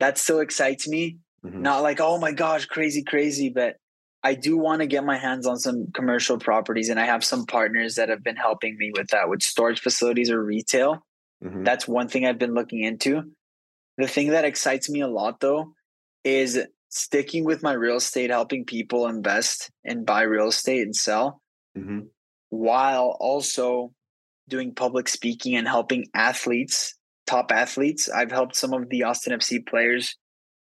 That 0.00 0.18
still 0.18 0.40
excites 0.40 0.88
me. 0.88 1.18
Mm-hmm. 1.44 1.62
not 1.62 1.82
like 1.82 1.98
oh 2.00 2.18
my 2.18 2.30
gosh 2.30 2.66
crazy 2.66 3.02
crazy 3.02 3.48
but 3.48 3.74
i 4.22 4.32
do 4.32 4.56
want 4.56 4.80
to 4.80 4.86
get 4.86 5.04
my 5.04 5.16
hands 5.18 5.44
on 5.44 5.58
some 5.58 5.88
commercial 5.92 6.38
properties 6.38 6.88
and 6.88 7.00
i 7.00 7.04
have 7.04 7.24
some 7.24 7.46
partners 7.46 7.96
that 7.96 8.10
have 8.10 8.22
been 8.22 8.36
helping 8.36 8.78
me 8.78 8.92
with 8.96 9.08
that 9.08 9.28
with 9.28 9.42
storage 9.42 9.80
facilities 9.80 10.30
or 10.30 10.40
retail. 10.40 11.04
Mm-hmm. 11.42 11.64
that's 11.64 11.88
one 11.88 12.06
thing 12.06 12.24
i've 12.24 12.38
been 12.38 12.54
looking 12.54 12.84
into. 12.84 13.32
The 13.98 14.06
thing 14.06 14.28
that 14.28 14.44
excites 14.44 14.88
me 14.88 15.00
a 15.00 15.08
lot 15.08 15.40
though 15.40 15.72
is 16.22 16.60
sticking 16.90 17.42
with 17.44 17.64
my 17.64 17.72
real 17.72 17.96
estate 17.96 18.30
helping 18.30 18.64
people 18.64 19.08
invest 19.08 19.68
and 19.84 20.06
buy 20.06 20.22
real 20.22 20.46
estate 20.46 20.82
and 20.82 20.94
sell. 20.94 21.42
Mm-hmm 21.76 22.02
while 22.52 23.16
also 23.18 23.94
doing 24.46 24.74
public 24.74 25.08
speaking 25.08 25.56
and 25.56 25.66
helping 25.66 26.04
athletes, 26.14 26.94
top 27.26 27.50
athletes. 27.50 28.10
I've 28.10 28.30
helped 28.30 28.56
some 28.56 28.74
of 28.74 28.90
the 28.90 29.04
Austin 29.04 29.32
FC 29.32 29.66
players 29.66 30.18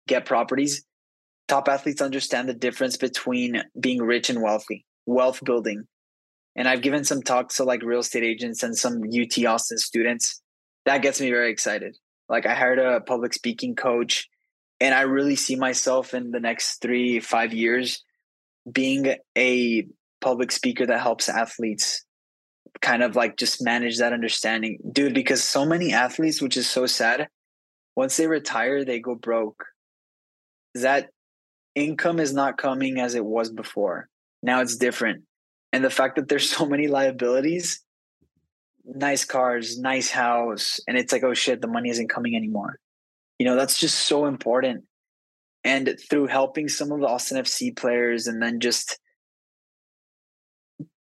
get 0.08 0.26
properties. 0.26 0.84
Top 1.48 1.68
athletes 1.70 2.02
understand 2.02 2.50
the 2.50 2.56
difference 2.56 2.98
between 2.98 3.62
being 3.80 4.02
rich 4.02 4.32
and 4.32 4.42
wealthy, 4.42 4.84
wealth 5.06 5.44
building. 5.44 5.84
And 6.56 6.68
I've 6.68 6.82
given 6.82 7.04
some 7.04 7.22
talks 7.22 7.58
to 7.58 7.66
like 7.66 7.84
real 7.84 8.00
estate 8.00 8.24
agents 8.24 8.64
and 8.64 8.76
some 8.76 9.04
UT 9.04 9.46
Austin 9.46 9.78
students. 9.78 10.42
That 10.86 11.04
gets 11.04 11.22
me 11.22 11.30
very 11.30 11.52
excited. 11.52 11.96
Like 12.28 12.48
I 12.48 12.56
hired 12.56 12.80
a 12.80 13.02
public 13.02 13.36
speaking 13.36 13.76
coach 13.76 14.28
and 14.80 14.96
I 14.96 15.02
really 15.02 15.36
see 15.36 15.56
myself 15.56 16.16
in 16.16 16.32
the 16.32 16.40
next 16.40 16.82
three, 16.82 17.20
five 17.20 17.54
years 17.54 18.04
being 18.72 19.18
a 19.38 19.86
public 20.26 20.52
speaker 20.52 20.88
that 20.88 21.02
helps 21.02 21.30
athletes 21.30 22.04
kind 22.82 23.04
of 23.04 23.16
like 23.16 23.38
just 23.38 23.64
manage 23.64 24.00
that 24.00 24.12
understanding. 24.12 24.80
Dude 24.92 25.14
because 25.14 25.44
so 25.44 25.66
many 25.68 25.94
athletes 25.94 26.42
which 26.42 26.58
is 26.58 26.68
so 26.68 26.88
sad 26.88 27.28
once 27.96 28.18
they 28.18 28.26
retire 28.26 28.84
they 28.84 29.00
go 29.00 29.14
broke. 29.14 29.64
That 30.74 31.10
income 31.76 32.20
is 32.20 32.34
not 32.34 32.58
coming 32.58 33.00
as 33.00 33.14
it 33.14 33.24
was 33.24 33.52
before. 33.52 34.10
Now 34.42 34.62
it's 34.62 34.78
different. 34.78 35.26
And 35.72 35.84
the 35.84 35.92
fact 35.92 36.16
that 36.16 36.28
there's 36.28 36.50
so 36.58 36.66
many 36.66 36.88
liabilities 36.88 37.82
nice 38.88 39.26
cars 39.26 39.80
nice 39.80 40.12
house 40.12 40.80
and 40.88 40.96
it's 40.96 41.12
like 41.12 41.24
oh 41.24 41.34
shit 41.34 41.60
the 41.60 41.68
money 41.68 41.90
isn't 41.90 42.10
coming 42.10 42.36
anymore. 42.36 42.80
You 43.38 43.46
know 43.46 43.56
that's 43.56 43.80
just 43.80 44.00
so 44.08 44.26
important. 44.26 44.86
And 45.64 45.98
through 46.10 46.28
helping 46.28 46.68
some 46.68 46.92
of 46.92 47.00
the 47.00 47.08
austin 47.08 47.38
fc 47.44 47.78
players 47.78 48.26
and 48.26 48.42
then 48.42 48.60
just 48.60 49.00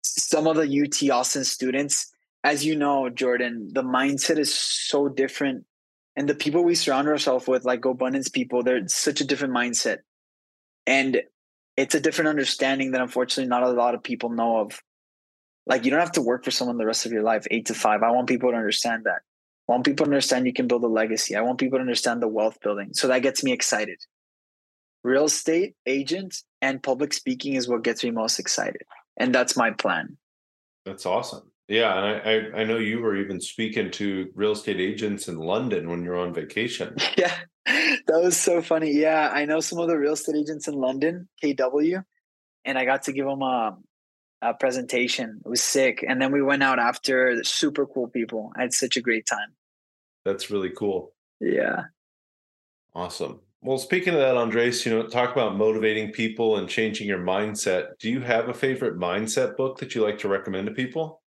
some 0.02 0.48
of 0.48 0.56
the 0.56 0.82
UT 0.82 1.10
Austin 1.12 1.44
students, 1.44 2.12
as 2.44 2.66
you 2.66 2.76
know, 2.76 3.10
Jordan, 3.10 3.70
the 3.74 3.84
mindset 3.84 4.38
is 4.38 4.54
so 4.54 5.10
different. 5.10 5.66
And 6.16 6.30
the 6.30 6.36
people 6.36 6.64
we 6.64 6.76
surround 6.76 7.08
ourselves 7.08 7.48
with, 7.48 7.66
like 7.66 7.84
abundance 7.86 8.30
people, 8.30 8.64
they're 8.64 8.88
such 8.88 9.20
a 9.20 9.26
different 9.26 9.54
mindset. 9.54 10.00
And 10.88 11.22
it's 11.76 11.96
a 11.96 12.00
different 12.00 12.30
understanding 12.30 12.92
that 12.92 13.02
unfortunately 13.02 13.50
not 13.50 13.64
a 13.64 13.70
lot 13.70 13.96
of 13.96 14.04
people 14.04 14.30
know 14.30 14.58
of. 14.58 14.80
Like 15.66 15.84
you 15.84 15.92
don't 15.92 16.00
have 16.00 16.12
to 16.14 16.22
work 16.22 16.46
for 16.46 16.52
someone 16.52 16.78
the 16.78 16.86
rest 16.86 17.06
of 17.06 17.12
your 17.12 17.24
life, 17.24 17.48
eight 17.52 17.66
to 17.66 17.74
five. 17.74 18.04
I 18.04 18.12
want 18.12 18.28
people 18.28 18.52
to 18.52 18.58
understand 18.58 19.06
that. 19.06 19.22
I 19.68 19.72
want 19.72 19.84
people 19.84 20.06
to 20.06 20.12
understand 20.12 20.46
you 20.46 20.54
can 20.54 20.68
build 20.68 20.84
a 20.84 20.88
legacy. 20.88 21.36
I 21.36 21.42
want 21.42 21.58
people 21.58 21.80
to 21.80 21.82
understand 21.82 22.22
the 22.22 22.28
wealth 22.28 22.62
building. 22.62 22.94
So 22.94 23.08
that 23.08 23.24
gets 23.24 23.44
me 23.44 23.52
excited. 23.52 24.00
Real 25.04 25.26
estate 25.26 25.76
agent 25.86 26.44
and 26.62 26.82
public 26.82 27.14
speaking 27.14 27.56
is 27.56 27.68
what 27.68 27.84
gets 27.84 28.04
me 28.04 28.12
most 28.12 28.40
excited 28.40 28.84
and 29.18 29.34
that's 29.34 29.58
my 29.58 29.72
plan. 29.72 30.18
That's 30.86 31.06
awesome. 31.06 31.52
Yeah, 31.68 31.98
and 31.98 32.06
I, 32.06 32.60
I, 32.60 32.62
I 32.62 32.64
know 32.64 32.78
you 32.78 33.00
were 33.00 33.16
even 33.16 33.42
speaking 33.42 33.90
to 33.92 34.30
real 34.36 34.52
estate 34.52 34.80
agents 34.80 35.28
in 35.28 35.38
London 35.38 35.90
when 35.90 36.04
you're 36.04 36.18
on 36.18 36.34
vacation. 36.34 36.96
Yeah, 37.18 37.34
that 37.66 38.22
was 38.22 38.38
so 38.38 38.62
funny. 38.62 38.92
Yeah, 38.92 39.32
I 39.34 39.46
know 39.46 39.60
some 39.60 39.80
of 39.80 39.88
the 39.88 39.98
real 39.98 40.14
estate 40.14 40.36
agents 40.36 40.68
in 40.68 40.76
London, 40.76 41.28
KW, 41.44 42.04
and 42.64 42.78
I 42.78 42.86
got 42.86 43.04
to 43.04 43.14
give 43.14 43.26
them 43.26 43.42
a, 43.42 43.46
um, 43.46 43.84
a 44.42 44.54
presentation. 44.54 45.42
It 45.44 45.50
was 45.50 45.64
sick, 45.64 46.06
and 46.08 46.22
then 46.22 46.32
we 46.32 46.44
went 46.44 46.62
out 46.62 46.78
after. 46.78 47.44
Super 47.44 47.88
cool 47.88 48.08
people. 48.08 48.52
I 48.56 48.62
had 48.62 48.74
such 48.74 48.98
a 48.98 49.02
great 49.02 49.26
time. 49.26 49.56
That's 50.24 50.52
really 50.52 50.70
cool. 50.70 51.14
Yeah. 51.40 51.86
Awesome. 52.94 53.42
Well, 53.66 53.80
speaking 53.80 54.14
of 54.14 54.20
that, 54.20 54.38
Andres, 54.38 54.86
you 54.86 54.92
know, 54.92 55.08
talk 55.08 55.32
about 55.32 55.58
motivating 55.58 56.12
people 56.12 56.58
and 56.58 56.70
changing 56.70 57.08
your 57.08 57.18
mindset. 57.18 57.98
Do 58.00 58.12
you 58.12 58.20
have 58.20 58.48
a 58.48 58.54
favorite 58.54 59.00
mindset 59.00 59.58
book 59.58 59.80
that 59.80 59.96
you 59.96 60.04
like 60.04 60.20
to 60.20 60.28
recommend 60.28 60.68
to 60.68 60.72
people? 60.72 61.24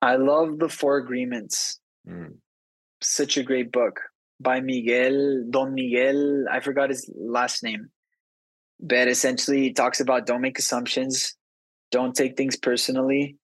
I 0.00 0.14
love 0.14 0.60
The 0.60 0.68
Four 0.68 0.98
Agreements. 0.98 1.80
Mm. 2.08 2.34
Such 3.02 3.36
a 3.36 3.42
great 3.42 3.72
book 3.72 3.98
by 4.38 4.60
Miguel, 4.60 5.44
Don 5.50 5.74
Miguel. 5.74 6.44
I 6.48 6.60
forgot 6.60 6.90
his 6.90 7.10
last 7.18 7.64
name. 7.64 7.88
But 8.78 9.08
essentially, 9.08 9.62
he 9.62 9.72
talks 9.72 9.98
about 9.98 10.26
don't 10.26 10.42
make 10.42 10.56
assumptions, 10.56 11.34
don't 11.90 12.14
take 12.14 12.36
things 12.36 12.54
personally, 12.54 13.38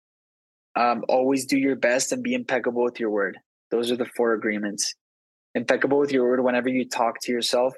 um, 0.77 1.03
always 1.09 1.45
do 1.45 1.59
your 1.59 1.75
best 1.75 2.13
and 2.13 2.23
be 2.23 2.35
impeccable 2.35 2.85
with 2.85 3.01
your 3.01 3.11
word. 3.11 3.37
Those 3.73 3.91
are 3.91 3.97
the 3.97 4.07
four 4.17 4.33
agreements. 4.33 4.95
Impeccable 5.57 5.99
with 5.99 6.13
your 6.13 6.23
word 6.23 6.45
whenever 6.45 6.69
you 6.69 6.89
talk 6.89 7.19
to 7.23 7.33
yourself 7.33 7.75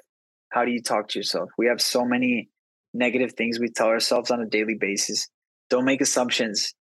how 0.49 0.65
do 0.65 0.71
you 0.71 0.81
talk 0.81 1.09
to 1.09 1.19
yourself? 1.19 1.49
We 1.57 1.67
have 1.67 1.81
so 1.81 2.05
many 2.05 2.49
negative 2.93 3.33
things 3.33 3.59
we 3.59 3.69
tell 3.69 3.87
ourselves 3.87 4.31
on 4.31 4.41
a 4.41 4.45
daily 4.45 4.75
basis. 4.75 5.27
Don't 5.69 5.85
make 5.85 6.01
assumptions. 6.01 6.73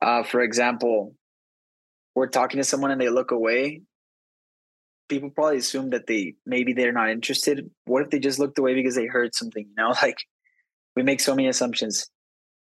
Uh, 0.00 0.22
for 0.22 0.40
example, 0.40 1.14
we're 2.14 2.28
talking 2.28 2.58
to 2.58 2.64
someone 2.64 2.90
and 2.90 3.00
they 3.00 3.08
look 3.08 3.30
away. 3.30 3.82
People 5.08 5.30
probably 5.30 5.58
assume 5.58 5.90
that 5.90 6.06
they 6.06 6.34
maybe 6.46 6.72
they're 6.72 6.92
not 6.92 7.10
interested. 7.10 7.70
What 7.84 8.02
if 8.02 8.10
they 8.10 8.18
just 8.18 8.38
looked 8.38 8.58
away 8.58 8.74
because 8.74 8.94
they 8.94 9.06
heard 9.06 9.34
something? 9.34 9.66
You 9.66 9.74
know, 9.76 9.90
like 10.02 10.18
we 10.96 11.02
make 11.02 11.20
so 11.20 11.34
many 11.34 11.48
assumptions. 11.48 12.10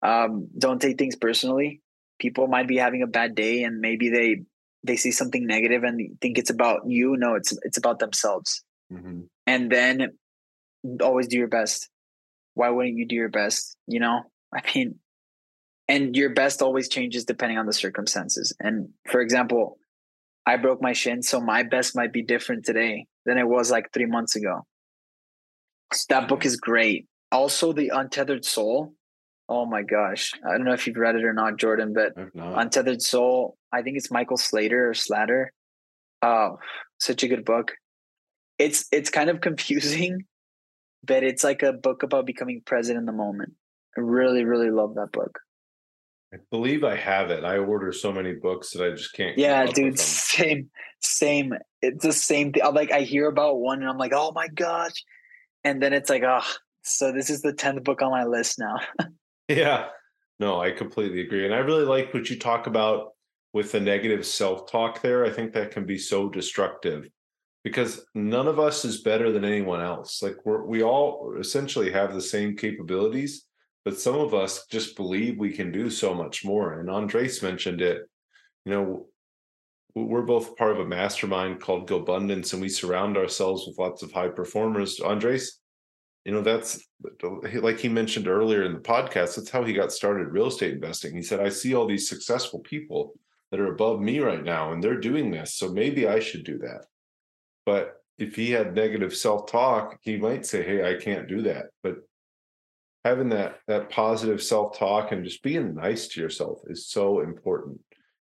Um, 0.02 0.48
don't 0.58 0.80
take 0.80 0.98
things 0.98 1.16
personally. 1.16 1.80
People 2.18 2.48
might 2.48 2.68
be 2.68 2.76
having 2.76 3.02
a 3.02 3.06
bad 3.06 3.34
day 3.34 3.62
and 3.62 3.80
maybe 3.80 4.10
they 4.10 4.42
they 4.82 4.96
see 4.96 5.10
something 5.10 5.46
negative 5.46 5.84
and 5.84 6.18
think 6.20 6.38
it's 6.38 6.50
about 6.50 6.80
you. 6.86 7.16
No, 7.16 7.34
it's 7.34 7.56
it's 7.62 7.78
about 7.78 7.98
themselves. 7.98 8.62
Mm-hmm. 8.92 9.20
And 9.46 9.70
then 9.70 10.18
always 11.00 11.28
do 11.28 11.36
your 11.36 11.48
best. 11.48 11.88
Why 12.54 12.70
wouldn't 12.70 12.96
you 12.96 13.06
do 13.06 13.14
your 13.14 13.28
best? 13.28 13.76
You 13.86 14.00
know, 14.00 14.22
I 14.54 14.60
mean, 14.74 14.98
and 15.88 16.14
your 16.14 16.30
best 16.30 16.62
always 16.62 16.88
changes 16.88 17.24
depending 17.24 17.58
on 17.58 17.66
the 17.66 17.72
circumstances. 17.72 18.54
And 18.60 18.90
for 19.10 19.20
example, 19.20 19.78
I 20.46 20.56
broke 20.56 20.80
my 20.80 20.92
shin, 20.92 21.22
so 21.22 21.40
my 21.40 21.62
best 21.62 21.96
might 21.96 22.12
be 22.12 22.22
different 22.22 22.64
today 22.64 23.06
than 23.26 23.38
it 23.38 23.46
was 23.46 23.70
like 23.70 23.92
three 23.92 24.06
months 24.06 24.36
ago. 24.36 24.60
So 25.92 26.06
that 26.08 26.28
book 26.28 26.40
mm-hmm. 26.40 26.48
is 26.48 26.56
great. 26.56 27.06
Also, 27.32 27.72
The 27.72 27.90
Untethered 27.92 28.44
Soul. 28.44 28.94
Oh 29.48 29.66
my 29.66 29.82
gosh. 29.82 30.32
I 30.46 30.52
don't 30.52 30.64
know 30.64 30.72
if 30.72 30.86
you've 30.86 30.96
read 30.96 31.16
it 31.16 31.24
or 31.24 31.32
not, 31.32 31.58
Jordan, 31.58 31.92
but 31.92 32.12
Untethered 32.34 33.02
Soul, 33.02 33.56
I 33.72 33.82
think 33.82 33.96
it's 33.96 34.10
Michael 34.10 34.36
Slater 34.36 34.90
or 34.90 34.94
Slatter. 34.94 35.52
Oh, 36.22 36.58
such 37.00 37.22
a 37.24 37.28
good 37.28 37.44
book. 37.44 37.72
It's 38.58 38.86
it's 38.92 39.10
kind 39.10 39.30
of 39.30 39.40
confusing 39.48 40.24
but 41.04 41.22
it's 41.22 41.44
like 41.44 41.62
a 41.62 41.72
book 41.72 42.02
about 42.02 42.26
becoming 42.26 42.62
present 42.64 42.98
in 42.98 43.06
the 43.06 43.12
moment. 43.12 43.52
I 43.96 44.00
really, 44.00 44.44
really 44.44 44.70
love 44.70 44.94
that 44.94 45.12
book. 45.12 45.38
I 46.32 46.38
believe 46.50 46.84
I 46.84 46.96
have 46.96 47.30
it. 47.30 47.44
I 47.44 47.58
order 47.58 47.90
so 47.92 48.12
many 48.12 48.34
books 48.34 48.70
that 48.70 48.84
I 48.84 48.90
just 48.90 49.12
can't. 49.14 49.36
Yeah, 49.36 49.66
dude. 49.66 49.98
Same, 49.98 50.70
same. 51.00 51.54
It's 51.82 52.04
the 52.04 52.12
same 52.12 52.52
thing. 52.52 52.62
I'm 52.62 52.74
like, 52.74 52.92
I 52.92 53.00
hear 53.00 53.26
about 53.26 53.58
one, 53.58 53.80
and 53.80 53.90
I'm 53.90 53.98
like, 53.98 54.12
oh 54.14 54.30
my 54.32 54.46
gosh, 54.48 54.92
and 55.64 55.82
then 55.82 55.92
it's 55.92 56.08
like, 56.08 56.22
oh, 56.24 56.44
so 56.82 57.10
this 57.10 57.30
is 57.30 57.42
the 57.42 57.52
tenth 57.52 57.82
book 57.82 58.00
on 58.00 58.12
my 58.12 58.24
list 58.24 58.60
now. 58.60 58.76
yeah, 59.48 59.86
no, 60.38 60.60
I 60.60 60.70
completely 60.70 61.20
agree, 61.22 61.44
and 61.44 61.54
I 61.54 61.58
really 61.58 61.84
like 61.84 62.14
what 62.14 62.30
you 62.30 62.38
talk 62.38 62.68
about 62.68 63.08
with 63.52 63.72
the 63.72 63.80
negative 63.80 64.24
self-talk. 64.24 65.02
There, 65.02 65.24
I 65.24 65.30
think 65.30 65.52
that 65.54 65.72
can 65.72 65.84
be 65.84 65.98
so 65.98 66.28
destructive 66.28 67.08
because 67.64 68.04
none 68.14 68.48
of 68.48 68.58
us 68.58 68.84
is 68.84 69.02
better 69.02 69.30
than 69.32 69.44
anyone 69.44 69.80
else. 69.80 70.22
Like 70.22 70.36
we're 70.44 70.64
we 70.64 70.82
all 70.82 71.34
essentially 71.38 71.90
have 71.92 72.14
the 72.14 72.20
same 72.20 72.56
capabilities 72.56 73.46
but 73.84 73.98
some 73.98 74.16
of 74.16 74.34
us 74.34 74.66
just 74.66 74.96
believe 74.96 75.38
we 75.38 75.52
can 75.52 75.72
do 75.72 75.90
so 75.90 76.14
much 76.14 76.44
more. 76.44 76.78
And 76.78 76.90
Andres 76.90 77.42
mentioned 77.42 77.80
it. 77.80 78.02
You 78.64 78.72
know, 78.72 79.06
we're 79.94 80.22
both 80.22 80.56
part 80.56 80.72
of 80.72 80.80
a 80.80 80.86
mastermind 80.86 81.60
called 81.60 81.88
GoBundance, 81.88 82.52
and 82.52 82.60
we 82.60 82.68
surround 82.68 83.16
ourselves 83.16 83.66
with 83.66 83.78
lots 83.78 84.02
of 84.02 84.12
high 84.12 84.28
performers. 84.28 85.00
Andres, 85.00 85.60
you 86.24 86.32
know, 86.32 86.42
that's 86.42 86.84
like 87.54 87.78
he 87.78 87.88
mentioned 87.88 88.28
earlier 88.28 88.64
in 88.64 88.74
the 88.74 88.80
podcast. 88.80 89.36
That's 89.36 89.50
how 89.50 89.64
he 89.64 89.72
got 89.72 89.92
started 89.92 90.28
real 90.28 90.48
estate 90.48 90.74
investing. 90.74 91.16
He 91.16 91.22
said, 91.22 91.40
"I 91.40 91.48
see 91.48 91.74
all 91.74 91.86
these 91.86 92.08
successful 92.08 92.60
people 92.60 93.14
that 93.50 93.60
are 93.60 93.72
above 93.72 94.00
me 94.00 94.20
right 94.20 94.44
now, 94.44 94.72
and 94.72 94.84
they're 94.84 95.00
doing 95.00 95.30
this, 95.30 95.54
so 95.54 95.72
maybe 95.72 96.06
I 96.06 96.20
should 96.20 96.44
do 96.44 96.58
that." 96.58 96.84
But 97.70 98.02
if 98.18 98.34
he 98.34 98.50
had 98.50 98.74
negative 98.74 99.14
self-talk, 99.14 99.98
he 100.02 100.16
might 100.16 100.44
say, 100.44 100.62
"Hey, 100.64 100.80
I 100.90 101.00
can't 101.00 101.28
do 101.28 101.42
that." 101.42 101.66
But 101.84 101.98
having 103.04 103.28
that 103.30 103.58
that 103.66 103.90
positive 103.90 104.42
self-talk 104.42 105.12
and 105.12 105.24
just 105.24 105.42
being 105.42 105.74
nice 105.74 106.08
to 106.08 106.20
yourself 106.20 106.60
is 106.66 106.86
so 106.86 107.20
important 107.20 107.80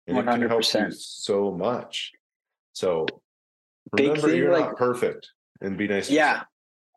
and 0.06 0.16
100%. 0.16 0.20
it 0.20 0.24
can 0.24 0.48
help 0.48 0.74
you 0.74 0.90
so 0.90 1.50
much 1.52 2.12
so 2.72 3.06
remember 3.92 4.28
thing, 4.28 4.36
you're 4.36 4.52
like, 4.52 4.66
not 4.66 4.76
perfect 4.76 5.30
and 5.60 5.78
be 5.78 5.88
nice 5.88 6.10
yeah 6.10 6.42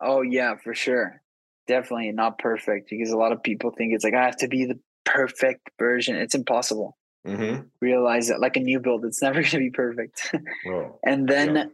oh 0.01 0.21
yeah 0.21 0.55
for 0.63 0.73
sure 0.73 1.21
definitely 1.67 2.11
not 2.11 2.37
perfect 2.39 2.89
because 2.89 3.11
a 3.11 3.17
lot 3.17 3.31
of 3.31 3.41
people 3.43 3.71
think 3.71 3.93
it's 3.93 4.03
like 4.03 4.13
i 4.13 4.25
have 4.25 4.37
to 4.37 4.47
be 4.47 4.65
the 4.65 4.79
perfect 5.05 5.69
version 5.79 6.15
it's 6.15 6.35
impossible 6.35 6.97
mm-hmm. 7.25 7.61
realize 7.81 8.27
that 8.27 8.41
like 8.41 8.57
a 8.57 8.59
new 8.59 8.79
build 8.79 9.05
it's 9.05 9.21
never 9.21 9.35
going 9.41 9.51
to 9.51 9.57
be 9.59 9.69
perfect 9.69 10.35
oh, 10.67 10.99
and 11.05 11.27
then 11.27 11.55
yeah. 11.55 11.65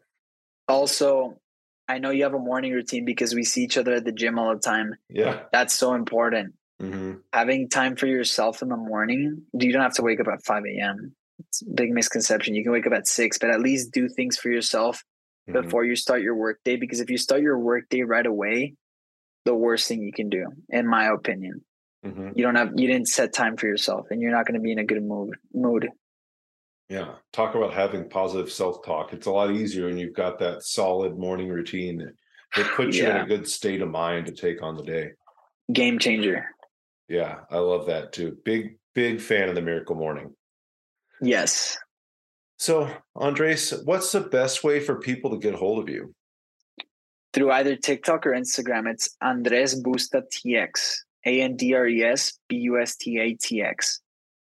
Also 0.67 1.39
I 1.87 1.99
know 1.99 2.09
you 2.09 2.23
have 2.23 2.33
a 2.33 2.39
morning 2.39 2.73
routine 2.73 3.05
because 3.05 3.35
we 3.35 3.43
see 3.43 3.63
each 3.63 3.77
other 3.77 3.93
at 3.93 4.05
the 4.05 4.11
gym 4.11 4.39
all 4.39 4.53
the 4.53 4.59
time. 4.59 4.95
Yeah. 5.09 5.43
That's 5.51 5.75
so 5.75 5.93
important. 5.93 6.55
Mm-hmm. 6.81 7.13
Having 7.31 7.69
time 7.69 7.95
for 7.95 8.07
yourself 8.07 8.61
in 8.61 8.69
the 8.69 8.77
morning, 8.77 9.43
you 9.53 9.71
don't 9.71 9.81
have 9.81 9.93
to 9.95 10.01
wake 10.01 10.19
up 10.19 10.27
at 10.27 10.43
5 10.43 10.63
a.m. 10.65 11.15
It's 11.39 11.61
a 11.61 11.69
big 11.73 11.91
misconception. 11.91 12.55
You 12.55 12.63
can 12.63 12.71
wake 12.71 12.87
up 12.87 12.93
at 12.93 13.07
6, 13.07 13.37
but 13.37 13.49
at 13.49 13.61
least 13.61 13.91
do 13.91 14.09
things 14.09 14.37
for 14.37 14.49
yourself 14.49 15.03
mm-hmm. 15.47 15.61
before 15.61 15.85
you 15.85 15.95
start 15.95 16.21
your 16.21 16.35
workday. 16.35 16.75
Because 16.75 16.99
if 16.99 17.09
you 17.09 17.17
start 17.17 17.41
your 17.41 17.59
workday 17.59 18.01
right 18.01 18.25
away, 18.25 18.73
the 19.45 19.55
worst 19.55 19.87
thing 19.87 20.01
you 20.01 20.11
can 20.11 20.29
do, 20.29 20.47
in 20.69 20.87
my 20.87 21.05
opinion. 21.05 21.63
Mm-hmm. 22.05 22.31
You 22.35 22.43
don't 22.43 22.55
have 22.55 22.71
you 22.75 22.87
didn't 22.87 23.07
set 23.07 23.33
time 23.33 23.57
for 23.57 23.65
yourself 23.67 24.07
and 24.11 24.21
you're 24.21 24.31
not 24.31 24.45
going 24.45 24.59
to 24.59 24.63
be 24.63 24.71
in 24.71 24.77
a 24.79 24.83
good 24.83 25.03
mood 25.03 25.35
mood. 25.53 25.89
Yeah. 26.89 27.15
Talk 27.33 27.55
about 27.55 27.73
having 27.73 28.09
positive 28.09 28.51
self 28.51 28.85
talk. 28.85 29.13
It's 29.13 29.27
a 29.27 29.31
lot 29.31 29.51
easier 29.51 29.87
when 29.87 29.97
you've 29.97 30.15
got 30.15 30.39
that 30.39 30.63
solid 30.63 31.17
morning 31.17 31.49
routine 31.49 31.97
that, 31.97 32.13
that 32.55 32.75
puts 32.75 32.97
yeah. 32.97 33.03
you 33.03 33.09
in 33.11 33.17
a 33.17 33.27
good 33.27 33.47
state 33.47 33.81
of 33.81 33.89
mind 33.89 34.27
to 34.27 34.31
take 34.31 34.61
on 34.61 34.75
the 34.75 34.83
day. 34.83 35.11
Game 35.71 35.97
changer. 35.97 36.45
Yeah. 37.07 37.39
I 37.49 37.57
love 37.57 37.87
that 37.87 38.13
too. 38.13 38.37
Big, 38.45 38.77
big 38.93 39.19
fan 39.19 39.49
of 39.49 39.55
the 39.55 39.61
miracle 39.61 39.95
morning. 39.95 40.35
Yes. 41.21 41.77
So, 42.57 42.89
Andres, 43.15 43.73
what's 43.83 44.11
the 44.11 44.21
best 44.21 44.63
way 44.63 44.79
for 44.79 44.99
people 44.99 45.31
to 45.31 45.37
get 45.37 45.55
hold 45.55 45.79
of 45.79 45.89
you? 45.89 46.13
Through 47.33 47.51
either 47.51 47.75
TikTok 47.75 48.25
or 48.25 48.31
Instagram. 48.31 48.89
It's 48.89 49.15
Andres 49.21 49.81
Busta 49.81 50.23
TX. 50.31 50.99
A 51.25 51.41
N 51.41 51.55
D 51.55 51.73
R 51.73 51.87
E 51.87 52.03
S 52.03 52.37
B 52.47 52.57
U 52.57 52.79
S 52.79 52.95
T 52.95 53.19
A 53.19 53.33
T 53.33 53.61
X. 53.61 53.99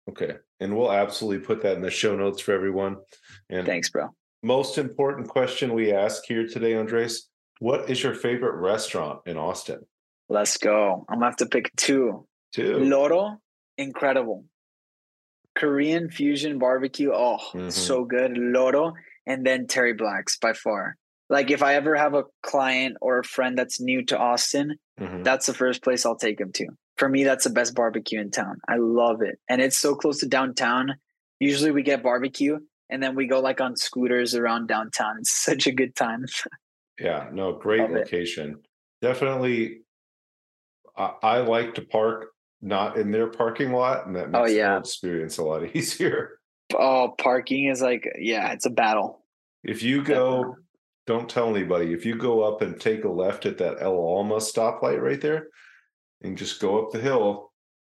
Okay. 0.09 0.35
And 0.59 0.75
we'll 0.75 0.91
absolutely 0.91 1.45
put 1.45 1.61
that 1.63 1.75
in 1.75 1.81
the 1.81 1.91
show 1.91 2.15
notes 2.15 2.41
for 2.41 2.53
everyone. 2.53 2.97
And 3.49 3.65
thanks, 3.65 3.89
bro. 3.89 4.09
Most 4.43 4.77
important 4.77 5.27
question 5.27 5.73
we 5.73 5.91
ask 5.91 6.23
here 6.25 6.47
today, 6.47 6.75
Andres. 6.75 7.27
What 7.59 7.89
is 7.89 8.01
your 8.01 8.13
favorite 8.13 8.59
restaurant 8.59 9.21
in 9.25 9.37
Austin? 9.37 9.85
Let's 10.29 10.57
go. 10.57 11.05
I'm 11.09 11.15
gonna 11.15 11.27
have 11.27 11.37
to 11.37 11.45
pick 11.45 11.75
two. 11.75 12.25
Two. 12.53 12.79
Loro, 12.79 13.37
incredible. 13.77 14.45
Korean 15.57 16.09
fusion 16.09 16.57
barbecue. 16.57 17.11
Oh, 17.13 17.39
mm-hmm. 17.53 17.69
so 17.69 18.05
good. 18.05 18.37
Loro, 18.37 18.93
and 19.25 19.45
then 19.45 19.67
Terry 19.67 19.93
Black's 19.93 20.37
by 20.37 20.53
far. 20.53 20.95
Like 21.29 21.51
if 21.51 21.61
I 21.61 21.75
ever 21.75 21.95
have 21.95 22.13
a 22.13 22.23
client 22.41 22.97
or 23.01 23.19
a 23.19 23.23
friend 23.23 23.57
that's 23.57 23.79
new 23.79 24.03
to 24.05 24.17
Austin, 24.17 24.77
mm-hmm. 24.99 25.23
that's 25.23 25.45
the 25.45 25.53
first 25.53 25.83
place 25.83 26.05
I'll 26.05 26.15
take 26.15 26.37
them 26.37 26.51
to 26.53 26.67
for 26.99 27.07
me, 27.07 27.23
that's 27.23 27.45
the 27.45 27.49
best 27.49 27.73
barbecue 27.73 28.19
in 28.19 28.29
town. 28.29 28.59
I 28.67 28.75
love 28.75 29.21
it. 29.21 29.39
And 29.47 29.61
it's 29.61 29.77
so 29.77 29.95
close 29.95 30.19
to 30.19 30.27
downtown. 30.27 30.95
Usually 31.39 31.71
we 31.71 31.81
get 31.81 32.03
barbecue 32.03 32.59
and 32.89 33.01
then 33.01 33.15
we 33.15 33.25
go 33.25 33.39
like 33.39 33.61
on 33.61 33.77
scooters 33.77 34.35
around 34.35 34.67
downtown. 34.67 35.17
It's 35.19 35.31
such 35.45 35.65
a 35.65 35.71
good 35.71 35.95
time. 35.95 36.25
yeah, 36.99 37.29
no, 37.31 37.53
great 37.53 37.81
love 37.81 37.91
location. 37.91 38.51
It. 38.51 39.07
Definitely 39.07 39.79
I, 40.97 41.13
I, 41.23 41.37
like 41.37 41.75
to 41.75 41.81
park 41.81 42.31
not 42.61 42.97
in 42.97 43.11
their 43.11 43.27
parking 43.27 43.71
lot 43.71 44.05
and 44.05 44.15
that 44.17 44.27
oh, 44.33 44.41
makes 44.41 44.51
oh, 44.51 44.53
yeah. 44.53 44.73
the 44.73 44.79
experience 44.79 45.37
a 45.37 45.43
lot 45.43 45.63
easier. 45.75 46.39
Oh, 46.77 47.15
parking 47.17 47.67
is 47.69 47.81
like, 47.81 48.05
yeah, 48.19 48.51
it's 48.51 48.65
a 48.65 48.69
battle. 48.69 49.23
If 49.63 49.81
you 49.83 50.03
go, 50.03 50.37
Definitely. 50.37 50.63
don't 51.07 51.29
tell 51.29 51.55
anybody, 51.55 51.93
if 51.93 52.05
you 52.05 52.15
go 52.15 52.43
up 52.43 52.61
and 52.61 52.79
take 52.79 53.05
a 53.05 53.09
left 53.09 53.45
at 53.45 53.57
that 53.59 53.77
El 53.81 53.95
Alma 53.95 54.35
stoplight 54.35 55.01
right 55.01 55.19
there, 55.19 55.47
and 56.21 56.37
just 56.37 56.59
go 56.59 56.83
up 56.83 56.91
the 56.91 56.99
hill. 56.99 57.51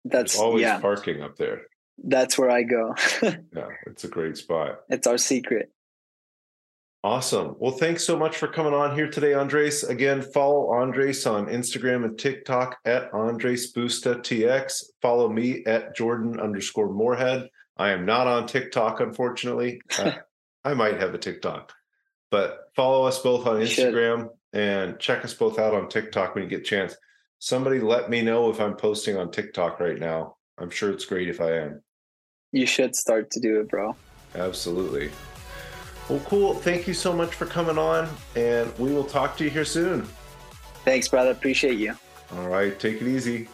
That's 0.05 0.33
There's 0.33 0.41
always 0.41 0.61
yeah. 0.63 0.79
parking 0.79 1.21
up 1.21 1.35
there. 1.37 1.61
That's 2.03 2.37
where 2.37 2.49
I 2.49 2.63
go. 2.63 2.95
yeah, 3.21 3.67
it's 3.85 4.03
a 4.03 4.07
great 4.07 4.37
spot. 4.37 4.79
It's 4.89 5.07
our 5.07 5.17
secret. 5.17 5.71
Awesome. 7.03 7.55
Well, 7.57 7.71
thanks 7.71 8.03
so 8.03 8.15
much 8.15 8.37
for 8.37 8.47
coming 8.47 8.73
on 8.73 8.95
here 8.95 9.09
today, 9.09 9.33
Andres. 9.33 9.83
Again, 9.83 10.21
follow 10.21 10.71
Andres 10.71 11.25
on 11.25 11.47
Instagram 11.47 12.05
and 12.05 12.17
TikTok 12.17 12.77
at 12.85 13.11
Andres 13.11 13.73
Busta 13.73 14.17
TX. 14.17 14.83
Follow 15.01 15.27
me 15.27 15.63
at 15.65 15.95
Jordan 15.95 16.39
underscore 16.39 16.93
Moorhead. 16.93 17.49
I 17.75 17.89
am 17.89 18.05
not 18.05 18.27
on 18.27 18.45
TikTok, 18.45 18.99
unfortunately. 18.99 19.81
uh, 19.97 20.11
I 20.63 20.75
might 20.75 20.99
have 20.99 21.15
a 21.15 21.17
TikTok, 21.17 21.73
but 22.29 22.59
follow 22.75 23.05
us 23.05 23.17
both 23.17 23.47
on 23.47 23.55
Instagram 23.57 24.29
and 24.53 24.99
check 24.99 25.25
us 25.25 25.33
both 25.33 25.57
out 25.57 25.73
on 25.73 25.89
TikTok 25.89 26.35
when 26.35 26.43
you 26.43 26.49
get 26.51 26.59
a 26.59 26.63
chance 26.63 26.95
somebody 27.41 27.79
let 27.79 28.09
me 28.09 28.21
know 28.21 28.49
if 28.51 28.61
I'm 28.61 28.75
posting 28.75 29.17
on 29.17 29.31
TikTok 29.31 29.79
right 29.79 29.99
now. 29.99 30.37
I'm 30.59 30.69
sure 30.69 30.91
it's 30.91 31.05
great 31.05 31.27
if 31.27 31.41
I 31.41 31.51
am. 31.53 31.81
You 32.51 32.65
should 32.65 32.95
start 32.95 33.31
to 33.31 33.39
do 33.39 33.59
it, 33.59 33.67
bro. 33.67 33.95
Absolutely. 34.35 35.09
Well, 36.07 36.21
cool. 36.25 36.53
Thank 36.53 36.87
you 36.87 36.93
so 36.93 37.11
much 37.11 37.33
for 37.33 37.45
coming 37.45 37.77
on, 37.77 38.07
and 38.35 38.71
we 38.77 38.93
will 38.93 39.03
talk 39.03 39.37
to 39.37 39.43
you 39.43 39.49
here 39.49 39.65
soon. 39.65 40.07
Thanks, 40.85 41.07
brother. 41.07 41.31
Appreciate 41.31 41.79
you. 41.79 41.95
All 42.35 42.47
right. 42.47 42.79
Take 42.79 43.01
it 43.01 43.07
easy. 43.07 43.47